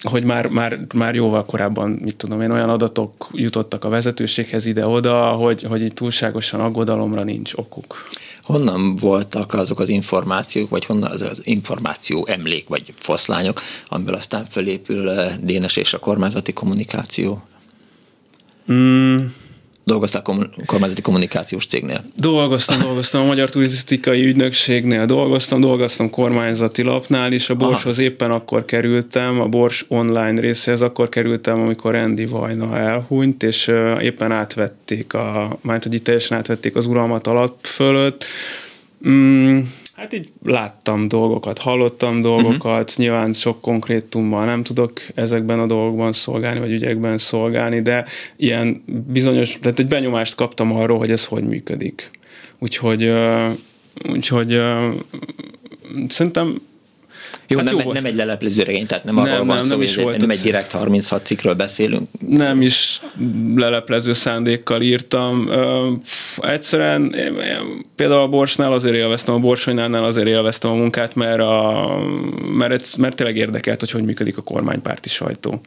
hogy 0.09 0.23
már, 0.23 0.47
már, 0.47 0.79
már 0.95 1.15
jóval 1.15 1.45
korábban, 1.45 1.89
mit 1.89 2.15
tudom 2.15 2.41
én, 2.41 2.51
olyan 2.51 2.69
adatok 2.69 3.29
jutottak 3.31 3.83
a 3.83 3.89
vezetőséghez 3.89 4.65
ide-oda, 4.65 5.29
hogy, 5.29 5.63
hogy 5.63 5.81
így 5.81 5.93
túlságosan 5.93 6.59
aggodalomra 6.59 7.23
nincs 7.23 7.53
okuk. 7.53 8.07
Honnan 8.41 8.95
voltak 8.95 9.53
azok 9.53 9.79
az 9.79 9.89
információk, 9.89 10.69
vagy 10.69 10.85
honnan 10.85 11.11
az, 11.11 11.21
az 11.21 11.41
információ 11.43 12.25
emlék, 12.27 12.67
vagy 12.67 12.93
foszlányok, 12.97 13.61
amiből 13.87 14.15
aztán 14.15 14.45
fölépül 14.45 15.09
eh, 15.09 15.35
Dénes 15.41 15.75
és 15.75 15.93
a 15.93 15.99
kormányzati 15.99 16.53
kommunikáció? 16.53 17.43
Mm, 18.71 19.17
Dolgoztál 19.85 20.21
kom- 20.21 20.49
kormányzati 20.65 21.01
kommunikációs 21.01 21.65
cégnél? 21.65 22.03
Dolgoztam, 22.15 22.79
dolgoztam 22.79 23.21
a 23.21 23.25
Magyar 23.25 23.49
Turisztikai 23.49 24.25
Ügynökségnél, 24.25 25.05
dolgoztam, 25.05 25.61
dolgoztam 25.61 26.09
kormányzati 26.09 26.81
lapnál 26.81 27.31
is, 27.31 27.49
a 27.49 27.55
Borshoz 27.55 27.97
Aha. 27.97 28.07
éppen 28.07 28.31
akkor 28.31 28.65
kerültem, 28.65 29.41
a 29.41 29.47
Bors 29.47 29.85
online 29.87 30.41
részéhez 30.41 30.81
akkor 30.81 31.09
kerültem, 31.09 31.61
amikor 31.61 31.95
Andy 31.95 32.25
Vajna 32.25 32.77
elhunyt, 32.77 33.43
és 33.43 33.71
éppen 34.01 34.31
átvették 34.31 35.13
a, 35.13 35.57
majd 35.61 35.83
hogy 35.83 36.01
teljesen 36.01 36.37
átvették 36.37 36.75
az 36.75 36.85
uralmat 36.85 37.27
alap 37.27 37.65
fölött. 37.65 38.25
Mm, 39.07 39.59
Hát 39.95 40.13
így 40.13 40.31
láttam 40.43 41.07
dolgokat, 41.07 41.59
hallottam 41.59 42.21
dolgokat, 42.21 42.89
uh-huh. 42.89 42.97
nyilván 42.97 43.33
sok 43.33 43.61
konkrétummal 43.61 44.45
nem 44.45 44.63
tudok 44.63 45.01
ezekben 45.15 45.59
a 45.59 45.65
dolgokban 45.65 46.13
szolgálni, 46.13 46.59
vagy 46.59 46.71
ügyekben 46.71 47.17
szolgálni, 47.17 47.81
de 47.81 48.05
ilyen 48.35 48.83
bizonyos, 49.07 49.57
tehát 49.61 49.79
egy 49.79 49.87
benyomást 49.87 50.35
kaptam 50.35 50.71
arról, 50.71 50.97
hogy 50.97 51.11
ez 51.11 51.25
hogy 51.25 51.43
működik. 51.43 52.11
Úgyhogy, 52.59 53.11
úgyhogy 54.09 54.61
szerintem 56.07 56.61
jó, 57.47 57.57
hát 57.57 57.65
nem, 57.65 57.79
jó 57.79 57.91
nem 57.91 58.05
egy 58.05 58.15
leleplező 58.15 58.63
regény, 58.63 58.85
tehát 58.85 59.03
nem, 59.03 59.15
nem 59.15 59.23
arról 59.23 59.45
van 59.45 59.55
nem, 59.55 59.63
szó, 59.63 59.69
nem, 59.69 59.81
is 59.81 59.95
volt 59.95 60.17
nem 60.17 60.29
egy 60.29 60.39
direkt 60.39 60.71
36 60.71 61.25
cikkről 61.25 61.53
beszélünk. 61.53 62.09
Nem 62.27 62.61
is 62.61 63.01
leleplező 63.55 64.13
szándékkal 64.13 64.81
írtam. 64.81 65.47
Uh, 65.47 66.49
egyszerűen 66.49 67.15
például 67.95 68.21
a 68.21 68.27
Borsnál 68.27 68.71
azért 68.71 68.95
élveztem, 68.95 69.33
a 69.33 69.39
Borsonynál 69.39 70.03
azért 70.03 70.27
élveztem 70.27 70.71
a 70.71 70.75
munkát, 70.75 71.15
mert, 71.15 71.39
a, 71.39 71.87
mert, 72.53 72.97
mert 72.97 73.15
tényleg 73.15 73.37
érdekelt, 73.37 73.79
hogy 73.79 73.91
hogy 73.91 74.03
működik 74.03 74.37
a 74.37 74.41
kormánypárti 74.41 75.09
sajtó 75.09 75.61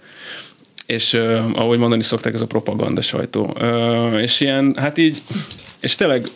és 0.87 1.12
uh, 1.12 1.45
ahogy 1.55 1.79
mondani 1.79 2.03
szokták, 2.03 2.35
ez 2.35 2.41
a 2.41 2.47
propaganda 2.47 3.03
sajtó. 3.03 3.57
Uh, 3.61 4.23
és 4.23 4.41
ilyen, 4.41 4.75
hát 4.79 4.99
így, 4.99 5.23
és 5.81 5.95
tényleg 5.95 6.29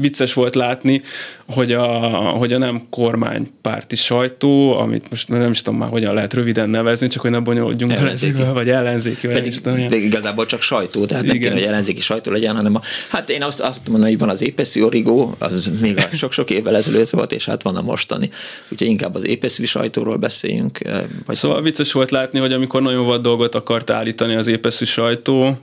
vicces 0.00 0.32
volt 0.32 0.54
látni, 0.54 1.02
hogy 1.46 1.72
a, 1.72 1.88
hogy 2.12 2.52
a 2.52 2.58
nem 2.58 2.82
kormánypárti 2.90 3.96
sajtó, 3.96 4.78
amit 4.78 5.10
most 5.10 5.28
nem 5.28 5.50
is 5.50 5.62
tudom 5.62 5.78
már 5.78 5.88
hogyan 5.88 6.14
lehet 6.14 6.34
röviden 6.34 6.70
nevezni, 6.70 7.08
csak 7.08 7.22
hogy 7.22 7.30
ne 7.30 7.38
bonyolódjunk 7.38 7.92
ellenzéki. 7.92 8.42
vagy 8.52 8.70
ellenzéki. 8.70 9.26
Vagy 9.26 9.36
Pedig, 9.36 9.60
tudom, 9.60 9.88
pedig 9.88 10.04
igazából 10.04 10.46
csak 10.46 10.62
sajtó, 10.62 11.04
tehát 11.04 11.24
nem 11.24 11.38
kéne, 11.38 11.52
hogy 11.52 11.62
ellenzéki 11.62 12.00
sajtó 12.00 12.30
legyen, 12.30 12.56
hanem 12.56 12.74
a, 12.74 12.80
hát 13.10 13.30
én 13.30 13.42
azt, 13.42 13.60
azt 13.60 13.88
mondom, 13.88 14.08
hogy 14.08 14.18
van 14.18 14.28
az 14.28 14.42
épeszű 14.42 14.82
origó, 14.82 15.34
az 15.38 15.70
még 15.80 16.06
sok-sok 16.12 16.50
évvel 16.50 16.76
ezelőtt 16.76 17.10
volt, 17.10 17.32
és 17.32 17.44
hát 17.44 17.62
van 17.62 17.76
a 17.76 17.82
mostani. 17.82 18.30
Úgyhogy 18.68 18.88
inkább 18.88 19.14
az 19.14 19.26
épeszű 19.26 19.64
sajtóról 19.64 20.16
beszéljünk. 20.16 20.78
Vagy... 21.26 21.36
Szóval 21.36 21.62
vicces 21.62 21.92
volt 21.92 22.10
látni, 22.10 22.38
hogy 22.38 22.52
amikor 22.52 22.82
nagyon 22.82 23.06
vad 23.06 23.22
dolgot 23.22 23.54
akart 23.54 23.90
állítani 23.90 24.34
az 24.34 24.46
épeszű 24.46 24.84
sajtó, 24.84 25.58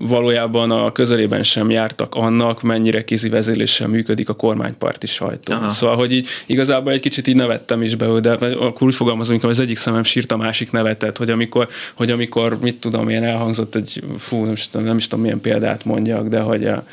valójában 0.00 0.70
a 0.70 0.92
közelében 0.92 1.42
sem 1.42 1.70
jártak 1.70 2.14
annak, 2.14 2.62
mennyire 2.62 3.04
kézi 3.04 3.28
vezéléssel 3.28 3.88
működik 3.88 4.28
a 4.28 4.34
kormánypárti 4.34 5.06
sajtó. 5.06 5.52
Aha. 5.52 5.70
Szóval, 5.70 5.96
hogy 5.96 6.12
így 6.12 6.26
igazából 6.46 6.92
egy 6.92 7.00
kicsit 7.00 7.26
így 7.26 7.36
nevettem 7.36 7.82
is 7.82 7.94
be, 7.94 8.20
de 8.20 8.32
akkor 8.32 8.86
úgy 8.86 8.94
fogalmazom, 8.94 9.38
hogy 9.40 9.50
az 9.50 9.60
egyik 9.60 9.76
szemem 9.76 10.02
sírt, 10.02 10.32
a 10.32 10.36
másik 10.36 10.70
nevetett, 10.70 11.16
hogy 11.16 11.30
amikor, 11.30 11.68
hogy 11.94 12.10
amikor 12.10 12.58
mit 12.60 12.80
tudom 12.80 13.08
én, 13.08 13.22
elhangzott 13.22 13.74
egy, 13.74 14.02
fú, 14.18 14.44
nem 14.44 14.52
is, 14.52 14.68
nem 14.68 14.96
is 14.96 15.06
tudom 15.06 15.24
milyen 15.24 15.40
példát 15.40 15.84
mondjak, 15.84 16.28
de 16.28 16.40
hogy 16.40 16.66
a, 16.66 16.84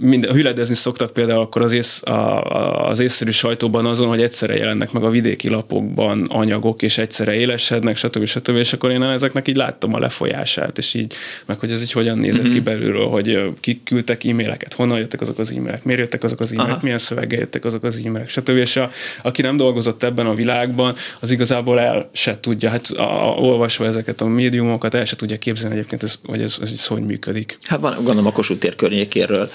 minden, 0.00 0.32
hüledezni 0.32 0.74
szoktak 0.74 1.12
például 1.12 1.40
akkor 1.40 1.62
az, 1.62 1.72
ész, 1.72 2.02
a, 2.02 2.88
az 2.88 2.98
észszerű 2.98 3.30
sajtóban 3.30 3.86
azon, 3.86 4.08
hogy 4.08 4.22
egyszerre 4.22 4.56
jelennek 4.56 4.92
meg 4.92 5.04
a 5.04 5.10
vidéki 5.10 5.48
lapokban 5.48 6.26
anyagok, 6.28 6.82
és 6.82 6.98
egyszerre 6.98 7.34
élesednek, 7.34 7.96
stb. 7.96 8.24
stb. 8.24 8.56
És 8.56 8.72
akkor 8.72 8.90
én 8.90 9.02
ezeknek 9.02 9.48
így 9.48 9.56
láttam 9.56 9.94
a 9.94 9.98
lefolyását, 9.98 10.78
és 10.78 10.94
így, 10.94 11.14
meg 11.46 11.58
hogy 11.58 11.70
ez 11.70 11.82
így 11.82 11.92
hogyan 11.92 12.18
nézett 12.18 12.44
mm-hmm. 12.44 12.52
ki 12.52 12.60
belülről, 12.60 13.06
hogy 13.06 13.50
kik 13.60 13.82
küldtek 13.82 14.24
e-maileket, 14.24 14.74
honnan 14.74 14.98
jöttek 14.98 15.20
azok 15.20 15.38
az 15.38 15.52
e-mailek, 15.52 15.84
miért 15.84 16.00
jöttek 16.00 16.22
azok 16.22 16.40
az 16.40 16.52
e-mailek, 16.52 16.72
Aha. 16.72 16.82
milyen 16.82 16.98
szöveggel 16.98 17.38
jöttek 17.38 17.64
azok 17.64 17.84
az 17.84 18.02
e-mailek, 18.04 18.28
stb. 18.28 18.56
És 18.56 18.76
a, 18.76 18.90
aki 19.22 19.42
nem 19.42 19.56
dolgozott 19.56 20.02
ebben 20.02 20.26
a 20.26 20.34
világban, 20.34 20.94
az 21.20 21.30
igazából 21.30 21.80
el 21.80 22.10
se 22.12 22.40
tudja, 22.40 22.70
hát 22.70 22.86
a, 22.86 23.28
a, 23.28 23.34
olvasva 23.34 23.86
ezeket 23.86 24.20
a 24.20 24.26
médiumokat, 24.26 24.94
el 24.94 25.04
se 25.04 25.16
tudja 25.16 25.38
képzelni 25.38 25.74
egyébként, 25.74 26.02
ez, 26.02 26.14
hogy 26.24 26.42
ez, 26.42 26.56
ez, 26.62 26.70
ez 26.72 26.86
hogy 26.86 27.02
működik. 27.02 27.56
Hát 27.62 27.80
van, 27.80 27.94
gondolom 27.94 28.26
a 28.26 28.32
Kossuth 28.32 28.60
tér 28.60 28.76
környékéről 28.76 29.29
e-mailről, 29.30 29.50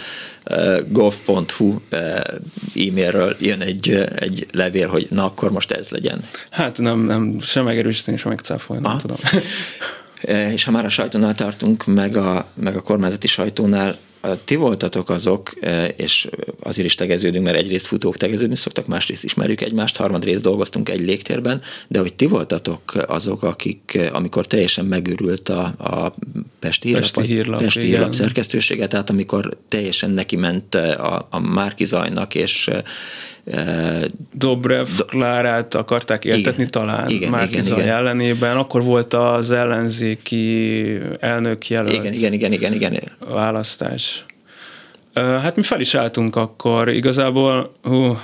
gov.hu 0.89 1.75
e-mailről 2.75 3.35
jön 3.39 3.61
egy, 3.61 3.91
egy 4.15 4.47
levél, 4.51 4.87
hogy 4.87 5.07
na 5.09 5.25
akkor 5.25 5.51
most 5.51 5.71
ez 5.71 5.89
legyen. 5.89 6.21
Hát 6.49 6.77
nem, 6.77 6.99
nem 6.99 7.39
sem 7.41 7.63
megerősíteni, 7.63 8.17
sem 8.17 8.29
megcáfolni, 8.29 8.87
nem 8.87 8.97
tudom. 8.97 9.17
És 10.53 10.63
ha 10.63 10.71
már 10.71 10.85
a 10.85 10.89
sajtónál 10.89 11.35
tartunk, 11.35 11.85
meg 11.85 12.17
a, 12.17 12.47
meg 12.53 12.75
a 12.75 12.81
kormányzati 12.81 13.27
sajtónál, 13.27 13.97
ti 14.45 14.55
voltatok 14.55 15.09
azok, 15.09 15.53
és 15.95 16.27
azért 16.59 16.87
is 16.87 16.95
tegeződünk, 16.95 17.45
mert 17.45 17.57
egyrészt 17.57 17.87
futók 17.87 18.17
tegeződni 18.17 18.55
szoktak, 18.55 18.87
másrészt 18.87 19.23
ismerjük 19.23 19.61
egymást, 19.61 19.95
harmadrészt 19.95 20.43
dolgoztunk 20.43 20.89
egy 20.89 21.01
légtérben, 21.01 21.61
de 21.87 21.99
hogy 21.99 22.13
ti 22.13 22.25
voltatok 22.25 22.81
azok, 23.07 23.43
akik, 23.43 23.99
amikor 24.11 24.47
teljesen 24.47 24.85
megőrült 24.85 25.49
a, 25.49 25.63
a 25.77 26.15
Pesti 26.59 26.87
Hírlap, 26.87 27.11
Pesti 27.11 27.25
Hírlap, 27.25 27.59
Pesti 27.59 27.79
igen. 27.79 27.91
Hírlap 27.91 28.13
szerkesztősége, 28.13 28.87
tehát 28.87 29.09
amikor 29.09 29.57
teljesen 29.69 30.09
neki 30.09 30.35
ment 30.35 30.75
a, 30.75 31.27
a 31.29 31.39
Márki 31.39 31.85
Zajnak, 31.85 32.35
és 32.35 32.69
Dobrev 34.33 34.87
Klárát 35.07 35.75
akarták 35.75 36.25
értetni 36.25 36.53
Igen, 36.53 36.71
talán 36.71 37.09
igen, 37.09 37.29
Márki 37.29 37.57
igen, 37.57 37.65
igen. 37.65 37.87
ellenében. 37.87 38.57
Akkor 38.57 38.83
volt 38.83 39.13
az 39.13 39.51
ellenzéki 39.51 40.97
elnök 41.19 41.67
jelölt 41.67 41.93
igen, 41.93 42.13
igen, 42.13 42.33
igen, 42.33 42.51
igen, 42.51 42.73
igen. 42.73 43.01
választás. 43.19 44.25
Hát 45.13 45.55
mi 45.55 45.61
fel 45.61 45.79
is 45.79 45.95
álltunk 45.95 46.35
akkor. 46.35 46.89
Igazából, 46.89 47.75
hú, 47.83 48.17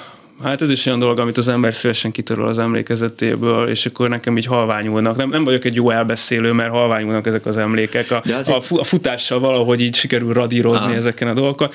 hát 0.43 0.61
ez 0.61 0.71
is 0.71 0.85
olyan 0.85 0.99
dolog, 0.99 1.19
amit 1.19 1.37
az 1.37 1.47
ember 1.47 1.73
szívesen 1.73 2.11
kitöröl 2.11 2.47
az 2.47 2.57
emlékezetéből, 2.57 3.69
és 3.69 3.85
akkor 3.85 4.09
nekem 4.09 4.37
így 4.37 4.45
halványulnak. 4.45 5.15
Nem, 5.15 5.29
nem 5.29 5.43
vagyok 5.43 5.65
egy 5.65 5.75
jó 5.75 5.89
elbeszélő, 5.89 6.51
mert 6.51 6.71
halványulnak 6.71 7.27
ezek 7.27 7.45
az 7.45 7.57
emlékek. 7.57 8.11
A, 8.11 8.21
De 8.25 8.35
azért- 8.35 8.57
a, 8.57 8.61
fu- 8.61 8.79
a 8.79 8.83
futással 8.83 9.39
valahogy 9.39 9.81
így 9.81 9.95
sikerül 9.95 10.33
radírozni 10.33 10.85
Aha. 10.85 10.95
ezeken 10.95 11.27
a 11.27 11.33
dolgokon. 11.33 11.69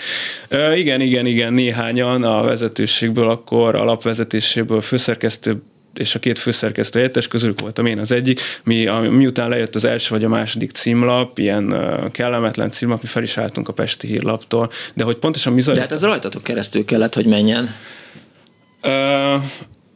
Ö, 0.49 0.73
igen, 0.73 1.01
igen, 1.01 1.27
igen, 1.27 1.53
néhányan 1.53 2.23
a 2.25 2.43
vezetőségből, 2.43 3.29
akkor 3.29 3.75
alapvezetéséből 3.75 4.81
főszerkesztő 4.81 5.63
és 5.99 6.15
a 6.15 6.19
két 6.19 6.39
főszerkesztő 6.39 6.99
helyettes 6.99 7.29
közülük 7.29 7.61
voltam 7.61 7.87
én 7.87 7.99
az 7.99 8.13
egyik, 8.13 8.41
mi, 8.65 8.87
a, 8.87 9.01
miután 9.01 9.49
lejött 9.49 9.75
az 9.75 9.85
első 9.85 10.15
vagy 10.15 10.25
a 10.25 10.29
második 10.29 10.71
címlap, 10.71 11.39
ilyen 11.39 11.73
uh, 11.73 12.11
kellemetlen 12.11 12.71
címlap, 12.71 13.03
mi 13.03 13.09
fel 13.09 13.23
is 13.23 13.37
álltunk 13.39 13.69
a 13.69 13.73
Pesti 13.73 14.07
hírlaptól, 14.07 14.71
de 14.95 15.05
hogy 15.05 15.17
pontosan 15.17 15.53
mi 15.53 15.59
De 15.59 15.65
zajlott? 15.65 15.83
hát 15.83 15.93
ez 15.93 16.03
rajtatok 16.03 16.43
keresztül 16.43 16.85
kellett, 16.85 17.15
hogy 17.15 17.27
menjen. 17.27 17.75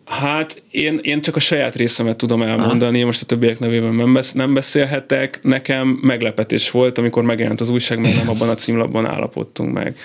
Hát 0.05 0.63
én, 0.71 0.99
én 1.03 1.21
csak 1.21 1.37
a 1.37 1.41
saját 1.41 1.77
részemet 1.77 2.17
tudom 2.17 2.43
elmondani, 2.43 2.97
Aha. 2.97 3.07
most 3.07 3.23
a 3.23 3.27
többiek 3.27 3.59
nevében 3.59 3.95
nem, 3.95 4.13
besz, 4.13 4.33
nem 4.33 4.55
beszélhetek. 4.55 5.39
Nekem 5.43 5.99
meglepetés 6.03 6.71
volt, 6.71 6.99
amikor 6.99 7.23
megjelent 7.23 7.61
az 7.61 7.69
újság, 7.69 8.01
mert 8.01 8.17
nem 8.17 8.29
abban 8.29 8.49
a 8.49 8.55
címlapban 8.55 9.07
állapodtunk 9.07 9.73
meg. 9.73 9.97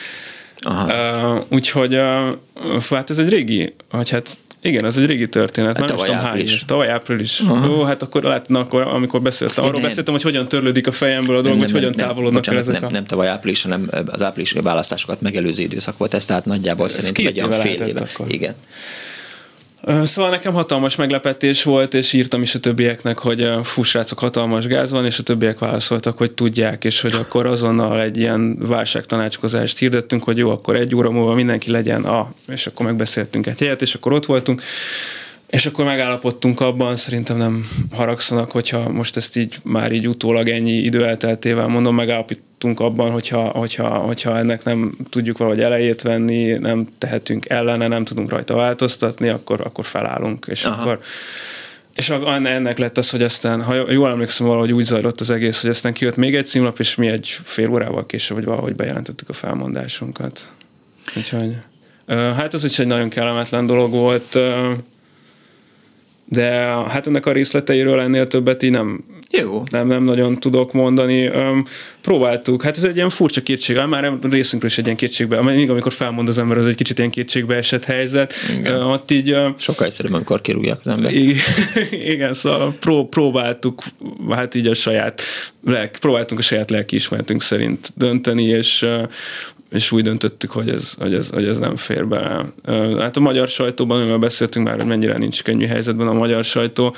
Aha. 0.58 1.38
Uh, 1.38 1.46
úgyhogy 1.50 1.96
uh, 1.96 2.82
hát 2.90 3.10
ez 3.10 3.18
egy 3.18 3.30
régi, 3.30 3.76
vagy 3.92 4.10
hát 4.10 4.38
igen, 4.66 4.86
ez 4.86 4.98
egy 4.98 5.06
régi 5.06 5.30
történet. 5.30 5.78
Hát 5.78 5.88
nem 5.88 5.96
is 5.96 6.02
tavaly 6.02 6.16
tudom, 6.16 6.26
április. 6.32 6.52
éves. 6.52 6.66
Tavaly 6.66 6.90
április. 6.90 7.42
Ó, 7.70 7.84
hát 7.84 8.02
akkor 8.02 8.24
lehetne, 8.24 8.60
akkor, 8.60 8.82
amikor 8.82 9.22
beszéltem, 9.22 9.64
arról 9.64 9.80
nem. 9.80 9.88
beszéltem, 9.90 10.14
hogy 10.14 10.24
hogyan 10.24 10.48
törlődik 10.48 10.88
a 10.88 10.92
fejemből 10.92 11.36
a 11.36 11.42
dolog, 11.42 11.60
hogy 11.60 11.72
hogyan 11.72 11.92
távolodnak 11.92 12.48
el 12.48 12.54
bocsánat, 12.54 12.62
ezek 12.62 12.74
nem, 12.82 12.90
a... 12.90 12.94
nem 12.94 13.04
tavaly 13.04 13.28
április, 13.28 13.62
hanem 13.62 13.90
az 14.06 14.22
áprilisi 14.22 14.60
választásokat 14.60 15.22
megelőző 15.22 15.64
időszak 15.64 15.98
volt 15.98 16.14
ez, 16.14 16.26
tehát 16.26 16.46
nagyjából 16.46 16.86
Ez 16.86 16.94
szerintem 16.94 17.26
egy 17.26 17.38
olyan 17.38 17.52
fél 17.52 17.82
éve. 17.82 18.00
akkor. 18.00 18.26
Igen. 18.34 18.54
Szóval 20.04 20.30
nekem 20.30 20.54
hatalmas 20.54 20.96
meglepetés 20.96 21.64
volt, 21.64 21.94
és 21.94 22.14
írtam 22.14 22.42
is 22.42 22.56
a 22.56 22.60
többieknek, 22.60 23.18
hogy 23.18 23.50
fú, 23.64 23.84
srácok, 23.84 24.20
hatalmas 24.20 24.68
gáz 24.68 24.92
van, 24.92 25.06
és 25.06 25.20
a 25.20 25.24
többiek 25.24 25.60
válaszoltak, 25.60 26.18
hogy 26.18 26.32
tudják, 26.32 26.84
és 26.84 27.02
hogy 27.02 27.14
akkor 27.14 27.46
azonnal 27.46 28.02
egy 28.02 28.18
ilyen 28.18 28.58
válságtanácskozást 28.60 29.78
hirdettünk, 29.78 30.24
hogy 30.24 30.38
jó, 30.38 30.50
akkor 30.50 30.76
egy 30.76 30.96
óra 30.96 31.12
múlva 31.12 31.34
mindenki 31.34 31.72
legyen 31.72 32.04
a, 32.04 32.34
és 32.48 32.68
akkor 32.68 32.86
megbeszéltünk 32.86 33.48
egy 33.48 33.60
helyet, 33.60 33.82
és 33.82 33.94
akkor 33.94 34.14
ott 34.14 34.26
voltunk, 34.26 34.62
és 35.48 35.66
akkor 35.66 35.86
megállapodtunk 35.86 36.62
abban, 36.62 36.96
szerintem 36.96 37.38
nem 37.38 37.70
haragszanak, 37.92 38.52
hogyha 38.52 38.90
most 38.90 39.16
ezt 39.16 39.38
így 39.38 39.56
már 39.64 39.92
így 39.92 40.08
utólag 40.08 40.50
ennyi 40.50 40.72
idő 40.72 41.06
elteltével 41.06 41.68
mondom, 41.68 41.96
megállapodtunk 42.66 42.80
abban, 42.80 43.12
hogyha, 43.12 43.48
hogyha, 43.48 43.88
hogyha 43.88 44.38
ennek 44.38 44.64
nem 44.64 44.98
tudjuk 45.10 45.38
valahogy 45.38 45.62
elejét 45.62 46.02
venni, 46.02 46.52
nem 46.52 46.88
tehetünk 46.98 47.50
ellene, 47.50 47.88
nem 47.88 48.04
tudunk 48.04 48.30
rajta 48.30 48.56
változtatni, 48.56 49.30
akkor, 49.30 49.62
akkor 49.62 49.86
felállunk. 49.86 50.46
És 50.50 50.64
Aha. 50.64 50.82
akkor 50.82 51.00
és 51.96 52.10
ennek 52.10 52.78
lett 52.78 52.98
az, 52.98 53.10
hogy 53.10 53.24
aztán, 53.24 53.64
ha 53.64 53.92
jól 53.92 54.10
emlékszem, 54.10 54.48
valahogy 54.48 54.72
úgy 54.72 54.84
zajlott 54.84 55.22
az 55.22 55.30
egész, 55.30 55.62
hogy 55.62 55.70
aztán 55.70 55.94
kijött 55.94 56.16
még 56.16 56.36
egy 56.36 56.46
címlap, 56.46 56.80
és 56.80 56.96
mi 56.96 57.08
egy 57.08 57.40
fél 57.44 57.70
órával 57.70 58.06
később, 58.06 58.38
vagy 58.38 58.46
valahogy 58.46 58.76
bejelentettük 58.76 59.30
a 59.30 59.34
felmondásunkat. 59.34 60.50
Úgyhogy, 61.18 61.58
hát 62.08 62.54
ez 62.54 62.64
is 62.64 62.80
egy 62.80 62.88
nagyon 62.88 63.10
kellemetlen 63.10 63.66
dolog 63.66 63.92
volt, 63.92 64.38
de 66.26 66.52
hát 66.88 67.08
ennek 67.08 67.26
a 67.26 67.32
részleteiről 67.32 68.00
ennél 68.00 68.28
többet 68.28 68.64
így 68.64 68.72
nem, 68.72 69.04
Jó. 69.32 69.64
nem, 69.72 69.88
nem 69.88 70.04
nagyon 70.04 70.40
tudok 70.40 70.74
mondani. 70.74 71.26
Öm, 71.26 71.66
próbáltuk, 72.02 72.64
hát 72.64 72.78
ez 72.78 72.84
egy 72.84 72.96
ilyen 72.96 73.10
furcsa 73.10 73.42
kétség, 73.42 73.78
már 73.78 74.14
részünkről 74.22 74.72
is 74.72 74.78
egy 74.78 74.86
ilyen 74.86 74.98
kétségbe, 74.98 75.42
mindig 75.42 75.70
amikor 75.70 75.94
felmond 75.94 76.28
az 76.28 76.38
ember, 76.38 76.58
az 76.58 76.66
egy 76.66 76.76
kicsit 76.76 76.98
ilyen 76.98 77.10
kétségbe 77.10 77.56
esett 77.56 77.84
helyzet. 77.84 78.34
Ö, 78.64 78.84
ott 78.84 79.12
így 79.12 79.30
ö, 79.30 79.48
Sokkal 79.58 79.86
egyszerűbb, 79.86 80.14
amikor 80.14 80.42
kirúgják 80.42 80.80
az 80.84 80.88
ember. 80.88 81.14
igen, 81.14 81.44
igen, 82.14 82.34
szóval 82.34 82.74
pró, 82.80 83.08
próbáltuk, 83.08 83.84
hát 84.30 84.56
így 84.56 84.68
a 84.68 84.74
saját, 84.74 85.22
lelk, 85.66 85.92
próbáltunk 85.92 86.40
a 86.40 86.44
saját 86.44 86.70
lelkiismeretünk 86.70 87.42
szerint 87.42 87.92
dönteni, 87.96 88.44
és 88.44 88.86
és 89.70 89.92
úgy 89.92 90.04
döntöttük, 90.04 90.52
hogy 90.52 90.70
ez, 90.70 90.94
hogy 91.00 91.14
ez, 91.14 91.30
hogy 91.30 91.48
ez 91.48 91.60
nem 91.60 91.76
fér 91.76 92.08
bele. 92.08 92.46
Hát 93.00 93.18
a 93.18 93.20
magyar 93.20 93.48
sajtóban, 93.48 94.00
amivel 94.00 94.18
beszéltünk 94.18 94.68
már, 94.68 94.76
hogy 94.76 94.86
mennyire 94.86 95.18
nincs 95.18 95.44
könnyű 95.44 95.66
helyzetben 95.66 96.08
a 96.08 96.14
magyar 96.14 96.44
sajtó, 96.44 96.96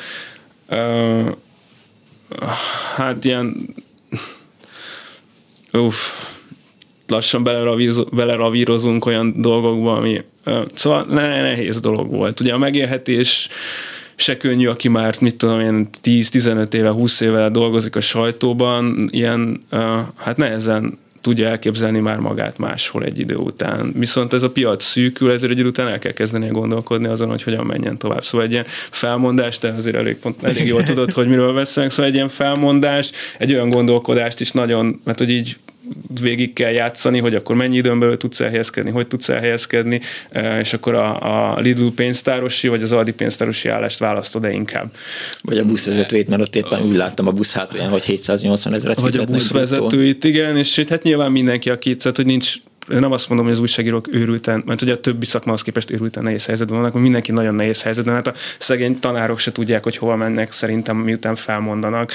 hát 2.95 3.25
ilyen 3.25 3.55
uff, 5.73 5.95
lassan 7.07 7.43
beleravírozunk 8.11 9.05
olyan 9.05 9.41
dolgokba, 9.41 9.95
ami 9.95 10.23
szóval 10.73 11.05
ne, 11.09 11.41
nehéz 11.41 11.79
dolog 11.79 12.09
volt. 12.09 12.39
Ugye 12.39 12.53
a 12.53 12.57
megélhetés 12.57 13.49
se 14.15 14.37
könnyű, 14.37 14.67
aki 14.67 14.87
már, 14.87 15.15
mit 15.21 15.35
tudom 15.35 15.59
én, 15.59 15.89
10-15 16.03 16.73
éve, 16.73 16.89
20 16.89 17.19
éve 17.19 17.49
dolgozik 17.49 17.95
a 17.95 18.01
sajtóban, 18.01 19.09
ilyen, 19.11 19.65
hát 20.15 20.37
nehezen 20.37 20.97
tudja 21.27 21.47
elképzelni 21.47 21.99
már 21.99 22.19
magát 22.19 22.57
máshol 22.57 23.03
egy 23.03 23.19
idő 23.19 23.35
után. 23.35 23.91
Viszont 23.95 24.33
ez 24.33 24.43
a 24.43 24.49
piac 24.49 24.83
szűkül, 24.83 25.31
ezért 25.31 25.51
egy 25.51 25.57
idő 25.57 25.67
után 25.67 25.87
el 25.87 25.99
kell 25.99 26.11
kezdeni 26.11 26.47
gondolkodni 26.47 27.07
azon, 27.07 27.29
hogy 27.29 27.43
hogyan 27.43 27.65
menjen 27.65 27.97
tovább. 27.97 28.23
Szóval 28.23 28.45
egy 28.45 28.51
ilyen 28.51 28.65
felmondás, 28.91 29.59
de 29.59 29.69
azért 29.69 29.95
elég, 29.95 30.17
pont, 30.17 30.43
elég 30.43 30.67
jól 30.67 30.83
tudod, 30.83 31.13
hogy 31.13 31.27
miről 31.27 31.53
beszélünk, 31.53 31.91
szóval 31.91 32.09
egy 32.11 32.15
ilyen 32.15 32.29
felmondás, 32.29 33.11
egy 33.37 33.53
olyan 33.53 33.69
gondolkodást 33.69 34.39
is 34.39 34.51
nagyon, 34.51 34.99
mert 35.03 35.17
hogy 35.17 35.29
így 35.29 35.57
végig 36.21 36.53
kell 36.53 36.71
játszani, 36.71 37.19
hogy 37.19 37.35
akkor 37.35 37.55
mennyi 37.55 37.75
időn 37.75 37.99
belül 37.99 38.17
tudsz 38.17 38.39
elhelyezkedni, 38.39 38.91
hogy 38.91 39.07
tudsz 39.07 39.29
elhelyezkedni, 39.29 40.01
eh, 40.29 40.59
és 40.59 40.73
akkor 40.73 40.93
a, 40.93 41.53
a 41.53 41.59
Lidl 41.59 41.87
pénztárosi 41.87 42.67
vagy 42.67 42.83
az 42.83 42.91
Aldi 42.91 43.13
pénztárosi 43.13 43.69
állást 43.69 43.99
választod-e 43.99 44.51
inkább. 44.51 44.91
Vagy 45.41 45.57
a 45.57 45.65
buszvezetőit, 45.65 46.27
mert 46.27 46.41
ott 46.41 46.55
éppen 46.55 46.81
úgy 46.81 46.95
láttam 46.95 47.27
a 47.27 47.31
busz 47.31 47.53
hátulján, 47.53 47.89
hogy 47.89 48.03
780 48.03 48.73
ezeret 48.73 48.99
Vagy 48.99 49.17
a 49.17 49.23
buszvezetőit, 49.23 50.23
igen, 50.23 50.57
és 50.57 50.83
hát 50.89 51.03
nyilván 51.03 51.31
mindenki, 51.31 51.69
aki, 51.69 51.95
tehát 51.95 52.15
hogy 52.15 52.25
nincs 52.25 52.55
nem 52.87 53.11
azt 53.11 53.27
mondom, 53.29 53.45
hogy 53.47 53.55
az 53.55 53.61
újságírók 53.61 54.07
őrülten, 54.11 54.63
mert 54.65 54.81
ugye 54.81 54.93
a 54.93 54.99
többi 54.99 55.25
szakmához 55.25 55.61
képest 55.61 55.91
őrülten 55.91 56.23
nehéz 56.23 56.45
helyzetben 56.45 56.77
vannak, 56.77 56.93
mindenki 56.93 57.31
nagyon 57.31 57.55
nehéz 57.55 57.81
helyzetben, 57.81 58.15
hát 58.15 58.27
a 58.27 58.33
szegény 58.59 58.99
tanárok 58.99 59.39
se 59.39 59.51
tudják, 59.51 59.83
hogy 59.83 59.97
hova 59.97 60.15
mennek 60.15 60.51
szerintem, 60.51 60.97
miután 60.97 61.35
felmondanak. 61.35 62.11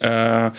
Uh, 0.00 0.52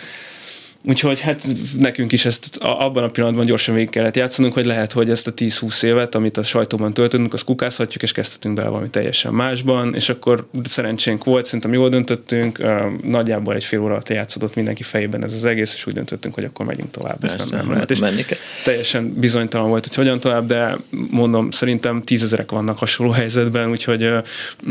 Úgyhogy 0.86 1.20
hát 1.20 1.48
nekünk 1.78 2.12
is 2.12 2.26
ezt 2.26 2.58
abban 2.58 3.04
a 3.04 3.10
pillanatban 3.10 3.46
gyorsan 3.46 3.74
végig 3.74 3.90
kellett 3.90 4.16
játszanunk, 4.16 4.54
hogy 4.54 4.66
lehet, 4.66 4.92
hogy 4.92 5.10
ezt 5.10 5.28
a 5.28 5.34
10-20 5.34 5.84
évet, 5.84 6.16
amit 6.16 6.38
a 6.38 6.44
sajtóban 6.44 6.94
töltöttünk, 6.94 7.34
azt 7.34 7.44
kukázhatjuk, 7.44 8.04
és 8.04 8.12
kezdhetünk 8.12 8.56
bele 8.56 8.70
valami 8.70 8.90
teljesen 8.90 9.34
másban, 9.34 9.96
és 9.96 10.10
akkor 10.10 10.48
szerencsénk 10.64 11.24
volt, 11.24 11.46
szerintem 11.46 11.74
jól 11.74 11.90
döntöttünk, 11.90 12.64
nagyjából 13.04 13.56
egy 13.56 13.64
fél 13.64 13.80
óra 13.80 13.92
alatt 13.92 14.10
játszódott 14.10 14.56
mindenki 14.56 14.84
fejében 14.84 15.24
ez 15.24 15.34
az 15.34 15.46
egész, 15.46 15.74
és 15.74 15.86
úgy 15.86 15.94
döntöttünk, 15.94 16.34
hogy 16.34 16.44
akkor 16.44 16.66
megyünk 16.66 16.92
tovább, 16.92 17.24
ezt 17.24 17.38
Persze, 17.38 17.56
nem, 17.56 17.66
nem 17.66 17.74
lehet. 17.74 17.92
És 17.92 18.00
menni 18.00 18.26
kell. 18.26 18.38
teljesen 18.64 19.14
bizonytalan 19.14 19.70
volt, 19.70 19.88
hogy 19.88 19.96
hogyan 19.96 20.20
tovább, 20.20 20.48
de 20.48 20.78
mondom, 21.10 21.52
szerintem 21.52 22.02
tízezerek 22.02 22.52
vannak 22.52 22.78
hasonló 22.78 23.12
helyzetben, 23.12 23.70
úgyhogy, 23.70 24.10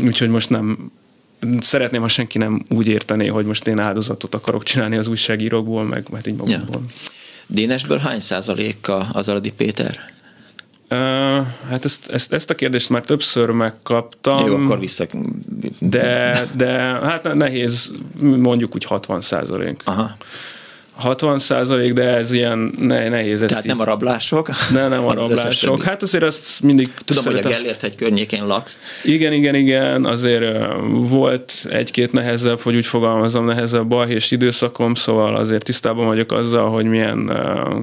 úgyhogy 0.03 0.29
most 0.29 0.49
nem 0.49 0.91
szeretném, 1.59 2.01
ha 2.01 2.07
senki 2.07 2.37
nem 2.37 2.63
úgy 2.69 2.87
értené, 2.87 3.27
hogy 3.27 3.45
most 3.45 3.67
én 3.67 3.79
áldozatot 3.79 4.35
akarok 4.35 4.63
csinálni 4.63 4.97
az 4.97 5.07
újságírókból, 5.07 5.83
meg 5.83 6.05
mert 6.11 6.27
így 6.27 6.35
magunkból. 6.35 6.81
Ja. 6.87 7.01
Dénesből 7.47 7.97
hány 7.97 8.19
százaléka 8.19 9.07
az 9.11 9.29
Aradi 9.29 9.51
Péter? 9.51 10.11
Uh, 10.89 10.99
hát 11.69 11.85
ezt, 11.85 12.09
ezt, 12.09 12.33
ezt 12.33 12.49
a 12.49 12.55
kérdést 12.55 12.89
már 12.89 13.01
többször 13.01 13.49
megkaptam. 13.49 14.47
Jó, 14.47 14.55
akkor 14.55 14.79
vissza. 14.79 15.05
De, 15.79 16.39
de 16.55 16.71
hát 16.81 17.23
ne- 17.23 17.33
nehéz, 17.33 17.91
mondjuk 18.19 18.75
úgy 18.75 18.83
60 18.83 19.21
százalék. 19.21 19.81
Aha. 19.83 20.15
60 20.95 21.39
százalék, 21.39 21.93
de 21.93 22.03
ez 22.03 22.31
ilyen 22.31 22.73
ne, 22.79 23.09
nehéz 23.09 23.41
ezt 23.41 23.49
Tehát 23.49 23.65
így. 23.65 23.71
nem 23.71 23.79
a 23.79 23.83
rablások? 23.83 24.49
ne, 24.71 24.87
nem 24.87 25.05
a 25.05 25.09
az 25.09 25.15
rablások. 25.15 25.83
Hát 25.83 26.03
azért 26.03 26.23
azt 26.23 26.61
mindig 26.61 26.93
Tudom, 27.05 27.23
hogy 27.23 27.33
a 27.33 27.35
szeretem- 27.37 27.51
Gellért 27.61 27.81
hegy 27.81 27.95
környékén 27.95 28.45
laksz. 28.47 28.79
Igen, 29.03 29.33
igen, 29.33 29.55
igen, 29.55 30.05
azért 30.05 30.65
volt 30.89 31.53
egy-két 31.69 32.11
nehezebb, 32.11 32.59
hogy 32.59 32.75
úgy 32.75 32.85
fogalmazom, 32.85 33.45
nehezebb 33.45 33.87
balhés 33.87 34.31
időszakom, 34.31 34.93
szóval 34.93 35.35
azért 35.35 35.63
tisztában 35.63 36.05
vagyok 36.05 36.31
azzal, 36.31 36.69
hogy 36.69 36.85
milyen 36.85 37.31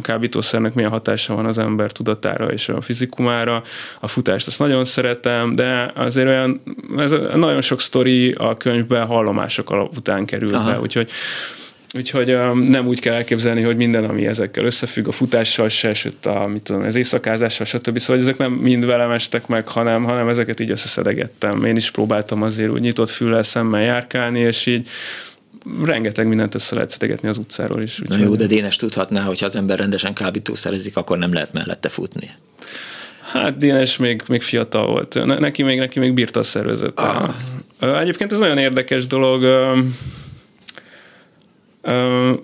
kábítószernek 0.03 0.75
milyen 0.75 0.90
hatása 0.90 1.35
van 1.35 1.46
az 1.46 1.59
ember 1.59 1.92
tudatára 1.92 2.46
és 2.53 2.68
a 2.68 2.81
fizikumára. 2.81 3.62
A 4.01 4.09
futást 4.09 4.46
azt 4.46 4.59
nagyon 4.59 4.85
szeretem, 4.85 5.55
de 5.55 5.92
azért 5.94 6.27
olyan, 6.27 6.62
ez 6.99 7.14
nagyon 7.35 7.61
sok 7.62 7.81
sztori 7.81 8.33
a 8.33 8.57
könyvben 8.57 9.07
hallomások 9.07 9.88
után 9.96 10.25
kerül 10.25 10.55
Aha. 10.55 10.70
be, 10.70 10.81
úgyhogy 10.81 11.11
Úgyhogy 11.94 12.37
nem 12.68 12.87
úgy 12.87 13.00
kell 13.00 13.14
elképzelni, 13.14 13.62
hogy 13.62 13.76
minden, 13.76 14.05
ami 14.05 14.26
ezekkel 14.26 14.64
összefügg, 14.64 15.07
a 15.07 15.12
futással 15.12 15.68
se, 15.68 15.94
sőt 15.94 16.26
a, 16.26 16.46
mit 16.46 16.62
tudom, 16.62 16.83
az 16.83 16.94
éjszakázással, 16.94 17.66
stb. 17.66 17.98
Szóval 17.98 18.22
ezek 18.22 18.37
nem 18.37 18.53
mind 18.53 18.85
velem 18.85 19.11
estek 19.11 19.46
meg, 19.46 19.68
hanem, 19.68 20.05
hanem 20.05 20.29
ezeket 20.29 20.61
így 20.61 20.70
összeszedegettem. 20.70 21.64
Én 21.64 21.76
is 21.76 21.90
próbáltam 21.90 22.42
azért 22.42 22.70
úgy 22.70 22.81
nyitott 22.81 23.11
füllel 23.11 23.42
szemmel 23.42 23.83
járkálni, 23.83 24.40
és 24.40 24.66
így 24.66 24.88
rengeteg 25.85 26.26
mindent 26.26 26.55
össze 26.55 26.74
lehet 26.74 26.90
szedegetni 26.90 27.29
az 27.29 27.38
utcáról 27.38 27.83
is. 27.83 28.00
Na 28.07 28.16
jó, 28.16 28.35
de 28.35 28.46
Dénes 28.46 28.76
tudhatná, 28.76 29.22
hogy 29.22 29.40
ha 29.40 29.46
az 29.46 29.57
ember 29.57 29.79
rendesen 29.79 30.14
kábítószerezik, 30.14 30.96
akkor 30.96 31.18
nem 31.18 31.33
lehet 31.33 31.53
mellette 31.53 31.88
futni. 31.88 32.29
Hát 33.33 33.59
Dénes 33.59 33.96
még, 33.96 34.22
még 34.29 34.42
fiatal 34.42 34.87
volt. 34.87 35.14
Ne, 35.24 35.38
neki 35.38 35.62
még, 35.62 35.79
neki 35.79 35.98
még 35.98 36.14
bírta 36.14 36.40
a 36.40 36.42
szervezet. 36.42 37.00
Ah. 37.00 37.35
Egyébként 38.00 38.33
ez 38.33 38.38
nagyon 38.38 38.59
érdekes 38.59 39.07
dolog 39.07 39.42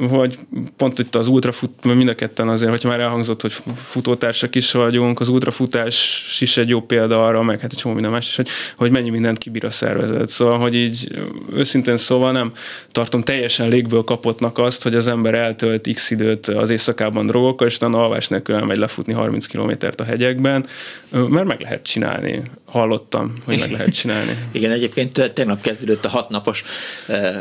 hogy 0.08 0.38
pont 0.76 0.98
itt 0.98 1.14
az 1.14 1.28
ultrafut, 1.28 1.84
mind 1.84 2.08
a 2.08 2.14
ketten 2.14 2.48
azért, 2.48 2.70
hogy 2.70 2.90
már 2.90 3.00
elhangzott, 3.00 3.40
hogy 3.40 3.52
futótársak 3.74 4.54
is 4.54 4.72
vagyunk, 4.72 5.20
az 5.20 5.28
ultrafutás 5.28 6.36
is 6.40 6.56
egy 6.56 6.68
jó 6.68 6.80
példa 6.80 7.26
arra, 7.26 7.42
meg 7.42 7.60
hát 7.60 7.72
egy 7.72 7.78
csomó 7.78 7.94
minden 7.94 8.12
más 8.12 8.28
is, 8.28 8.36
hogy, 8.36 8.48
hogy 8.76 8.90
mennyi 8.90 9.10
mindent 9.10 9.38
kibír 9.38 9.64
a 9.64 9.70
szervezet. 9.70 10.28
Szóval, 10.28 10.58
hogy 10.58 10.74
így 10.74 11.18
őszintén 11.52 11.96
szóval 11.96 12.32
nem 12.32 12.52
tartom 12.88 13.22
teljesen 13.22 13.68
légből 13.68 14.04
kapottnak 14.04 14.58
azt, 14.58 14.82
hogy 14.82 14.94
az 14.94 15.06
ember 15.06 15.34
eltölt 15.34 15.88
x 15.94 16.10
időt 16.10 16.46
az 16.46 16.70
éjszakában 16.70 17.26
drogokkal, 17.26 17.66
és 17.66 17.76
utána 17.76 18.02
alvás 18.02 18.28
nélkül 18.28 18.54
elmegy 18.54 18.78
lefutni 18.78 19.12
30 19.12 19.46
kilométert 19.46 20.00
a 20.00 20.04
hegyekben, 20.04 20.66
mert 21.10 21.46
meg 21.46 21.60
lehet 21.60 21.82
csinálni. 21.82 22.42
Hallottam, 22.64 23.34
hogy 23.44 23.58
meg 23.58 23.70
lehet 23.70 23.94
csinálni. 23.94 24.38
Igen, 24.52 24.70
egyébként 24.70 25.32
tegnap 25.34 25.60
kezdődött 25.60 26.04
a 26.04 26.08
hatnapos 26.08 26.64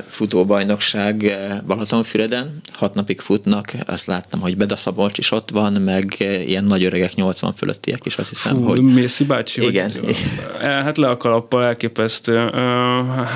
futóbajnokság 0.08 1.38
Balatonfüreden, 1.90 2.60
hat 2.74 2.94
napig 2.94 3.20
futnak, 3.20 3.74
azt 3.86 4.06
láttam, 4.06 4.40
hogy 4.40 4.58
Beda 4.58 4.76
Szabolcs 4.76 5.18
is 5.18 5.32
ott 5.32 5.52
van, 5.52 5.74
meg 5.74 6.16
ilyen 6.46 6.64
nagy 6.64 6.84
öregek, 6.84 7.16
80 7.16 7.54
fölöttiek 7.54 8.06
is, 8.06 8.18
azt 8.18 8.30
hiszem, 8.30 8.56
Fú, 8.56 8.64
hogy... 8.64 8.82
Mészi 8.82 9.24
bácsi? 9.24 9.62
Igen. 9.62 9.92
Hogy, 10.04 10.16
hát 10.62 10.98
le 10.98 11.10
a 11.10 11.18
kalappal 11.18 11.64
elképesztő. 11.64 12.50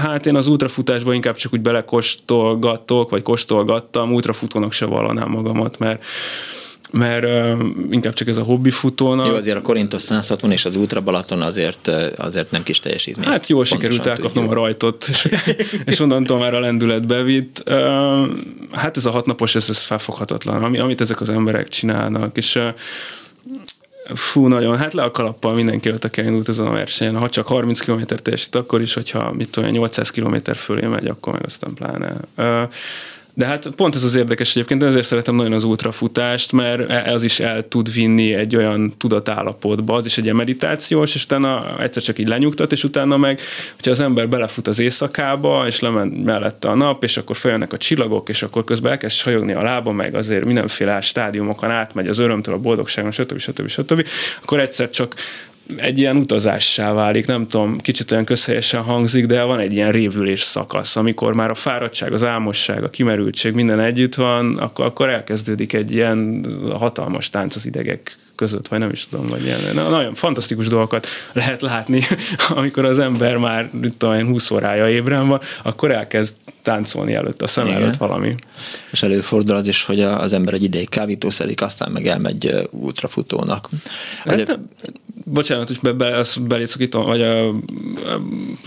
Hát 0.01 0.25
én 0.25 0.35
az 0.35 0.47
ultrafutásban 0.47 1.13
inkább 1.13 1.35
csak 1.35 1.53
úgy 1.53 1.61
belekostolgatok, 1.61 3.09
vagy 3.09 3.21
kóstolgattam, 3.21 4.13
ultrafutónak 4.13 4.71
se 4.73 4.85
vallanám 4.85 5.29
magamat, 5.29 5.77
mert 5.77 6.03
mert 6.91 7.23
uh, 7.23 7.65
inkább 7.89 8.13
csak 8.13 8.27
ez 8.27 8.37
a 8.37 8.43
hobbi 8.43 8.71
futónak. 8.71 9.27
Jó, 9.27 9.33
azért 9.33 9.57
a 9.57 9.61
Korintos 9.61 10.01
160 10.01 10.51
és 10.51 10.65
az 10.65 10.75
Ultra 10.75 11.01
Balaton 11.01 11.41
azért, 11.41 11.87
azért 12.17 12.51
nem 12.51 12.63
kis 12.63 12.79
teljesítmény. 12.79 13.27
Hát 13.27 13.47
jól 13.47 13.65
sikerült 13.65 14.05
elkapnom 14.05 14.31
tudjuk. 14.31 14.51
a 14.51 14.55
rajtot, 14.55 15.07
és, 15.09 15.27
és 15.85 15.99
onnantól 15.99 16.39
már 16.39 16.53
a 16.53 16.59
lendület 16.59 17.05
bevitt. 17.05 17.63
Uh, 17.65 17.75
hát 18.71 18.97
ez 18.97 19.05
a 19.05 19.11
hatnapos, 19.11 19.55
ez, 19.55 19.69
ez 19.69 19.81
felfoghatatlan, 19.81 20.63
ami, 20.63 20.79
amit 20.79 21.01
ezek 21.01 21.21
az 21.21 21.29
emberek 21.29 21.69
csinálnak, 21.69 22.37
és 22.37 22.55
uh, 22.55 22.63
Fú, 24.13 24.47
nagyon, 24.47 24.77
hát 24.77 24.93
le 24.93 25.03
a 25.03 25.11
kalappal 25.11 25.53
mindenki 25.53 25.89
a 25.89 25.95
elindult 26.11 26.49
ezen 26.49 26.67
a 26.67 26.71
versenyen. 26.71 27.17
Ha 27.17 27.29
csak 27.29 27.47
30 27.47 27.79
km 27.79 28.01
teljesít, 28.05 28.55
akkor 28.55 28.81
is, 28.81 28.93
hogyha 28.93 29.31
mit 29.31 29.49
tudom, 29.49 29.69
800 29.69 30.09
km 30.09 30.35
fölé 30.55 30.87
megy, 30.87 31.07
akkor 31.07 31.33
meg 31.33 31.45
aztán 31.45 31.73
pláne. 31.73 32.15
Uh, 32.37 32.69
de 33.39 33.45
hát 33.45 33.67
pont 33.67 33.95
ez 33.95 34.03
az 34.03 34.15
érdekes 34.15 34.49
egyébként, 34.49 34.83
ezért 34.83 35.05
szeretem 35.05 35.35
nagyon 35.35 35.53
az 35.53 35.63
ultrafutást, 35.63 36.51
mert 36.51 36.89
ez 36.89 37.23
is 37.23 37.39
el 37.39 37.67
tud 37.67 37.93
vinni 37.93 38.33
egy 38.33 38.55
olyan 38.55 38.93
tudatállapotba, 38.97 39.93
az 39.93 40.05
is 40.05 40.17
egy 40.17 40.23
ilyen 40.23 40.35
meditációs, 40.35 41.15
és 41.15 41.23
utána 41.23 41.81
egyszer 41.81 42.03
csak 42.03 42.19
így 42.19 42.27
lenyugtat, 42.27 42.71
és 42.71 42.83
utána 42.83 43.17
meg, 43.17 43.39
hogyha 43.75 43.91
az 43.91 43.99
ember 43.99 44.29
belefut 44.29 44.67
az 44.67 44.79
éjszakába, 44.79 45.67
és 45.67 45.79
lement 45.79 46.23
mellette 46.23 46.69
a 46.69 46.75
nap, 46.75 47.03
és 47.03 47.17
akkor 47.17 47.35
feljönnek 47.35 47.73
a 47.73 47.77
csillagok, 47.77 48.29
és 48.29 48.43
akkor 48.43 48.63
közben 48.63 48.91
elkezd 48.91 49.15
sajogni 49.15 49.53
a 49.53 49.61
lába, 49.61 49.91
meg 49.91 50.15
azért 50.15 50.45
mindenféle 50.45 51.01
stádiumokon 51.01 51.71
átmegy 51.71 52.07
az 52.07 52.19
örömtől, 52.19 52.53
a 52.53 52.57
boldogságon, 52.57 53.11
stb. 53.11 53.37
stb. 53.37 53.67
stb. 53.67 53.91
stb. 53.91 54.07
akkor 54.41 54.59
egyszer 54.59 54.89
csak 54.89 55.15
egy 55.77 55.99
ilyen 55.99 56.17
utazássá 56.17 56.93
válik, 56.93 57.25
nem 57.25 57.47
tudom, 57.47 57.77
kicsit 57.77 58.11
olyan 58.11 58.25
közhelyesen 58.25 58.81
hangzik, 58.81 59.25
de 59.25 59.43
van 59.43 59.59
egy 59.59 59.73
ilyen 59.73 59.91
révülés 59.91 60.41
szakasz, 60.41 60.95
amikor 60.95 61.33
már 61.33 61.49
a 61.49 61.55
fáradtság, 61.55 62.13
az 62.13 62.23
álmosság, 62.23 62.83
a 62.83 62.89
kimerültség 62.89 63.53
minden 63.53 63.79
együtt 63.79 64.15
van, 64.15 64.57
akkor, 64.57 64.85
akkor 64.85 65.09
elkezdődik 65.09 65.73
egy 65.73 65.93
ilyen 65.93 66.45
hatalmas 66.73 67.29
tánc 67.29 67.55
az 67.55 67.65
idegek 67.65 68.17
között, 68.39 68.67
vagy 68.67 68.79
nem 68.79 68.89
is 68.89 69.07
tudom, 69.07 69.27
vagy 69.27 69.45
ilyen. 69.45 69.59
Na, 69.73 69.89
nagyon 69.89 70.13
fantasztikus 70.13 70.67
dolgokat 70.67 71.07
lehet 71.33 71.61
látni, 71.61 72.03
amikor 72.59 72.85
az 72.85 72.99
ember 72.99 73.37
már, 73.37 73.69
mit 73.71 73.97
tudom 73.97 74.27
20 74.27 74.51
órája 74.51 74.89
ébren 74.89 75.27
van, 75.27 75.39
akkor 75.63 75.91
elkezd 75.91 76.35
táncolni 76.61 77.13
előtt 77.13 77.41
a 77.41 77.47
szem 77.47 77.65
Igen. 77.65 77.81
előtt 77.81 77.95
valami. 77.95 78.35
És 78.91 79.03
előfordul 79.03 79.55
az 79.55 79.67
is, 79.67 79.83
hogy 79.83 80.01
az 80.01 80.33
ember 80.33 80.53
egy 80.53 80.63
ideig 80.63 80.89
kávítószerik, 80.89 81.61
aztán 81.61 81.91
meg 81.91 82.07
elmegy 82.07 82.67
ultrafutónak. 82.71 83.69
Hát 84.25 84.47
nem, 84.47 84.69
bocsánat, 85.23 85.67
hogy 85.67 85.79
be, 85.81 85.91
be, 85.91 86.23
belészakítom, 86.47 87.05
vagy 87.05 87.21
a, 87.21 87.51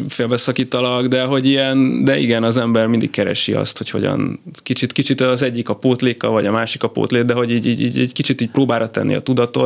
félbeszakítalak, 0.09 1.07
de 1.07 1.23
hogy 1.23 1.47
ilyen, 1.47 2.05
de 2.05 2.19
igen, 2.19 2.43
az 2.43 2.57
ember 2.57 2.87
mindig 2.87 3.11
keresi 3.11 3.53
azt, 3.53 3.79
hogy 3.79 3.91
hogyan 3.91 4.41
kicsit, 4.63 4.93
kicsit 4.93 5.21
az 5.21 5.43
egyik 5.43 5.69
a 5.69 5.75
pótléka, 5.75 6.29
vagy 6.29 6.47
a 6.47 6.51
másik 6.51 6.83
a 6.83 6.89
pótlét, 6.89 7.25
de 7.25 7.35
hogy 7.35 7.51
így, 7.51 7.67
így, 7.67 7.83
így 7.83 7.99
egy 7.99 8.13
kicsit 8.13 8.41
így 8.41 8.51
próbára 8.51 8.91
tenni 8.91 9.15
a 9.15 9.21
tudatot, 9.21 9.62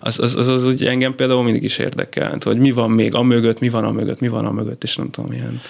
az, 0.00 0.18
az, 0.18 0.36
az, 0.36 0.48
az, 0.48 0.64
az 0.64 0.82
engem 0.82 1.14
például 1.14 1.42
mindig 1.42 1.62
is 1.62 1.78
érdekelt, 1.78 2.42
hogy 2.42 2.58
mi 2.58 2.70
van 2.70 2.90
még 2.90 3.14
a 3.14 3.22
mögött, 3.22 3.60
mi 3.60 3.68
van 3.68 3.84
a 3.84 3.92
mögött, 3.92 4.20
mi 4.20 4.28
van 4.28 4.44
a 4.44 4.52
mögött, 4.52 4.82
és 4.84 4.96
nem 4.96 5.10
tudom, 5.10 5.32
ilyen 5.32 5.60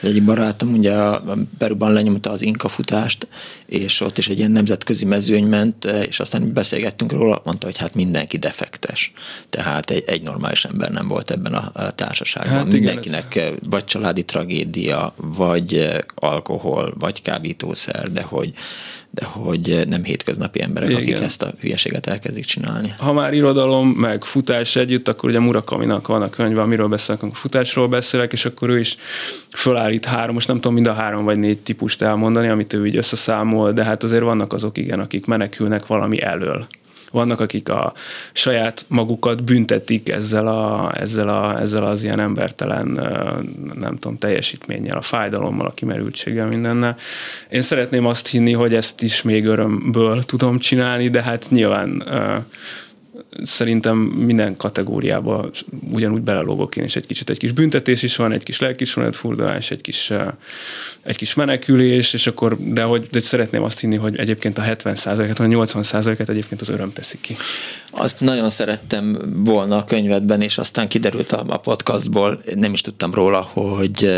az 0.00 0.08
egyik 0.08 0.24
barátom 0.24 0.72
ugye 0.72 0.94
a 0.94 1.22
Peruban 1.58 1.92
lenyomta 1.92 2.30
az 2.30 2.42
inka 2.42 2.68
futást, 2.68 3.28
és 3.66 4.00
ott 4.00 4.18
is 4.18 4.28
egy 4.28 4.38
ilyen 4.38 4.50
nemzetközi 4.50 5.04
mezőny 5.04 5.46
ment, 5.46 5.84
és 5.84 6.20
aztán 6.20 6.52
beszélgettünk 6.52 7.12
róla, 7.12 7.40
mondta, 7.44 7.66
hogy 7.66 7.78
hát 7.78 7.94
mindenki 7.94 8.36
defektes. 8.36 9.12
Tehát 9.50 9.90
egy, 9.90 10.04
egy 10.06 10.22
normális 10.22 10.64
ember 10.64 10.90
nem 10.90 11.08
volt 11.08 11.30
ebben 11.30 11.54
a 11.54 11.90
társaságban. 11.90 12.52
Hát 12.52 12.72
Mindenkinek 12.72 13.36
ez... 13.36 13.50
vagy 13.68 13.84
családi 13.84 14.24
tragédia, 14.24 15.14
vagy 15.16 15.90
alkohol, 16.14 16.94
vagy 16.98 17.22
kábítószer, 17.22 18.12
de 18.12 18.22
hogy 18.22 18.52
de 19.10 19.24
hogy 19.24 19.84
nem 19.88 20.04
hétköznapi 20.04 20.62
emberek, 20.62 20.90
Igen. 20.90 21.02
akik 21.02 21.20
ezt 21.20 21.42
a 21.42 21.52
hülyeséget 21.60 22.06
elkezdik 22.06 22.44
csinálni. 22.44 22.94
Ha 22.98 23.12
már 23.12 23.32
irodalom, 23.32 23.88
meg 23.88 24.24
futás 24.24 24.76
együtt, 24.76 25.08
akkor 25.08 25.30
ugye 25.30 25.40
Murakaminak 25.40 26.06
van 26.06 26.22
a 26.22 26.30
könyve, 26.30 26.60
amiről 26.60 26.88
beszélek, 26.88 27.22
amikor 27.22 27.40
futásról 27.40 27.88
beszélek, 27.88 28.32
és 28.32 28.44
akkor 28.44 28.68
ő 28.68 28.78
is 28.78 28.96
fölállít 29.50 30.04
három, 30.04 30.34
most 30.34 30.46
nem 30.48 30.56
tudom 30.56 30.74
mind 30.74 30.86
a 30.86 30.92
három 30.92 31.24
vagy 31.24 31.38
négy 31.38 31.58
típust 31.58 32.02
elmondani, 32.02 32.48
amit 32.48 32.72
ő 32.72 32.86
így 32.86 32.96
összeszámol, 32.96 33.72
de 33.72 33.84
hát 33.84 34.02
azért 34.02 34.22
vannak 34.22 34.52
azok, 34.52 34.78
igen, 34.78 35.00
akik 35.00 35.26
menekülnek 35.26 35.86
valami 35.86 36.22
elől. 36.22 36.66
Vannak, 37.10 37.40
akik 37.40 37.68
a 37.68 37.92
saját 38.32 38.84
magukat 38.88 39.44
büntetik 39.44 40.08
ezzel, 40.08 40.46
a, 40.46 40.92
ezzel, 41.00 41.28
a, 41.28 41.60
ezzel 41.60 41.84
az 41.84 42.02
ilyen 42.02 42.20
embertelen, 42.20 42.88
nem 43.74 43.96
tudom, 43.96 44.18
teljesítménnyel, 44.18 44.96
a 44.96 45.02
fájdalommal, 45.02 45.66
a 45.66 45.74
kimerültséggel, 45.74 46.46
mindennel. 46.46 46.96
Én 47.50 47.62
szeretném 47.62 48.06
azt 48.06 48.28
hinni, 48.28 48.52
hogy 48.52 48.74
ezt 48.74 49.02
is 49.02 49.22
még 49.22 49.46
örömből 49.46 50.22
tudom 50.22 50.58
csinálni, 50.58 51.08
de 51.08 51.22
hát 51.22 51.46
nyilván 51.50 52.02
szerintem 53.42 53.98
minden 53.98 54.56
kategóriába 54.56 55.50
ugyanúgy 55.92 56.22
belelógok 56.22 56.76
én 56.76 56.84
is 56.84 56.96
egy 56.96 57.06
kicsit. 57.06 57.30
Egy 57.30 57.38
kis 57.38 57.52
büntetés 57.52 58.02
is 58.02 58.16
van, 58.16 58.32
egy 58.32 58.42
kis 58.42 58.60
lelkismeret 58.60 59.16
furdalás, 59.16 59.70
egy 59.70 59.80
kis, 59.80 60.12
egy 61.02 61.16
kis 61.16 61.34
menekülés, 61.34 62.12
és 62.12 62.26
akkor, 62.26 62.56
de 62.60 62.82
hogy 62.82 63.08
de 63.10 63.20
szeretném 63.20 63.62
azt 63.62 63.80
hinni, 63.80 63.96
hogy 63.96 64.16
egyébként 64.16 64.58
a 64.58 64.62
70%-et, 64.62 65.38
a 65.38 65.44
80%-et 65.44 66.28
egyébként 66.28 66.60
az 66.60 66.68
öröm 66.68 66.92
teszik 66.92 67.20
ki. 67.20 67.36
Azt 67.90 68.20
nagyon 68.20 68.50
szerettem 68.50 69.18
volna 69.44 69.76
a 69.76 69.84
könyvedben, 69.84 70.40
és 70.40 70.58
aztán 70.58 70.88
kiderült 70.88 71.32
a, 71.32 71.44
a 71.48 71.56
podcastból, 71.56 72.42
nem 72.54 72.72
is 72.72 72.80
tudtam 72.80 73.14
róla, 73.14 73.40
hogy, 73.40 74.10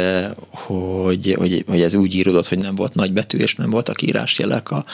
hogy, 0.51 1.35
hogy, 1.39 1.65
hogy 1.67 1.81
ez 1.81 1.95
úgy 1.95 2.15
íródott, 2.15 2.49
hogy 2.49 2.59
nem 2.59 2.75
volt 2.75 2.95
nagybetű, 2.95 3.39
és 3.39 3.55
nem 3.55 3.71
voltak 3.71 4.03
írásjelek 4.03 4.71
a, 4.71 4.85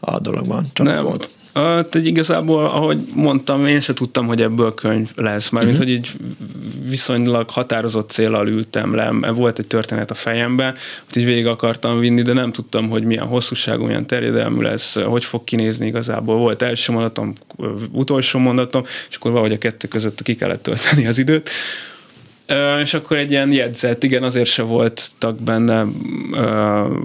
a 0.00 0.18
dologban. 0.18 0.66
Csak 0.72 0.86
nem, 0.86 1.04
volt. 1.04 1.28
Hát 1.58 1.94
igazából, 1.94 2.64
ahogy 2.64 2.98
mondtam, 3.14 3.66
én 3.66 3.80
se 3.80 3.94
tudtam, 3.94 4.26
hogy 4.26 4.40
ebből 4.42 4.74
könyv 4.74 5.10
lesz, 5.16 5.48
mert 5.48 5.64
uh-huh. 5.64 5.80
hogy 5.80 5.90
így 5.90 6.10
viszonylag 6.88 7.50
határozott 7.50 8.10
célral 8.10 8.48
ültem 8.48 8.94
le, 8.94 9.30
volt 9.32 9.58
egy 9.58 9.66
történet 9.66 10.10
a 10.10 10.14
fejemben, 10.14 10.74
hogy 11.06 11.22
így 11.22 11.28
végig 11.28 11.46
akartam 11.46 11.98
vinni, 11.98 12.22
de 12.22 12.32
nem 12.32 12.52
tudtam, 12.52 12.88
hogy 12.88 13.04
milyen 13.04 13.26
hosszúságú, 13.26 13.84
milyen 13.84 14.06
terjedelmű 14.06 14.62
lesz, 14.62 14.98
hogy 14.98 15.24
fog 15.24 15.44
kinézni 15.44 15.86
igazából. 15.86 16.36
Volt 16.36 16.62
első 16.62 16.92
mondatom, 16.92 17.32
utolsó 17.92 18.38
mondatom, 18.38 18.82
és 19.08 19.16
akkor 19.16 19.30
valahogy 19.30 19.52
a 19.52 19.58
kettő 19.58 19.88
között 19.88 20.22
ki 20.22 20.34
kellett 20.34 20.62
tölteni 20.62 21.06
az 21.06 21.18
időt 21.18 21.50
és 22.82 22.94
akkor 22.94 23.16
egy 23.16 23.30
ilyen 23.30 23.52
jegyzet, 23.52 24.02
igen, 24.04 24.22
azért 24.22 24.48
se 24.48 24.62
voltak 24.62 25.42
benne, 25.44 25.86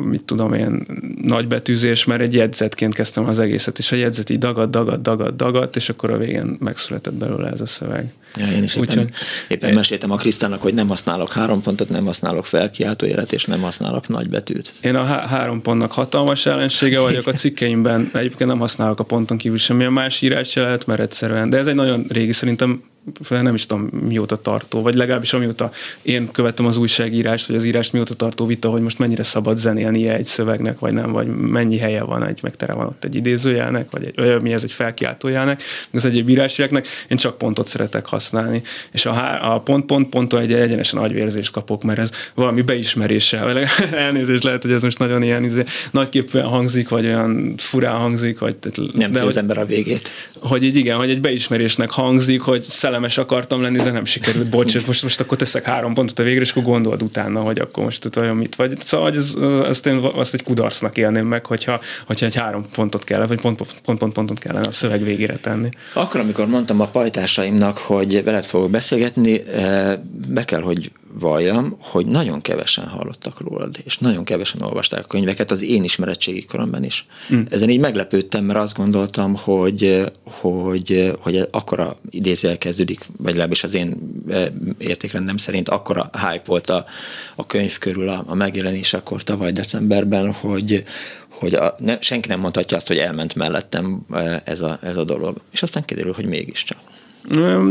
mit 0.04 0.24
tudom 0.24 0.54
én, 0.54 0.86
nagy 1.22 1.48
betűzés, 1.48 2.06
mert 2.06 2.22
egy 2.22 2.34
jegyzetként 2.34 2.94
kezdtem 2.94 3.26
az 3.26 3.40
egészet, 3.40 3.78
és 3.78 3.92
a 3.92 3.96
jegyzet 3.96 4.30
így 4.30 4.38
dagad, 4.38 4.70
dagad, 4.70 5.02
dagad, 5.02 5.36
dagad, 5.36 5.70
és 5.76 5.90
akkor 5.90 6.12
a 6.12 6.18
végén 6.18 6.58
megszületett 6.60 7.14
belőle 7.14 7.50
ez 7.50 7.62
a 7.62 7.66
szöveg. 7.66 8.14
Ja, 8.36 8.46
én 8.46 8.64
is 8.64 8.76
éppen, 8.76 8.88
Úgyhogy, 8.88 9.10
éppen 9.48 9.70
én, 9.70 9.76
meséltem 9.76 10.12
a 10.12 10.16
Krisztának, 10.16 10.62
hogy 10.62 10.74
nem 10.74 10.88
használok 10.88 11.32
három 11.32 11.62
pontot, 11.62 11.90
nem 11.90 12.06
használok 12.06 12.46
felkiáltójelet, 12.46 13.34
és 13.34 13.46
nem 13.46 13.62
használok 13.62 14.08
nagybetűt. 14.08 14.74
Én 14.82 14.96
a 14.96 15.04
há- 15.04 15.28
három 15.28 15.62
pontnak 15.62 15.92
hatalmas 15.92 16.46
ellensége 16.46 17.00
vagyok, 17.00 17.28
a 17.28 17.32
cikkeimben 17.32 18.10
egyébként 18.14 18.50
nem 18.50 18.60
használok 18.60 19.00
a 19.00 19.04
ponton 19.04 19.38
kívül 19.38 19.58
semmilyen 19.58 19.94
más 19.94 20.22
írásjelet, 20.22 20.86
mert 20.86 21.00
egyszerűen, 21.00 21.50
de 21.50 21.58
ez 21.58 21.68
egy 21.68 21.76
nagyon 21.76 22.06
régi, 22.10 22.32
szerintem 22.32 22.84
nem 23.30 23.54
is 23.54 23.66
tudom 23.66 23.90
mióta 24.08 24.36
tartó, 24.36 24.82
vagy 24.82 24.96
legalábbis 24.96 25.34
amióta 25.34 25.72
én 26.02 26.32
követtem 26.32 26.66
az 26.66 26.78
újságírást, 26.78 27.48
vagy 27.48 27.56
az 27.56 27.66
írást 27.66 27.94
mióta 27.94 28.14
tartó 28.14 28.46
vita, 28.46 28.70
hogy 28.70 28.82
most 28.82 29.00
mennyire 29.00 29.24
szabad 29.24 29.58
zenélnie 29.58 30.16
egy 30.16 30.26
szövegnek, 30.26 30.80
vagy 30.80 30.94
nem, 30.94 31.12
vagy 31.12 31.28
mennyi 31.28 31.78
helye 31.78 32.04
van 32.04 32.24
egy, 32.24 32.40
meg 32.42 32.56
tere 32.56 32.74
van 32.74 32.86
ott 32.86 33.04
egy 33.04 33.16
idézőjelnek, 33.16 33.92
vagy 33.92 34.06
egy, 34.06 34.20
olyan, 34.20 34.42
mi 34.42 34.54
ez 34.54 34.64
egy 34.64 34.72
felkiáltójelnek, 34.72 35.62
meg 35.92 36.04
az 36.04 36.06
egyéb 36.06 36.30
írásjeleknek, 36.30 36.88
én 37.08 37.18
csak 37.18 37.38
pontot 37.38 37.68
szeretek 37.68 38.06
használni. 38.06 38.62
És 38.92 39.06
a, 39.06 39.54
a 39.54 39.60
pont, 39.60 39.86
pont, 39.86 40.10
ponton 40.10 40.42
egy 40.42 40.54
egyenesen 40.54 41.00
agyvérzést 41.00 41.52
kapok, 41.52 41.84
mert 41.84 42.00
ez 42.00 42.12
valami 42.34 42.62
beismerése. 42.62 43.38
Elnézést 43.92 44.44
lehet, 44.44 44.62
hogy 44.62 44.72
ez 44.72 44.82
most 44.82 45.00
nagyon 45.00 45.24
ilyen 45.24 45.44
izé, 45.44 45.64
nagyképpen 45.92 46.44
hangzik, 46.44 46.90
vagy 46.90 47.06
olyan 47.06 47.54
furán 47.58 47.98
hangzik, 47.98 48.40
vagy 48.40 48.56
nem 48.94 49.12
de, 49.12 49.22
az 49.22 49.38
ember 49.38 49.58
a 49.58 49.66
végét. 49.66 50.12
Hogy 50.40 50.64
így 50.64 50.76
igen, 50.76 50.98
hogy 50.98 51.10
egy 51.10 51.22
beismerésnek 51.22 51.90
hangzik, 51.90 52.42
hogy 52.42 52.66
szellemes 52.94 53.18
akartam 53.18 53.62
lenni, 53.62 53.78
de 53.78 53.92
nem 53.92 54.06
sikerült, 54.06 54.50
bocs, 54.50 54.86
most, 54.86 55.04
most 55.04 55.20
akkor 55.20 55.38
teszek 55.38 55.66
három 55.66 55.94
pontot 55.94 56.20
a 56.20 56.24
végre, 56.24 56.42
és 56.42 56.52
akkor 56.52 56.64
gondold 56.64 57.04
utána, 57.04 57.42
hogy 57.42 57.60
akkor 57.60 57.84
most 57.84 58.16
olyan 58.16 58.36
mit 58.36 58.56
vagy. 58.56 58.80
Szóval 58.80 59.12
az, 59.12 59.36
azt, 59.64 59.86
én, 59.86 59.96
azt 59.96 60.34
egy 60.34 60.44
kudarcnak 60.44 60.98
élném 60.98 61.28
meg, 61.28 61.46
hogyha, 61.46 61.80
hogyha 62.06 62.26
egy 62.26 62.36
három 62.36 62.66
pontot 62.74 63.04
kellene, 63.04 63.28
vagy 63.28 63.42
pont, 63.42 63.62
pont, 63.86 64.00
pont, 64.00 64.14
pontot 64.14 64.40
kellene 64.40 64.68
a 64.68 64.72
szöveg 64.72 65.04
végére 65.04 65.36
tenni. 65.36 65.70
Akkor, 65.94 66.20
amikor 66.20 66.48
mondtam 66.48 66.80
a 66.80 66.88
pajtásaimnak, 66.88 67.78
hogy 67.78 68.24
veled 68.24 68.46
fogok 68.46 68.70
beszélgetni, 68.70 69.48
eh, 69.48 69.94
be 70.28 70.46
kell, 70.46 70.62
hogy 70.62 70.92
valljam, 71.20 71.76
hogy 71.80 72.06
nagyon 72.06 72.42
kevesen 72.42 72.88
hallottak 72.88 73.42
rólad, 73.42 73.76
és 73.84 73.98
nagyon 73.98 74.24
kevesen 74.24 74.62
olvasták 74.62 75.04
a 75.04 75.08
könyveket 75.08 75.52
az 75.52 75.64
én 75.64 75.84
ismeretségi 75.84 76.46
koromban 76.46 76.84
is. 76.84 77.06
Mm. 77.34 77.42
Ezen 77.50 77.70
így 77.70 77.80
meglepődtem, 77.80 78.44
mert 78.46 78.60
azt 78.60 78.78
gondoltam, 78.78 79.36
hogy, 79.36 80.12
hogy, 80.24 81.14
hogy 81.20 81.48
akkora 81.52 81.96
idézőjel 82.10 82.58
kezdődik, 82.58 83.00
vagy 83.18 83.32
legalábbis 83.32 83.64
az 83.64 83.74
én 83.74 83.98
e, 84.30 84.54
értékrendem 84.78 85.38
szerint 85.38 85.70
akkora 85.70 86.10
hype 86.12 86.44
volt 86.46 86.68
a, 86.68 86.86
a 87.36 87.46
könyv 87.46 87.78
körül 87.78 88.10
a, 88.10 88.24
a 88.28 88.36
megjelenés 88.36 88.94
akkor 88.94 89.24
tavaly 89.24 89.52
decemberben, 89.52 90.34
hogy, 90.34 90.84
hogy 91.30 91.54
a, 91.54 91.76
ne, 91.80 92.02
senki 92.02 92.28
nem 92.28 92.40
mondhatja 92.40 92.78
azt, 92.78 92.88
hogy 92.88 92.98
elment 92.98 93.36
mellettem 93.36 94.06
e, 94.12 94.42
ez 94.46 94.62
a, 94.62 94.78
ez 94.82 94.98
a 94.98 95.04
dolog. 95.04 95.38
És 95.52 95.64
aztán 95.64 95.86
kiderül, 95.86 96.14
hogy 96.14 96.26
mégiscsak. 96.26 96.78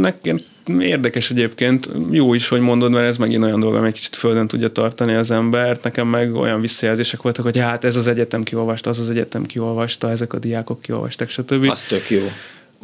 Nekem 0.00 0.40
érdekes 0.80 1.30
egyébként, 1.30 1.90
jó 2.10 2.34
is, 2.34 2.48
hogy 2.48 2.60
mondod, 2.60 2.90
mert 2.90 3.06
ez 3.06 3.16
megint 3.16 3.44
olyan 3.44 3.60
dolog, 3.60 3.74
ami 3.74 3.86
egy 3.86 3.92
kicsit 3.92 4.16
földön 4.16 4.46
tudja 4.46 4.68
tartani 4.68 5.14
az 5.14 5.30
embert. 5.30 5.82
Nekem 5.82 6.08
meg 6.08 6.34
olyan 6.34 6.60
visszajelzések 6.60 7.22
voltak, 7.22 7.44
hogy 7.44 7.58
hát 7.58 7.84
ez 7.84 7.96
az 7.96 8.06
egyetem 8.06 8.42
kiolvasta, 8.42 8.90
az 8.90 8.98
az 8.98 9.10
egyetem 9.10 9.46
kiolvasta, 9.46 10.10
ezek 10.10 10.32
a 10.32 10.38
diákok 10.38 10.80
kiolvasták, 10.80 11.30
stb. 11.30 11.70
Az 11.70 11.82
tök 11.82 12.10
jó. 12.10 12.30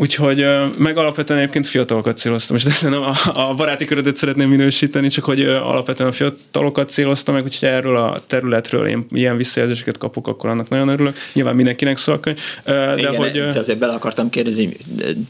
Úgyhogy 0.00 0.46
meg 0.76 0.96
alapvetően 0.96 1.38
egyébként 1.38 1.66
fiatalokat 1.66 2.18
céloztam, 2.18 2.56
és 2.56 2.62
de 2.82 2.88
nem 2.88 3.02
a, 3.02 3.14
a 3.32 3.54
baráti 3.54 3.84
körödet 3.84 4.16
szeretném 4.16 4.48
minősíteni, 4.48 5.08
csak 5.08 5.24
hogy 5.24 5.44
alapvetően 5.44 6.08
a 6.08 6.12
fiatalokat 6.12 6.90
céloztam 6.90 7.34
meg, 7.34 7.44
úgyhogy 7.44 7.68
erről 7.68 7.96
a 7.96 8.18
területről 8.26 8.86
én 8.86 9.06
ilyen 9.10 9.36
visszajelzéseket 9.36 9.98
kapok, 9.98 10.28
akkor 10.28 10.50
annak 10.50 10.68
nagyon 10.68 10.88
örülök. 10.88 11.16
Nyilván 11.32 11.54
mindenkinek 11.54 11.96
szól 11.96 12.14
a 12.14 12.20
könyv. 12.20 12.38
De 12.64 12.94
Igen, 12.96 13.16
hogy, 13.16 13.36
itt 13.36 13.56
azért 13.56 13.78
bele 13.78 13.92
akartam 13.92 14.30
kérdezni, 14.30 14.76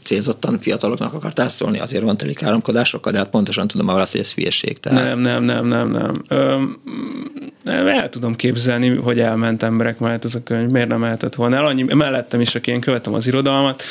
célzottan 0.03 0.59
fiataloknak 0.59 1.13
akartál 1.13 1.49
szólni, 1.49 1.79
azért 1.79 2.03
van 2.03 2.17
telik 2.17 2.37
káromkodásokkal, 2.37 3.11
de 3.11 3.17
hát 3.17 3.29
pontosan 3.29 3.67
tudom 3.67 3.87
ahol 3.87 4.01
azt, 4.01 4.11
hogy 4.11 4.21
ez 4.21 4.33
hülyeség. 4.33 4.77
Tehát... 4.77 5.03
Nem, 5.03 5.19
nem, 5.19 5.43
nem, 5.43 5.67
nem, 5.67 5.89
nem. 5.89 6.23
nem. 6.29 7.87
El 7.87 8.09
tudom 8.09 8.35
képzelni, 8.35 8.95
hogy 8.95 9.19
elment 9.19 9.63
emberek 9.63 9.99
mellett 9.99 10.25
ez 10.25 10.35
a 10.35 10.43
könyv, 10.43 10.69
miért 10.69 10.87
nem 10.87 10.99
mehetett 10.99 11.35
volna 11.35 11.55
el. 11.55 11.65
Annyi, 11.65 11.83
mellettem 11.83 12.41
is, 12.41 12.55
aki 12.55 12.71
én 12.71 12.79
követem 12.79 13.13
az 13.13 13.27
irodalmat, 13.27 13.83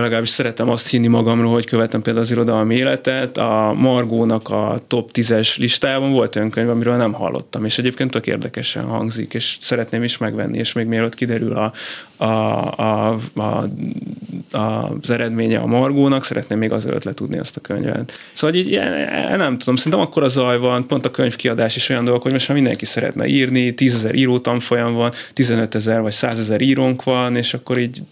legalábbis 0.00 0.30
szeretem 0.30 0.68
azt 0.68 0.88
hinni 0.88 1.06
magamról, 1.06 1.52
hogy 1.52 1.66
követem 1.66 2.02
például 2.02 2.24
az 2.24 2.30
irodalmi 2.30 2.74
életet, 2.74 3.38
a 3.38 3.74
Margónak 3.76 4.48
a 4.48 4.80
top 4.86 5.10
10-es 5.12 5.56
listájában 5.56 6.12
volt 6.12 6.36
olyan 6.36 6.50
könyv, 6.50 6.68
amiről 6.68 6.96
nem 6.96 7.12
hallottam, 7.12 7.64
és 7.64 7.78
egyébként 7.78 8.10
tök 8.10 8.26
érdekesen 8.26 8.84
hangzik, 8.84 9.34
és 9.34 9.56
szeretném 9.60 10.02
is 10.02 10.18
megvenni, 10.18 10.58
és 10.58 10.72
még 10.72 10.86
mielőtt 10.86 11.14
kiderül 11.14 11.52
a, 11.52 11.72
a, 12.16 12.24
a, 12.24 13.18
a, 13.34 13.64
a, 14.50 14.90
az 15.02 15.10
eredménye 15.10 15.58
a 15.58 15.66
Margónak, 15.66 16.24
szeretném 16.24 16.58
még 16.58 16.72
azelőtt 16.72 17.04
letudni 17.04 17.38
azt 17.38 17.56
a 17.56 17.60
könyvet. 17.60 18.12
Szóval 18.32 18.56
így 18.56 18.80
nem 19.36 19.58
tudom, 19.58 19.76
szerintem 19.76 20.00
akkor 20.00 20.22
a 20.22 20.28
zaj 20.28 20.58
van, 20.58 20.86
pont 20.86 21.06
a 21.06 21.10
könyvkiadás 21.10 21.76
is 21.76 21.88
olyan 21.88 22.04
dolog, 22.04 22.22
hogy 22.22 22.32
most 22.32 22.48
már 22.48 22.56
mindenki 22.56 22.84
szeretne 22.84 23.26
írni, 23.26 23.74
10 23.74 23.94
ezer 23.94 24.14
írótanfolyam 24.14 24.94
van, 24.94 25.12
15 25.32 25.74
ezer 25.74 26.00
vagy 26.00 26.12
100 26.12 26.38
ezer 26.38 26.60
írónk 26.60 27.02
van, 27.02 27.36
és 27.36 27.54
akkor 27.54 27.78
így 27.78 28.02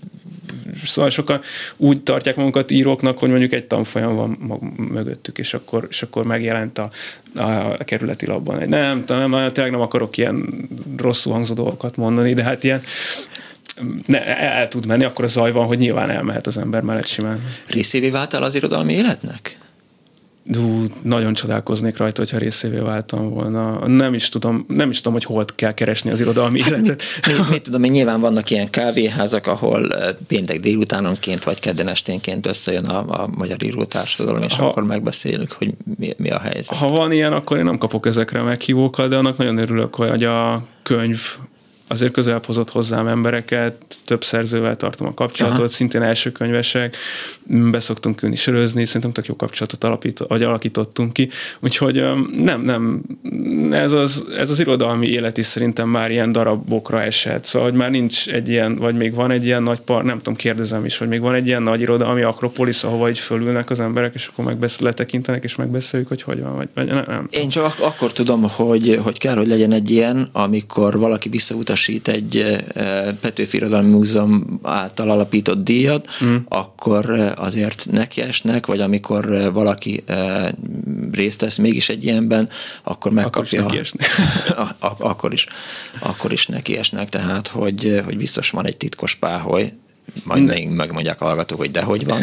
szóval 0.85 1.11
sokan 1.11 1.41
úgy 1.77 2.03
tartják 2.03 2.37
magukat 2.37 2.71
íróknak, 2.71 3.19
hogy 3.19 3.29
mondjuk 3.29 3.53
egy 3.53 3.65
tanfolyam 3.65 4.17
van 4.17 4.31
mögöttük, 4.77 5.39
és 5.39 5.55
akkor, 5.55 5.87
és 5.91 6.03
akkor 6.03 6.25
megjelent 6.25 6.79
a, 6.79 6.91
a 7.79 7.85
kerületi 7.85 8.27
labban. 8.27 8.69
Nem, 8.69 9.05
nem, 9.07 9.31
tényleg 9.31 9.73
nem 9.73 9.81
akarok 9.81 10.17
ilyen 10.17 10.69
rosszul 10.97 11.33
hangzó 11.33 11.55
dolgokat 11.55 11.97
mondani, 11.97 12.33
de 12.33 12.43
hát 12.43 12.65
ilyen 12.65 12.83
ne, 14.07 14.27
el, 14.27 14.53
el 14.53 14.69
tud 14.69 14.87
menni, 14.87 15.05
akkor 15.05 15.25
a 15.25 15.29
zaj 15.29 15.53
van, 15.53 15.67
hogy 15.67 15.79
nyilván 15.79 16.11
elmehet 16.11 16.47
az 16.47 16.59
ember 16.59 16.83
mellett 16.83 17.07
simán. 17.07 17.45
Részévé 17.67 18.11
váltál 18.11 18.43
az 18.43 18.55
irodalmi 18.55 18.93
életnek? 18.93 19.59
Dú, 20.47 20.85
nagyon 21.03 21.35
csodálkoznék 21.35 21.97
rajta, 21.97 22.21
hogyha 22.21 22.39
részévé 22.39 22.79
váltam 22.79 23.31
volna. 23.31 23.89
Nem 23.89 24.15
is 24.15 24.29
tudom, 24.29 24.65
nem 24.69 24.91
is 24.91 24.97
tudom, 24.97 25.13
hogy 25.13 25.25
hol 25.25 25.45
kell 25.55 25.73
keresni 25.73 26.11
az 26.11 26.21
irodalmi 26.21 26.63
hát 26.63 26.71
életet. 26.71 27.03
Mit, 27.27 27.39
mit, 27.39 27.49
mit 27.51 27.63
tudom, 27.63 27.81
hogy 27.81 27.91
nyilván 27.91 28.21
vannak 28.21 28.51
ilyen 28.51 28.71
kávéházak, 28.71 29.47
ahol 29.47 29.89
péntek 30.27 30.61
délutánonként 30.61 31.45
vagy 31.45 31.61
kedden 31.61 31.89
esténként 31.89 32.47
összejön 32.47 32.85
a, 32.85 33.23
a 33.23 33.29
magyar 33.37 33.63
írótársadalom, 33.63 34.43
és 34.43 34.57
ha, 34.57 34.67
akkor 34.67 34.85
megbeszélünk, 34.85 35.53
hogy 35.53 35.75
mi, 35.99 36.15
mi 36.17 36.31
a 36.31 36.39
helyzet. 36.39 36.77
Ha 36.77 36.89
van 36.89 37.13
ilyen, 37.13 37.33
akkor 37.33 37.57
én 37.57 37.65
nem 37.65 37.79
kapok 37.79 38.07
ezekre 38.07 38.43
meghívókat, 38.43 39.09
de 39.09 39.17
annak 39.17 39.37
nagyon 39.37 39.59
örülök, 39.59 39.95
hogy 39.95 40.25
a 40.25 40.65
könyv 40.83 41.21
azért 41.87 42.13
közelebb 42.13 42.45
hozott 42.45 42.71
hozzám 42.71 43.07
embereket, 43.07 43.75
több 44.05 44.25
szerzővel 44.25 44.77
tartom 44.77 45.07
a 45.07 45.15
kapcsolatot, 45.15 45.59
Aha. 45.59 45.69
szintén 45.69 46.03
első 46.03 46.33
könyvesek, 46.33 46.97
beszoktunk 47.47 48.23
ülni 48.23 48.37
sörözni, 48.37 48.85
szerintem 48.85 49.13
tök 49.13 49.27
jó 49.27 49.37
kapcsolatot 49.37 49.85
alapít, 49.85 50.19
vagy 50.19 50.43
alakítottunk 50.43 51.13
ki, 51.13 51.29
úgyhogy 51.61 52.05
nem, 52.37 52.61
nem, 52.61 53.03
ez 53.71 53.93
az, 53.93 54.25
ez 54.39 54.51
az 54.51 54.61
irodalmi 54.61 55.07
élet 55.07 55.39
is 55.39 55.47
szerintem 55.47 55.89
már 55.89 56.11
ilyen 56.11 56.33
darabokra 56.33 57.03
esett, 57.03 57.45
szóval 57.45 57.69
hogy 57.69 57.79
már 57.79 57.91
nincs 57.91 58.29
egy 58.29 58.49
ilyen, 58.49 58.77
vagy 58.77 58.97
még 58.97 59.15
van 59.15 59.31
egy 59.31 59.45
ilyen 59.45 59.63
nagy 59.63 59.81
par, 59.81 60.05
nem 60.05 60.17
tudom, 60.17 60.35
kérdezem 60.35 60.85
is, 60.85 60.99
hogy 60.99 61.09
még 61.09 61.21
van 61.21 61.35
egy 61.35 61.47
ilyen 61.47 61.63
nagy 61.63 61.81
irodalmi 61.81 62.23
akropolis, 62.23 62.85
ahova 62.85 63.09
így 63.09 63.19
fölülnek 63.19 63.71
az 63.71 63.81
emberek, 63.81 64.15
és 64.15 64.27
akkor 64.27 64.45
megbesz, 64.45 64.81
letekintenek, 64.81 65.45
és 65.45 65.57
megbeszéljük, 65.57 66.09
hogy 66.09 66.23
hogy 66.23 66.41
van, 66.41 66.57
vagy, 66.57 66.69
vagy 66.75 66.87
nem, 66.87 67.05
nem. 67.07 67.29
Én 67.31 67.49
csak 67.49 67.65
ak- 67.65 67.81
akkor 67.81 68.13
tudom, 68.13 68.43
hogy, 68.43 68.99
hogy 69.03 69.19
kell, 69.19 69.37
hogy 69.37 69.47
legyen 69.47 69.73
egy 69.73 69.91
ilyen, 69.91 70.29
amikor 70.33 70.99
valaki 70.99 71.29
visszautas 71.29 71.74
utasít 71.75 72.09
egy 72.09 72.63
Petőfi 73.21 73.57
Irodalmi 73.57 73.91
Múzeum 73.91 74.61
által 74.63 75.11
alapított 75.11 75.65
díjat, 75.65 76.09
mm. 76.25 76.37
akkor 76.49 77.33
azért 77.37 77.87
nekiesnek, 77.91 78.67
vagy 78.67 78.81
amikor 78.81 79.53
valaki 79.53 80.05
részt 81.13 81.41
vesz 81.41 81.57
mégis 81.57 81.89
egy 81.89 82.05
ilyenben, 82.05 82.49
akkor 82.83 83.13
megkapja. 83.13 83.65
Akkor 83.65 83.81
is, 83.81 83.93
a, 84.81 84.87
a, 84.87 84.95
akkor 84.99 85.33
is, 85.33 85.47
akkor 85.99 86.33
is 86.33 86.47
nekiesnek, 86.47 87.09
tehát 87.09 87.47
hogy, 87.47 88.01
hogy 88.05 88.17
biztos 88.17 88.51
van 88.51 88.67
egy 88.67 88.77
titkos 88.77 89.15
páholy, 89.15 89.73
majd 90.25 90.43
még 90.43 90.69
megmondják 90.69 91.21
a 91.21 91.25
hallgatók, 91.25 91.59
hogy 91.59 91.71
dehogy 91.71 92.05
van 92.05 92.23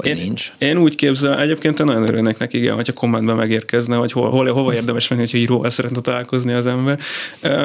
vagy 0.00 0.18
én, 0.18 0.24
nincs? 0.24 0.52
Én 0.58 0.78
úgy 0.78 0.94
képzelem, 0.94 1.38
egyébként 1.38 1.80
én 1.80 1.86
nagyon 1.86 2.02
örülnék 2.02 2.38
neki, 2.38 2.58
igen, 2.58 2.74
hogyha 2.74 2.92
kommentben 2.92 3.36
megérkezne, 3.36 3.96
hogy 3.96 4.12
hol, 4.12 4.30
hol, 4.30 4.46
hova 4.46 4.74
érdemes 4.74 5.08
menni, 5.08 5.20
hogyha 5.20 5.38
íróval 5.38 5.70
szeretne 5.70 6.00
találkozni 6.00 6.52
az 6.52 6.66
ember. 6.66 6.98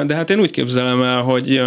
De 0.06 0.14
hát 0.14 0.30
én 0.30 0.40
úgy 0.40 0.50
képzelem 0.50 1.02
el, 1.02 1.22
hogy 1.22 1.60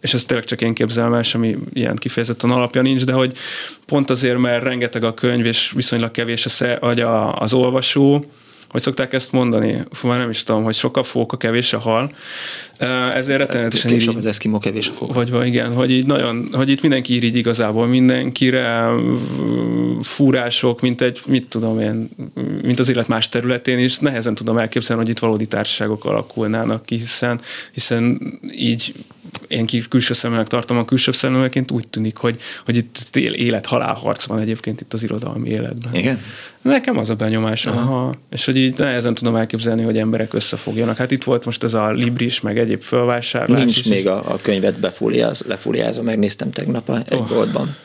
és 0.00 0.14
ezt 0.14 0.26
tényleg 0.26 0.46
csak 0.46 0.60
én 0.60 0.74
képzelem 0.74 1.14
el, 1.14 1.22
semmi 1.22 1.56
ilyen 1.72 1.96
kifejezetten 1.96 2.50
alapja 2.50 2.82
nincs, 2.82 3.04
de 3.04 3.12
hogy 3.12 3.32
pont 3.86 4.10
azért, 4.10 4.38
mert 4.38 4.62
rengeteg 4.62 5.04
a 5.04 5.14
könyv, 5.14 5.46
és 5.46 5.72
viszonylag 5.74 6.10
kevés 6.10 6.44
a, 6.44 6.48
sze, 6.48 6.78
az 7.34 7.52
olvasó, 7.52 8.24
hogy 8.70 8.80
szokták 8.80 9.12
ezt 9.12 9.32
mondani? 9.32 9.82
Fú, 9.90 10.08
már 10.08 10.18
nem 10.18 10.30
is 10.30 10.42
tudom, 10.42 10.62
hogy 10.62 10.74
sok 10.74 10.96
a 10.96 11.02
fóka, 11.02 11.36
kevés 11.36 11.72
a 11.72 11.78
hal. 11.78 12.10
Ezért 13.14 13.38
rettenetesen 13.38 13.92
így... 13.92 14.00
Sok 14.00 14.16
az 14.16 14.26
eszkimó, 14.26 14.58
kevés 14.58 14.88
a 14.88 14.92
fóka. 14.92 15.12
Vagy, 15.12 15.30
vagy 15.30 15.46
igen, 15.46 15.74
hogy 15.74 15.90
így 15.90 16.06
nagyon, 16.06 16.48
hogy 16.52 16.68
itt 16.68 16.82
mindenki 16.82 17.14
ír 17.14 17.24
így 17.24 17.36
igazából 17.36 17.86
mindenkire, 17.86 18.90
fúrások, 20.02 20.80
mint 20.80 21.00
egy, 21.00 21.20
mit 21.26 21.48
tudom 21.48 21.80
én, 21.80 22.08
mint 22.62 22.78
az 22.78 22.88
élet 22.88 23.08
más 23.08 23.28
területén 23.28 23.78
is, 23.78 23.98
nehezen 23.98 24.34
tudom 24.34 24.58
elképzelni, 24.58 25.02
hogy 25.02 25.10
itt 25.10 25.18
valódi 25.18 25.46
társaságok 25.46 26.04
alakulnának 26.04 26.86
ki, 26.86 26.94
hiszen, 26.94 27.40
hiszen 27.72 28.20
így 28.56 28.94
én 29.48 29.66
külső 29.88 30.14
személynek 30.14 30.46
tartom 30.46 30.78
a 30.78 30.84
külső 30.84 31.12
személyeként, 31.12 31.70
úgy 31.70 31.88
tűnik, 31.88 32.16
hogy, 32.16 32.40
hogy 32.64 32.76
itt 32.76 33.16
élet-halálharc 33.16 34.24
van 34.24 34.38
egyébként 34.38 34.80
itt 34.80 34.92
az 34.92 35.02
irodalmi 35.02 35.48
életben. 35.48 35.94
Igen? 35.94 36.22
Nekem 36.62 36.98
az 36.98 37.10
a 37.10 37.14
benyomásom, 37.14 37.76
aha. 37.76 38.14
és 38.30 38.44
hogy 38.44 38.56
így 38.56 38.78
nehezen 38.78 39.14
tudom 39.14 39.36
elképzelni, 39.36 39.82
hogy 39.82 39.98
emberek 39.98 40.34
összefogjanak. 40.34 40.96
Hát 40.96 41.10
itt 41.10 41.24
volt 41.24 41.44
most 41.44 41.64
ez 41.64 41.74
a 41.74 41.92
Libris, 41.92 42.40
meg 42.40 42.58
egyéb 42.58 42.82
fölvásárlás. 42.82 43.58
Nincs 43.58 43.78
is, 43.78 43.86
még 43.86 44.08
a, 44.08 44.32
a 44.32 44.38
könyvet 44.42 44.80
befóliáz, 44.80 45.44
lefóliázva, 45.46 46.02
megnéztem 46.02 46.50
tegnap 46.50 46.90
egy 47.08 47.18
oh. 47.18 47.28
boltban. 47.28 47.76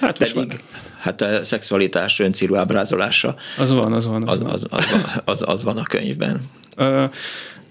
Hát 0.00 0.18
Pedig, 0.18 0.60
hát 1.04 1.20
a 1.20 1.44
szexualitás 1.44 2.18
öncírú 2.18 2.54
ábrázolása. 2.54 3.34
Az 3.58 3.72
van, 3.72 3.92
az 3.92 4.06
van. 4.06 4.28
Az, 4.28 4.40
az, 4.44 4.46
az, 4.52 4.66
az, 4.70 4.90
van, 4.90 5.22
az, 5.24 5.42
az 5.46 5.64
van 5.64 5.76
a 5.76 5.82
könyvben. 5.82 6.40
Uh, 6.76 7.10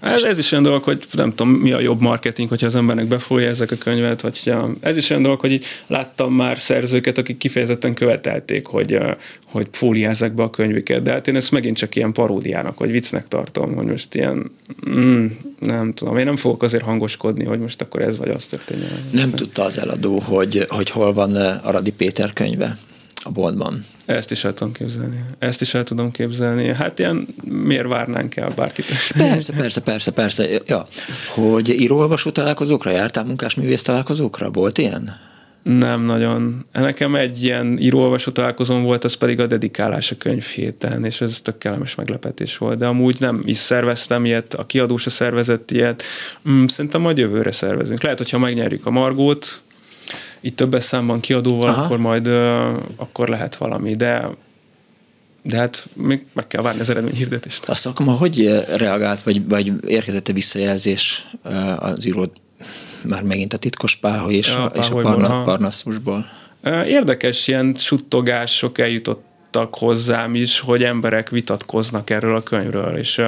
ez, 0.03 0.23
ez 0.23 0.37
is 0.37 0.51
olyan 0.51 0.63
dolog, 0.63 0.83
hogy 0.83 1.03
nem 1.11 1.29
tudom, 1.29 1.49
mi 1.49 1.71
a 1.71 1.79
jobb 1.79 2.01
marketing, 2.01 2.49
hogyha 2.49 2.67
az 2.67 2.75
embernek 2.75 3.07
befolja 3.07 3.47
ezek 3.47 3.71
a 3.71 3.75
könyvet, 3.75 4.21
vagy 4.21 4.39
hogyha, 4.43 4.69
ez 4.79 4.97
is 4.97 5.09
olyan 5.09 5.21
dolog, 5.21 5.39
hogy 5.39 5.51
így 5.51 5.65
láttam 5.87 6.33
már 6.33 6.59
szerzőket, 6.59 7.17
akik 7.17 7.37
kifejezetten 7.37 7.93
követelték, 7.93 8.65
hogy, 8.65 8.97
hogy 9.45 9.67
fóliázzák 9.71 10.33
be 10.33 10.43
a 10.43 10.49
könyvüket, 10.49 11.01
de 11.01 11.11
hát 11.11 11.27
én 11.27 11.35
ezt 11.35 11.51
megint 11.51 11.77
csak 11.77 11.95
ilyen 11.95 12.11
paródiának, 12.11 12.79
vagy 12.79 12.91
viccnek 12.91 13.27
tartom, 13.27 13.75
hogy 13.75 13.85
most 13.85 14.15
ilyen, 14.15 14.51
mm, 14.89 15.25
nem 15.59 15.93
tudom, 15.93 16.17
én 16.17 16.25
nem 16.25 16.37
fogok 16.37 16.63
azért 16.63 16.83
hangoskodni, 16.83 17.45
hogy 17.45 17.59
most 17.59 17.81
akkor 17.81 18.01
ez 18.01 18.17
vagy 18.17 18.29
az 18.29 18.45
történjen. 18.45 18.91
Nem 19.11 19.31
tudta 19.31 19.63
az 19.63 19.79
eladó, 19.79 20.19
hogy, 20.19 20.65
hogy 20.69 20.89
hol 20.89 21.13
van 21.13 21.35
Aradi 21.35 21.91
Péter 21.91 22.33
könyve 22.33 22.77
a 23.23 23.31
boltban. 23.31 23.85
Ezt 24.05 24.31
is 24.31 24.43
el 24.43 24.53
tudom 24.53 24.73
képzelni. 24.73 25.19
Ezt 25.39 25.61
is 25.61 25.73
el 25.73 25.83
tudom 25.83 26.11
képzelni. 26.11 26.73
Hát 26.73 26.99
ilyen 26.99 27.27
miért 27.43 27.87
várnánk 27.87 28.35
el 28.35 28.49
bárkit? 28.49 28.85
Persze, 29.17 29.53
persze, 29.53 29.81
persze, 29.81 30.11
persze. 30.11 30.47
Ja. 30.65 30.87
Hogy 31.35 31.69
író-olvasó 31.69 32.29
találkozókra 32.29 32.91
jártál, 32.91 33.23
munkásművész 33.23 33.81
találkozókra? 33.81 34.51
Volt 34.51 34.77
ilyen? 34.77 35.31
Nem 35.63 36.01
nagyon. 36.01 36.65
Nekem 36.71 37.15
egy 37.15 37.43
ilyen 37.43 37.77
íróolvasó 37.79 38.31
találkozón 38.31 38.83
volt, 38.83 39.03
az 39.03 39.13
pedig 39.13 39.39
a 39.39 39.47
dedikálás 39.47 40.11
a 40.11 40.15
könyv 40.15 40.43
héten, 40.43 41.05
és 41.05 41.21
ez 41.21 41.41
tök 41.41 41.57
kellemes 41.57 41.95
meglepetés 41.95 42.57
volt. 42.57 42.77
De 42.77 42.85
amúgy 42.85 43.15
nem 43.19 43.41
is 43.45 43.57
szerveztem 43.57 44.25
ilyet, 44.25 44.53
a 44.53 44.65
kiadó 44.65 44.97
se 44.97 45.09
szervezett 45.09 45.71
ilyet. 45.71 46.03
Mm, 46.49 46.65
szerintem 46.65 47.01
majd 47.01 47.17
jövőre 47.17 47.51
szervezünk. 47.51 48.03
Lehet, 48.03 48.17
hogyha 48.17 48.37
megnyerjük 48.37 48.85
a 48.85 48.89
Margót, 48.89 49.59
itt 50.43 50.55
többes 50.55 50.83
számban 50.83 51.19
kiadóval, 51.19 51.69
Aha. 51.69 51.83
akkor 51.83 51.97
majd 51.97 52.27
akkor 52.95 53.27
lehet 53.27 53.55
valami, 53.55 53.95
de 53.95 54.29
de 55.45 55.57
hát 55.57 55.87
még 55.93 56.25
meg 56.33 56.47
kell 56.47 56.61
várni 56.61 56.79
az 56.79 56.89
eredmény 56.89 57.13
hirdetést. 57.13 57.69
A 57.69 57.75
szakma 57.75 58.11
hogy 58.11 58.63
reagált, 58.75 59.21
vagy, 59.21 59.47
vagy 59.47 59.71
érkezett-e 59.87 60.33
visszajelzés 60.33 61.29
az 61.77 62.05
író, 62.05 62.31
már 63.05 63.23
megint 63.23 63.53
a 63.53 63.57
titkos 63.57 63.95
páholy 63.95 64.33
és, 64.33 64.53
ja, 64.53 64.65
a, 64.65 64.77
és 64.77 64.89
a 64.89 64.95
parna, 64.95 65.43
parnaszusból? 65.43 66.25
Érdekes 66.85 67.47
ilyen 67.47 67.75
suttogások 67.77 68.77
eljutottak 68.77 69.75
hozzám 69.75 70.35
is, 70.35 70.59
hogy 70.59 70.83
emberek 70.83 71.29
vitatkoznak 71.29 72.09
erről 72.09 72.35
a 72.35 72.43
könyvről, 72.43 72.97
és 72.97 73.21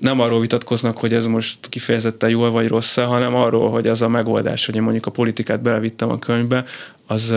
nem 0.00 0.20
arról 0.20 0.40
vitatkoznak, 0.40 0.96
hogy 0.96 1.14
ez 1.14 1.26
most 1.26 1.68
kifejezetten 1.68 2.30
jól 2.30 2.50
vagy 2.50 2.68
rossz 2.68 2.96
hanem 2.96 3.34
arról, 3.34 3.70
hogy 3.70 3.86
az 3.86 4.02
a 4.02 4.08
megoldás, 4.08 4.66
hogy 4.66 4.76
én 4.76 4.82
mondjuk 4.82 5.06
a 5.06 5.10
politikát 5.10 5.62
belevittem 5.62 6.10
a 6.10 6.18
könyvbe, 6.18 6.64
az 7.06 7.34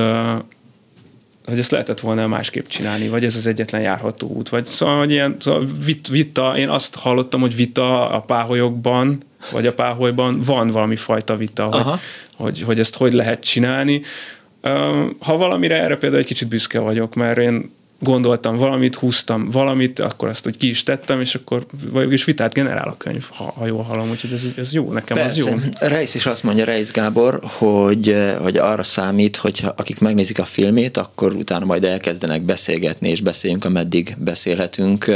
hogy 1.46 1.58
ezt 1.58 1.72
lehetett 1.72 2.00
volna 2.00 2.28
másképp 2.28 2.68
csinálni, 2.68 3.08
vagy 3.08 3.26
ez 3.26 3.36
az 3.36 3.48
egyetlen 3.48 3.82
járható 3.82 4.28
út, 4.28 4.50
vagy 4.50 4.66
szóval, 4.66 4.98
hogy 4.98 5.12
ilyen 5.12 5.36
szóval 5.40 5.68
vit, 5.86 6.08
vita, 6.08 6.58
én 6.58 6.70
azt 6.70 6.96
hallottam, 6.96 7.42
hogy 7.42 7.56
vita 7.56 8.10
a 8.10 8.22
páholyokban, 8.22 9.18
vagy 9.52 9.68
a 9.68 9.74
páholyban 9.74 10.42
van 10.42 10.68
valami 10.68 10.96
fajta 10.96 11.36
vita, 11.36 11.64
hogy, 11.64 12.00
hogy, 12.36 12.62
hogy 12.62 12.80
ezt 12.80 12.96
hogy 12.96 13.14
lehet 13.14 13.44
csinálni. 13.44 14.02
Ha 15.20 15.38
valamire 15.38 15.82
erre 15.82 15.96
például 15.96 16.22
egy 16.22 16.28
kicsit 16.28 16.48
büszke 16.48 16.80
vagyok, 16.80 17.16
mert 17.16 17.38
én 17.38 17.72
gondoltam 18.04 18.58
valamit, 18.58 18.96
húztam 18.96 19.50
valamit, 19.50 20.00
akkor 20.00 20.28
azt 20.28 20.48
úgy 20.48 20.58
ki 20.58 20.70
is 20.70 20.84
tettem, 20.84 21.22
és 21.22 21.36
akkor 21.36 21.66
is 22.10 22.24
vitát 22.24 22.54
generál 22.54 22.88
a 22.88 22.98
könyv, 22.98 23.26
ha, 23.32 23.54
ha 23.58 23.66
jól 23.66 23.82
hallom, 23.82 24.10
úgyhogy 24.10 24.34
ez, 24.34 24.44
ez 24.58 24.74
jó, 24.74 24.92
nekem 24.92 25.18
Persze. 25.18 25.42
az 25.42 25.48
jó. 25.48 25.88
Reis 25.88 26.16
is 26.16 26.26
azt 26.26 26.44
mondja, 26.44 26.64
Reis 26.64 26.92
Gábor, 26.92 27.40
hogy, 27.44 28.16
hogy 28.42 28.58
arra 28.58 28.84
számít, 28.84 29.36
hogy 29.36 29.64
akik 29.76 30.00
megnézik 30.00 30.40
a 30.40 30.46
filmét, 30.46 30.98
akkor 30.98 31.34
utána 31.34 31.66
majd 31.66 31.84
elkezdenek 31.84 32.42
beszélgetni, 32.42 33.10
és 33.10 33.22
beszéljünk, 33.22 33.66
ameddig 33.66 34.16
beszélhetünk 34.18 35.12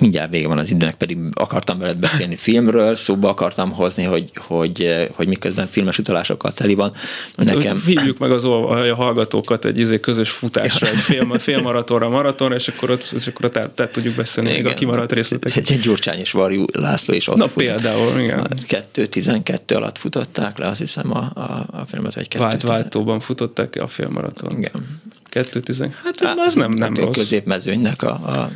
mindjárt 0.00 0.30
vége 0.30 0.48
van 0.48 0.58
az 0.58 0.70
időnek, 0.70 0.94
pedig 0.94 1.18
akartam 1.32 1.78
veled 1.78 1.96
beszélni 1.96 2.36
filmről, 2.36 2.94
szóba 2.94 3.28
akartam 3.28 3.70
hozni, 3.70 4.02
hogy, 4.02 4.30
hogy, 4.34 5.08
hogy 5.12 5.28
miközben 5.28 5.66
filmes 5.66 5.98
utalásokkal 5.98 6.52
teli 6.52 6.74
van. 6.74 6.92
Hát, 7.36 7.46
nekem... 7.46 7.82
Hívjuk 7.86 8.18
meg 8.18 8.30
az 8.30 8.44
a 8.44 8.94
hallgatókat 8.94 9.64
egy 9.64 9.78
izé 9.78 10.00
közös 10.00 10.30
futásra, 10.30 10.86
egy 10.88 10.96
fél, 10.96 11.38
fél 11.38 11.62
maratonra, 11.62 12.08
maraton, 12.08 12.52
és 12.52 12.68
akkor 12.68 12.90
ott, 12.90 13.10
és 13.16 13.26
akkor 13.26 13.44
ott 13.44 13.52
tehát 13.52 13.92
tudjuk 13.92 14.14
beszélni 14.14 14.50
igen, 14.50 14.62
még 14.62 14.72
a 14.72 14.74
kimaradt 14.74 15.12
részleteket. 15.12 15.70
Egy 15.70 15.80
Gyurcsány 15.80 16.18
és 16.18 16.30
Varjú 16.30 16.64
László 16.72 17.14
is 17.14 17.28
ott 17.28 17.36
Na 17.36 17.44
fut. 17.44 17.64
például, 17.64 18.20
igen. 18.20 18.48
2.12 18.68 19.76
alatt 19.76 19.98
futották 19.98 20.58
le, 20.58 20.66
azt 20.66 20.78
hiszem 20.78 21.12
a, 21.12 21.30
a, 21.34 21.66
a 21.70 21.84
filmet, 21.86 22.14
vagy 22.14 22.28
2 22.28 22.44
Vált, 22.44 22.62
váltóban 22.62 23.20
futották 23.20 23.76
a 23.80 23.86
félmaraton. 23.86 24.58
Igen. 24.58 25.00
2.10. 25.32 25.90
Hát, 26.04 26.20
hát 26.20 26.38
az 26.38 26.54
nem, 26.54 26.70
nem 26.70 26.88
hát 26.88 26.98
rossz. 26.98 27.16
középmezőnynek 27.16 28.02
a, 28.02 28.10
a 28.10 28.50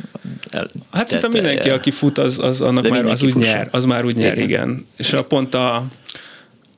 el, 0.49 0.69
hát 0.91 1.07
szinte 1.07 1.27
mindenki, 1.27 1.69
aki 1.69 1.91
fut, 1.91 2.17
az, 2.17 2.39
az 2.39 2.61
annak 2.61 2.89
már 2.89 3.05
az 3.05 3.23
úgy 3.23 3.35
nyer, 3.35 3.67
az 3.71 3.85
már 3.85 4.05
úgy 4.05 4.15
nyer, 4.15 4.33
igen. 4.33 4.47
igen. 4.47 4.87
És 4.97 5.13
a 5.13 5.23
pont 5.23 5.55
a, 5.55 5.85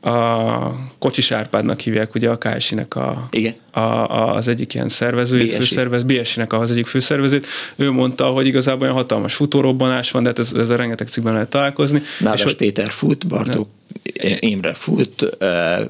a 0.01 0.89
Kocsis 0.99 1.31
Árpádnak 1.31 1.79
hívják 1.79 2.15
ugye 2.15 2.29
a 2.29 2.37
KSI-nek 2.37 2.95
a, 2.95 3.27
Igen. 3.31 3.53
A, 3.71 3.79
a, 3.79 4.33
az 4.33 4.47
egyik 4.47 4.73
ilyen 4.73 4.89
szervező, 4.89 5.37
BSI. 5.37 5.47
főszervez, 5.47 6.03
BSI-nek 6.03 6.53
az 6.53 6.71
egyik 6.71 6.87
főszervezőt. 6.87 7.45
Ő 7.75 7.91
mondta, 7.91 8.25
hogy 8.25 8.47
igazából 8.47 8.81
olyan 8.81 8.95
hatalmas 8.95 9.33
futórobbanás 9.33 10.11
van, 10.11 10.23
de 10.23 10.29
hát 10.29 10.39
ez, 10.39 10.53
ez 10.53 10.69
a 10.69 10.75
rengeteg 10.75 11.07
cikkben 11.07 11.33
lehet 11.33 11.49
találkozni. 11.49 12.01
Nádas 12.19 12.43
és 12.43 12.53
Péter 12.53 12.89
fut, 12.89 13.27
Bartók 13.27 13.67
Imre 14.39 14.73
fut, 14.73 15.37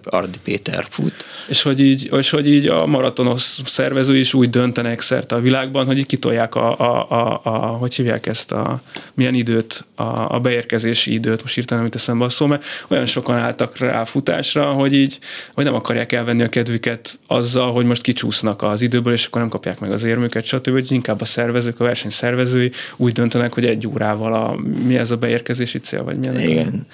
Ardi 0.04 0.38
Péter 0.44 0.86
fut. 0.90 1.26
És 1.48 1.62
hogy 1.62 1.80
így, 1.80 2.10
és 2.18 2.30
hogy 2.30 2.50
így 2.50 2.68
a 2.68 2.86
maratonos 2.86 3.60
szervező 3.66 4.18
is 4.18 4.34
úgy 4.34 4.50
döntenek 4.50 5.02
szerte 5.02 5.36
a 5.36 5.40
világban, 5.40 5.86
hogy 5.86 5.98
így 5.98 6.06
kitolják 6.06 6.56
a, 6.56 6.80
a, 6.80 7.12
a, 7.12 7.42
a 7.44 7.50
hogy 7.50 7.96
hívják 7.96 8.26
ezt 8.26 8.52
a, 8.52 8.82
milyen 9.14 9.34
időt, 9.34 9.86
a, 9.96 10.36
a 10.36 10.40
beérkezési 10.40 11.14
időt, 11.14 11.42
most 11.42 11.58
írtam, 11.58 11.80
amit 11.80 11.96
eszembe 11.96 12.26
a 12.26 12.30
szó, 12.30 12.46
mert 12.46 12.64
olyan 12.88 13.06
sokan 13.06 13.38
álltak 13.38 13.78
rá 13.78 14.04
futásra, 14.04 14.72
hogy 14.72 14.94
így, 14.94 15.20
hogy 15.54 15.64
nem 15.64 15.74
akarják 15.74 16.12
elvenni 16.12 16.44
a 16.44 16.50
kedvüket 16.50 17.20
azzal, 17.28 17.72
hogy 17.72 17.86
most 17.86 18.02
kicsúsznak 18.02 18.62
az 18.62 18.82
időből, 18.82 19.14
és 19.14 19.26
akkor 19.26 19.42
nem 19.42 19.50
kapják 19.50 19.80
meg 19.80 19.92
az 19.92 20.04
érmüket, 20.04 20.46
stb. 20.46 20.72
Hogy 20.72 20.92
inkább 20.92 21.22
a 21.22 21.26
szervezők, 21.26 21.80
a 21.80 21.84
verseny 21.84 22.10
szervezői 22.10 22.72
úgy 22.96 23.14
döntenek, 23.14 23.54
hogy 23.54 23.66
egy 23.66 23.88
órával 23.88 24.34
a, 24.34 24.56
mi 24.86 24.98
ez 24.98 25.12
a 25.12 25.18
beérkezési 25.18 25.80
cél, 25.80 26.04
vagy 26.04 26.18
milyen 26.18 26.40
Igen. 26.40 26.88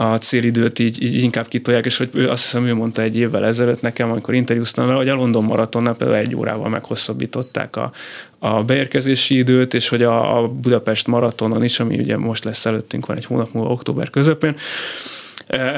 A 0.00 0.18
célidőt 0.18 0.78
így, 0.78 1.02
így, 1.02 1.22
inkább 1.22 1.48
kitolják, 1.48 1.84
és 1.84 1.96
hogy 1.96 2.08
ő, 2.12 2.28
azt 2.28 2.42
hiszem, 2.42 2.66
ő 2.66 2.74
mondta 2.74 3.02
egy 3.02 3.16
évvel 3.16 3.44
ezelőtt 3.44 3.80
nekem, 3.80 4.10
amikor 4.10 4.34
interjúztam 4.34 4.86
vele, 4.86 4.96
hogy 4.98 5.08
a 5.08 5.14
London 5.14 5.44
maratonnál 5.44 5.94
például 5.94 6.18
egy 6.18 6.36
órával 6.36 6.68
meghosszabbították 6.68 7.76
a, 7.76 7.92
a 8.38 8.62
beérkezési 8.62 9.36
időt, 9.36 9.74
és 9.74 9.88
hogy 9.88 10.02
a, 10.02 10.38
a 10.38 10.48
Budapest 10.48 11.06
maratonon 11.06 11.64
is, 11.64 11.80
ami 11.80 11.98
ugye 11.98 12.16
most 12.16 12.44
lesz 12.44 12.66
előttünk, 12.66 13.06
van 13.06 13.16
egy 13.16 13.24
hónap 13.24 13.52
múlva, 13.52 13.70
október 13.70 14.10
közepén, 14.10 14.56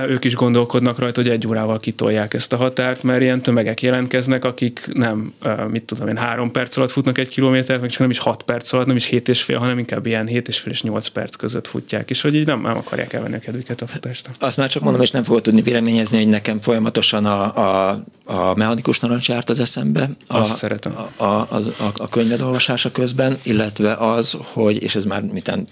ők 0.08 0.24
is 0.24 0.34
gondolkodnak 0.34 0.98
rajta, 0.98 1.20
hogy 1.20 1.30
egy 1.30 1.46
órával 1.46 1.80
kitolják 1.80 2.34
ezt 2.34 2.52
a 2.52 2.56
határt, 2.56 3.02
mert 3.02 3.20
ilyen 3.20 3.40
tömegek 3.40 3.82
jelentkeznek, 3.82 4.44
akik 4.44 4.88
nem, 4.92 5.32
e, 5.42 5.54
mit 5.54 5.82
tudom 5.82 6.08
én, 6.08 6.16
három 6.16 6.50
perc 6.50 6.76
alatt 6.76 6.90
futnak 6.90 7.18
egy 7.18 7.28
kilométert, 7.28 7.80
meg 7.80 7.90
csak 7.90 8.00
nem 8.00 8.10
is 8.10 8.18
hat 8.18 8.42
perc 8.42 8.72
alatt, 8.72 8.86
nem 8.86 8.96
is 8.96 9.06
hét 9.06 9.28
és 9.28 9.42
fél, 9.42 9.58
hanem 9.58 9.78
inkább 9.78 10.06
ilyen 10.06 10.26
hét 10.26 10.48
és 10.48 10.58
fél 10.58 10.72
és 10.72 10.82
nyolc 10.82 11.08
perc 11.08 11.36
között 11.36 11.66
futják, 11.66 12.10
és 12.10 12.20
hogy 12.20 12.34
így 12.34 12.46
nem, 12.46 12.60
nem 12.60 12.76
akarják 12.76 13.12
elvenni 13.12 13.34
a 13.34 13.38
kedvüket 13.38 13.82
a 13.82 13.86
futást. 13.86 14.30
Azt 14.38 14.56
már 14.56 14.68
csak 14.68 14.82
mondom, 14.82 15.02
és 15.02 15.10
nem 15.10 15.22
fogod 15.22 15.42
tudni 15.42 15.62
véleményezni, 15.62 16.16
hogy 16.16 16.28
nekem 16.28 16.60
folyamatosan 16.60 17.24
a, 17.24 17.56
a, 17.56 18.04
a 18.24 18.54
mechanikus 18.54 19.00
narancs 19.00 19.28
járt 19.28 19.50
az 19.50 19.60
eszembe. 19.60 20.10
A, 20.26 20.36
Azt 20.36 20.56
szeretem. 20.56 20.92
A, 21.16 21.24
a, 21.24 21.40
a, 21.50 21.62
a 21.96 22.08
könyved 22.08 22.42
olvasása 22.42 22.90
közben, 22.90 23.38
illetve 23.42 23.94
az, 23.94 24.36
hogy, 24.38 24.82
és 24.82 24.94
ez 24.94 25.04
már 25.04 25.22
mitán 25.22 25.66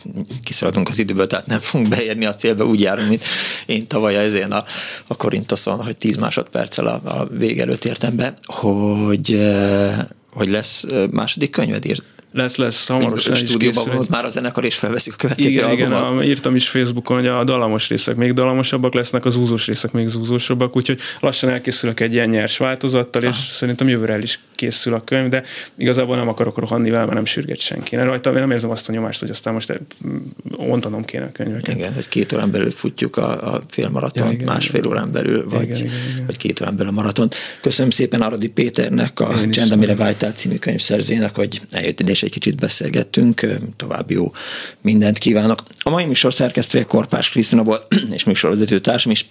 kiszaladunk 0.45 0.89
az 0.89 0.99
időből, 0.99 1.27
tehát 1.27 1.47
nem 1.47 1.59
fogunk 1.59 1.89
beérni 1.89 2.25
a 2.25 2.35
célba, 2.35 2.65
úgy 2.65 2.81
járunk, 2.81 3.09
mint 3.09 3.25
én 3.67 3.87
tavaly 3.91 4.17
ezén 4.17 4.53
a, 4.53 4.65
a 5.07 5.17
Korintoszon, 5.17 5.85
hogy 5.85 5.97
10 5.97 6.17
másodperccel 6.17 6.87
a, 6.87 7.01
a 7.05 7.27
vég 7.27 7.61
előtt 7.61 7.85
értem 7.85 8.17
be, 8.17 8.35
hogy, 8.43 9.53
hogy 10.33 10.49
lesz 10.49 10.85
második 11.11 11.51
könyved 11.51 11.85
írt 11.85 12.03
Lesz, 12.33 12.57
lesz, 12.57 12.89
hamarosan 12.89 13.35
stúdióban 13.35 13.85
van 13.87 13.97
ott 13.97 14.09
már 14.09 14.25
a 14.25 14.29
zenekar, 14.29 14.65
és 14.65 14.75
felveszik 14.75 15.13
a 15.13 15.17
következő 15.17 15.49
igen, 15.49 15.93
albumot. 15.93 16.15
Igen, 16.15 16.31
írtam 16.31 16.55
is 16.55 16.69
Facebookon, 16.69 17.17
hogy 17.17 17.27
a 17.27 17.45
dalamos 17.45 17.89
részek 17.89 18.17
még 18.17 18.33
dalamosabbak 18.33 18.95
lesznek, 18.95 19.25
az 19.25 19.37
úzós 19.37 19.67
részek 19.67 19.93
még 19.93 20.09
zúzósabbak, 20.09 20.77
úgyhogy 20.77 20.99
lassan 21.21 21.51
elkészülök 21.51 22.01
egy 22.01 22.13
ilyen 22.13 22.29
nyers 22.29 22.57
változattal, 22.57 23.23
és 23.23 23.29
ah. 23.29 23.35
szerintem 23.35 23.89
jövőre 23.89 24.13
el 24.13 24.23
is 24.23 24.41
készül 24.55 24.95
a 24.95 25.05
könyv, 25.05 25.29
de 25.29 25.43
igazából 25.77 26.17
nem 26.17 26.29
akarok 26.29 26.59
rohanni 26.59 26.91
vele, 26.91 27.03
mert 27.03 27.15
nem 27.15 27.25
sürget 27.25 27.61
senki. 27.61 27.97
Rajta 27.97 28.31
nem 28.31 28.51
érzem 28.51 28.71
azt 28.71 28.89
a 28.89 28.93
nyomást, 28.93 29.21
hogy 29.21 29.31
aztán 29.31 29.53
most 29.55 29.81
ontanom 30.57 31.05
kéne 31.05 31.25
a 31.25 31.33
könyveket. 31.33 31.75
Igen, 31.75 31.95
hogy 31.95 32.09
két 32.09 32.33
órán 32.33 32.51
belül 32.51 32.71
futjuk 32.71 33.17
a, 33.17 33.55
a 33.55 33.61
félmaraton, 33.69 34.27
ja, 34.27 34.33
igen, 34.33 34.47
másfél 34.47 34.81
igen. 34.81 34.93
órán 34.93 35.13
belül, 35.13 35.49
vagy, 35.49 35.63
igen, 35.63 35.77
igen, 35.77 35.91
igen. 36.13 36.27
vagy 36.27 36.37
két 36.37 36.61
órán 36.61 36.77
belül 36.77 36.93
a 36.93 36.95
maraton. 36.95 37.29
Köszönöm 37.61 37.91
szépen 37.91 38.21
Aradi 38.21 38.49
Péternek, 38.49 39.21
a 39.21 39.35
Csend, 39.51 39.71
amire 39.71 39.95
vágytál 39.95 40.33
című 40.33 40.57
könyvszerzőjének, 40.57 41.37
hogy 41.37 41.61
eljött 41.71 42.01
ide 42.01 42.15
és 42.21 42.27
egy 42.27 42.33
kicsit 42.33 42.57
beszélgettünk. 42.57 43.47
További 43.77 44.15
jó 44.15 44.33
mindent 44.81 45.19
kívánok. 45.19 45.63
A 45.79 45.91
mai 45.91 46.05
műsor 46.05 46.35
szerkesztője 46.35 46.85
Korpás 46.85 47.31
Krisztina 47.31 47.63
volt, 47.63 47.95
és 48.17 48.25
műsorvezető 48.25 48.79
társam 48.79 49.13
is 49.13 49.27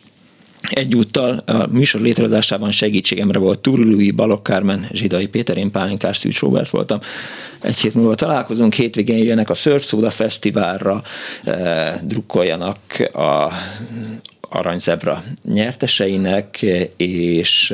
Egyúttal 0.69 1.43
a 1.45 1.67
műsor 1.67 2.01
létrehozásában 2.01 2.71
segítségemre 2.71 3.39
volt 3.39 3.59
Turlui, 3.59 4.11
Balok 4.11 4.43
Kármen, 4.43 4.85
Zsidai 4.91 5.27
Péter, 5.27 5.57
én 5.57 5.71
Pálinkás 5.71 6.17
Szűcs 6.17 6.39
Robert 6.39 6.69
voltam. 6.69 6.99
Egy 7.61 7.77
hét 7.77 7.93
múlva 7.93 8.15
találkozunk, 8.15 8.73
hétvégén 8.73 9.23
jönnek 9.23 9.49
a 9.49 9.53
Surf 9.53 9.85
Soda 9.85 10.09
Fesztiválra, 10.09 11.03
eh, 11.43 11.93
drukkoljanak 12.03 12.77
a 13.13 13.51
Aranyzebra 14.49 15.23
nyerteseinek, 15.43 16.65
és 16.97 17.73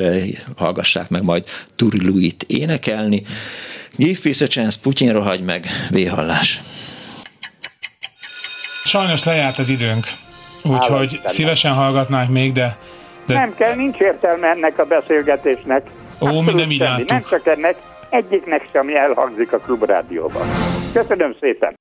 hallgassák 0.56 1.10
meg 1.10 1.24
majd 1.24 1.44
Turluit 1.76 2.46
énekelni. 2.48 3.24
Give 3.98 4.20
peace 4.24 4.46
a 4.46 4.48
chance, 4.48 4.80
Putyin 4.82 5.14
rohagy 5.14 5.42
meg, 5.42 5.66
véhallás. 5.90 6.60
Sajnos 8.84 9.24
lejárt 9.24 9.58
az 9.58 9.70
időnk. 9.70 10.06
Úgyhogy 10.64 11.20
szívesen 11.26 11.74
hallgatnánk 11.74 12.30
még, 12.30 12.52
de, 12.52 12.78
de... 13.26 13.34
Nem 13.34 13.56
kell, 13.56 13.76
nincs 13.76 13.98
értelme 13.98 14.48
ennek 14.48 14.80
a 14.80 14.86
beszélgetésnek. 14.86 15.90
Ó, 16.20 16.42
mi 16.42 16.54
nem 16.54 16.72
így 16.72 17.06
Nem 17.08 17.24
csak 17.30 17.48
ennek, 17.48 17.76
egyiknek 18.10 18.70
sem 18.74 18.90
elhangzik 18.96 19.54
a 19.54 19.58
klubrádióban. 19.58 20.48
Köszönöm 20.94 21.36
szépen! 21.40 21.76